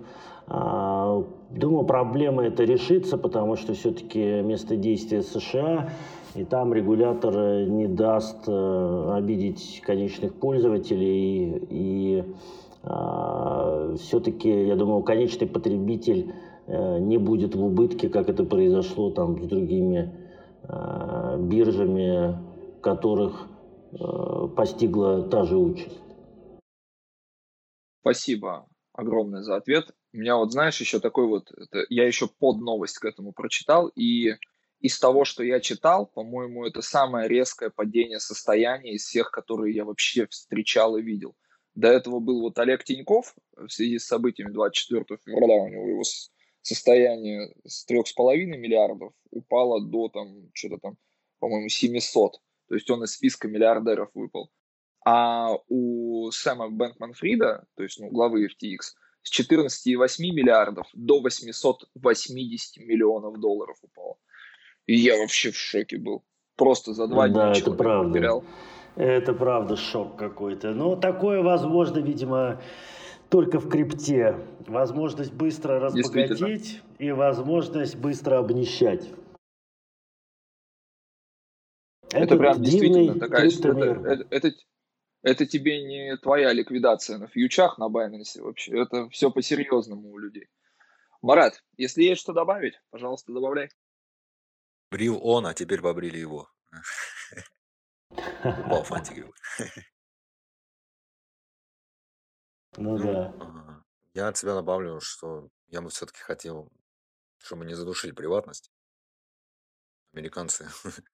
А, 0.47 1.23
думаю, 1.49 1.85
проблема 1.85 2.43
это 2.43 2.63
решится, 2.65 3.17
потому 3.17 3.55
что 3.55 3.73
все-таки 3.73 4.41
место 4.41 4.75
действия 4.75 5.21
США, 5.21 5.91
и 6.35 6.43
там 6.43 6.73
регулятор 6.73 7.67
не 7.67 7.87
даст 7.87 8.43
э, 8.47 9.11
обидеть 9.13 9.81
конечных 9.85 10.33
пользователей. 10.33 11.63
И, 11.69 12.23
э, 12.83 13.95
все-таки, 13.99 14.67
я 14.67 14.75
думаю, 14.75 15.03
конечный 15.03 15.47
потребитель 15.47 16.33
э, 16.67 16.99
не 16.99 17.17
будет 17.17 17.55
в 17.55 17.63
убытке, 17.63 18.09
как 18.09 18.29
это 18.29 18.43
произошло 18.43 19.11
там 19.11 19.41
с 19.41 19.47
другими 19.47 20.11
э, 20.63 21.37
биржами, 21.39 22.37
которых 22.81 23.47
постигла 24.55 25.27
та 25.29 25.45
же 25.45 25.57
участь. 25.57 25.99
Спасибо 28.01 28.67
огромное 28.93 29.41
за 29.41 29.55
ответ. 29.55 29.91
У 30.13 30.17
меня 30.17 30.35
вот, 30.35 30.51
знаешь, 30.51 30.79
еще 30.79 30.99
такой 30.99 31.27
вот, 31.27 31.51
это, 31.51 31.85
я 31.89 32.05
еще 32.05 32.27
под 32.27 32.59
новость 32.59 32.97
к 32.97 33.05
этому 33.05 33.31
прочитал, 33.31 33.87
и 33.87 34.35
из 34.79 34.99
того, 34.99 35.25
что 35.25 35.43
я 35.43 35.59
читал, 35.59 36.07
по-моему, 36.07 36.65
это 36.65 36.81
самое 36.81 37.27
резкое 37.27 37.69
падение 37.69 38.19
состояния 38.19 38.93
из 38.93 39.03
всех, 39.03 39.31
которые 39.31 39.75
я 39.75 39.85
вообще 39.85 40.27
встречал 40.27 40.97
и 40.97 41.01
видел. 41.01 41.35
До 41.75 41.87
этого 41.87 42.19
был 42.19 42.41
вот 42.41 42.59
Олег 42.59 42.83
Тиньков 42.83 43.35
в 43.55 43.69
связи 43.69 43.99
с 43.99 44.07
событиями 44.07 44.51
24 44.51 45.19
февраля, 45.23 45.61
у 45.61 45.69
него 45.69 45.87
его 45.87 46.03
состояние 46.61 47.53
с 47.65 47.87
3,5 47.89 48.35
миллиардов 48.57 49.13
упало 49.29 49.81
до 49.81 50.09
там, 50.09 50.49
что-то 50.53 50.77
там, 50.79 50.97
по-моему, 51.39 51.69
700. 51.69 52.41
То 52.71 52.75
есть 52.75 52.89
он 52.89 53.03
из 53.03 53.11
списка 53.11 53.49
миллиардеров 53.49 54.11
выпал. 54.13 54.49
А 55.05 55.49
у 55.67 56.31
Сэма 56.31 56.69
Бэнкман 56.69 57.11
Фрида, 57.11 57.65
то 57.75 57.83
есть 57.83 57.99
ну, 57.99 58.07
главы 58.07 58.45
FTX, 58.45 58.93
с 59.23 59.41
14,8 59.41 59.67
миллиардов 60.19 60.87
до 60.93 61.19
880 61.19 62.77
миллионов 62.77 63.41
долларов 63.41 63.75
упало. 63.81 64.15
И 64.85 64.95
я 64.95 65.17
вообще 65.17 65.51
в 65.51 65.57
шоке 65.57 65.97
был. 65.97 66.23
Просто 66.55 66.93
за 66.93 67.07
два 67.07 67.27
да, 67.27 67.51
дня 67.51 67.59
это 67.59 67.73
правда. 67.73 68.13
потерял. 68.13 68.45
Это 68.95 69.33
правда 69.33 69.75
шок 69.75 70.15
какой-то. 70.15 70.71
Но 70.71 70.95
такое 70.95 71.41
возможно, 71.41 71.99
видимо, 71.99 72.61
только 73.27 73.59
в 73.59 73.67
крипте. 73.67 74.37
Возможность 74.65 75.33
быстро 75.33 75.81
разбогатеть 75.81 76.81
и 76.99 77.11
возможность 77.11 77.97
быстро 77.97 78.39
обнищать. 78.39 79.09
Это, 82.11 82.23
это 82.23 82.37
прям 82.37 82.61
действительно 82.61 83.19
такая... 83.19 83.47
Это, 83.47 83.69
это, 84.07 84.27
это, 84.29 84.51
это 85.23 85.45
тебе 85.45 85.83
не 85.83 86.17
твоя 86.17 86.51
ликвидация 86.51 87.17
на 87.17 87.27
фьючах 87.27 87.77
на 87.77 87.89
Binance 87.89 88.41
вообще. 88.41 88.79
Это 88.81 89.09
все 89.09 89.31
по-серьезному 89.31 90.11
у 90.11 90.17
людей. 90.17 90.47
Марат, 91.21 91.63
если 91.77 92.03
есть 92.03 92.21
что 92.21 92.33
добавить, 92.33 92.81
пожалуйста, 92.89 93.31
добавляй. 93.31 93.69
Брил 94.89 95.19
он, 95.21 95.45
а 95.45 95.53
теперь 95.53 95.81
побрили 95.81 96.17
его. 96.17 96.49
Упал 98.09 98.83
фантик 98.83 99.25
Ну 102.77 102.97
да. 102.97 103.83
Я 104.13 104.27
от 104.27 104.37
себя 104.37 104.53
добавлю, 104.53 104.99
что 104.99 105.49
я 105.67 105.81
бы 105.81 105.89
все-таки 105.89 106.19
хотел, 106.19 106.71
чтобы 107.37 107.65
не 107.65 107.75
задушили 107.75 108.11
приватность. 108.11 108.71
Американцы 110.13 110.67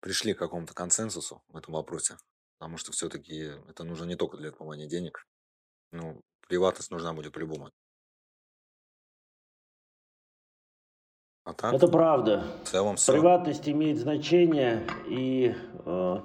пришли 0.00 0.34
к 0.34 0.38
какому-то 0.38 0.74
консенсусу 0.74 1.42
в 1.48 1.56
этом 1.56 1.74
вопросе, 1.74 2.16
потому 2.58 2.76
что 2.76 2.92
все-таки 2.92 3.52
это 3.68 3.84
нужно 3.84 4.04
не 4.04 4.16
только 4.16 4.36
для 4.36 4.48
отмывания 4.48 4.86
денег. 4.86 5.26
Ну, 5.92 6.20
приватность 6.48 6.90
нужна 6.90 7.12
будет 7.12 7.32
по-любому. 7.32 7.70
А 11.44 11.52
так, 11.54 11.74
это 11.74 11.88
правда. 11.88 12.44
В 12.64 12.68
целом 12.68 12.96
все. 12.96 13.12
Приватность 13.12 13.68
имеет 13.68 13.98
значение, 13.98 14.86
и 15.06 15.54
э, 15.84 16.20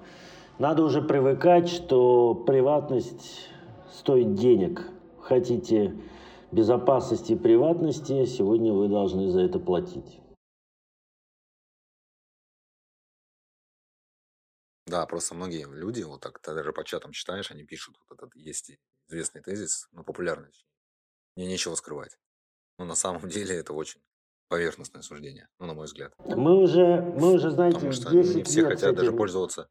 надо 0.60 0.84
уже 0.84 1.02
привыкать, 1.02 1.70
что 1.70 2.36
приватность 2.36 3.50
стоит 3.92 4.36
денег. 4.36 4.88
Хотите 5.22 5.96
безопасности 6.52 7.34
и 7.34 7.36
приватности, 7.36 8.26
сегодня 8.26 8.74
вы 8.74 8.88
должны 8.88 9.30
за 9.30 9.42
это 9.42 9.60
платить. 9.60 10.20
Да, 14.86 15.06
просто 15.08 15.34
многие 15.34 15.66
люди, 15.66 16.04
вот 16.04 16.22
так, 16.22 16.40
ты 16.40 16.54
даже 16.54 16.72
по 16.72 16.84
чатам 16.84 17.12
читаешь, 17.12 17.50
они 17.52 17.64
пишут, 17.64 17.96
вот 18.08 18.18
этот 18.18 18.36
есть 18.36 18.72
известный 19.08 19.42
тезис, 19.42 19.88
ну, 19.92 20.04
популярный. 20.04 20.52
Мне 21.36 21.48
нечего 21.48 21.76
скрывать. 21.76 22.18
Но 22.78 22.86
на 22.86 22.96
самом 22.96 23.28
деле 23.30 23.56
это 23.56 23.74
очень 23.74 24.02
поверхностное 24.48 25.02
суждение, 25.02 25.48
ну, 25.60 25.66
на 25.66 25.74
мой 25.74 25.86
взгляд. 25.86 26.14
Мы 26.20 26.56
уже, 26.56 27.02
мы 27.02 27.34
уже 27.34 27.50
знаете, 27.50 27.76
Потому 27.76 27.94
что 27.94 28.12
ну, 28.12 28.22
не 28.22 28.44
все 28.44 28.64
хотят 28.64 28.92
этим... 28.92 28.96
даже 28.96 29.12
пользоваться. 29.12 29.70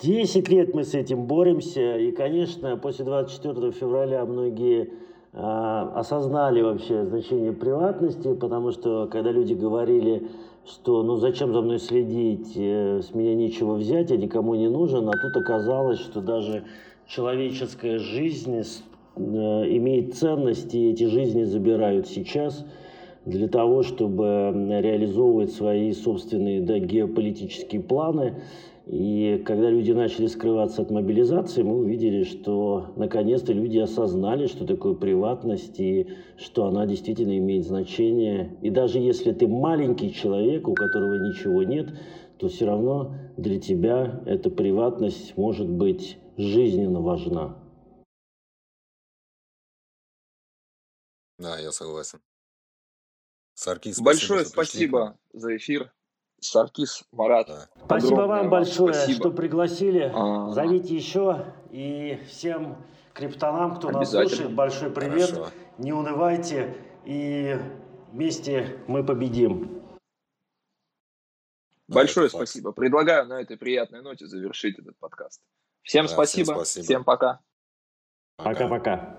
10 0.00 0.48
лет 0.48 0.74
мы 0.74 0.84
с 0.84 0.94
этим 0.94 1.26
боремся, 1.26 1.98
и, 1.98 2.12
конечно, 2.12 2.76
после 2.76 3.04
24 3.04 3.72
февраля 3.72 4.24
многие 4.24 4.92
а, 5.32 5.92
осознали 5.98 6.62
вообще 6.62 7.04
значение 7.04 7.52
приватности, 7.52 8.32
потому 8.34 8.70
что 8.70 9.08
когда 9.08 9.32
люди 9.32 9.54
говорили 9.54 10.30
что 10.70 11.02
ну 11.02 11.16
зачем 11.16 11.52
за 11.52 11.62
мной 11.62 11.78
следить, 11.78 12.52
э, 12.56 13.00
с 13.02 13.14
меня 13.14 13.34
нечего 13.34 13.74
взять, 13.74 14.10
я 14.10 14.16
никому 14.16 14.54
не 14.54 14.68
нужен, 14.68 15.08
а 15.08 15.12
тут 15.12 15.36
оказалось, 15.36 16.00
что 16.00 16.20
даже 16.20 16.64
человеческая 17.06 17.98
жизнь 17.98 18.54
э, 18.54 18.60
имеет 19.16 20.14
ценность, 20.14 20.74
и 20.74 20.90
эти 20.90 21.04
жизни 21.04 21.44
забирают 21.44 22.06
сейчас 22.06 22.64
для 23.24 23.48
того, 23.48 23.82
чтобы 23.82 24.24
реализовывать 24.80 25.52
свои 25.52 25.92
собственные 25.92 26.62
да, 26.62 26.78
геополитические 26.78 27.82
планы. 27.82 28.42
И 28.88 29.42
когда 29.44 29.68
люди 29.68 29.92
начали 29.92 30.26
скрываться 30.28 30.80
от 30.80 30.90
мобилизации, 30.90 31.62
мы 31.62 31.76
увидели, 31.76 32.24
что 32.24 32.94
наконец-то 32.96 33.52
люди 33.52 33.76
осознали, 33.76 34.46
что 34.46 34.66
такое 34.66 34.94
приватность 34.94 35.78
и 35.78 36.08
что 36.38 36.64
она 36.64 36.86
действительно 36.86 37.36
имеет 37.36 37.66
значение. 37.66 38.56
И 38.62 38.70
даже 38.70 38.98
если 38.98 39.32
ты 39.32 39.46
маленький 39.46 40.14
человек, 40.14 40.66
у 40.68 40.74
которого 40.74 41.16
ничего 41.16 41.62
нет, 41.64 41.90
то 42.38 42.48
все 42.48 42.64
равно 42.64 43.14
для 43.36 43.60
тебя 43.60 44.22
эта 44.24 44.48
приватность 44.48 45.36
может 45.36 45.68
быть 45.68 46.16
жизненно 46.38 47.02
важна. 47.02 47.62
Да, 51.36 51.58
я 51.58 51.72
согласен. 51.72 52.20
Саркис, 53.52 54.00
Большое 54.00 54.46
спасибо, 54.46 54.98
нам. 54.98 55.08
спасибо 55.08 55.18
за 55.34 55.56
эфир. 55.58 55.92
Саркис, 56.40 57.04
Марат, 57.12 57.48
Да. 57.48 57.68
Спасибо 57.84 58.20
вам 58.22 58.48
большое, 58.48 58.94
спасибо. 58.94 59.18
что 59.18 59.30
пригласили. 59.30 60.10
А. 60.14 60.50
Зовите 60.50 60.94
еще. 60.94 61.46
И 61.70 62.20
всем 62.28 62.76
криптонам, 63.12 63.76
кто 63.76 63.90
нас 63.90 64.10
слушает, 64.10 64.54
большой 64.54 64.90
привет. 64.90 65.30
Хорошо. 65.30 65.50
Не 65.78 65.92
унывайте. 65.92 66.76
И 67.04 67.58
вместе 68.12 68.78
мы 68.86 69.04
победим. 69.04 69.82
Большое 71.88 72.26
это 72.26 72.36
факт. 72.36 72.48
спасибо. 72.48 72.72
Предлагаю 72.72 73.26
на 73.26 73.40
этой 73.40 73.56
приятной 73.56 74.02
ноте 74.02 74.26
завершить 74.26 74.78
этот 74.78 74.96
подкаст. 74.98 75.40
Всем 75.82 76.04
Да, 76.04 76.06
всем 76.08 76.16
спасибо. 76.16 76.52
спасибо. 76.54 76.84
Всем. 76.84 77.04
Пока. 77.04 77.40
Пока-пока. 78.36 79.18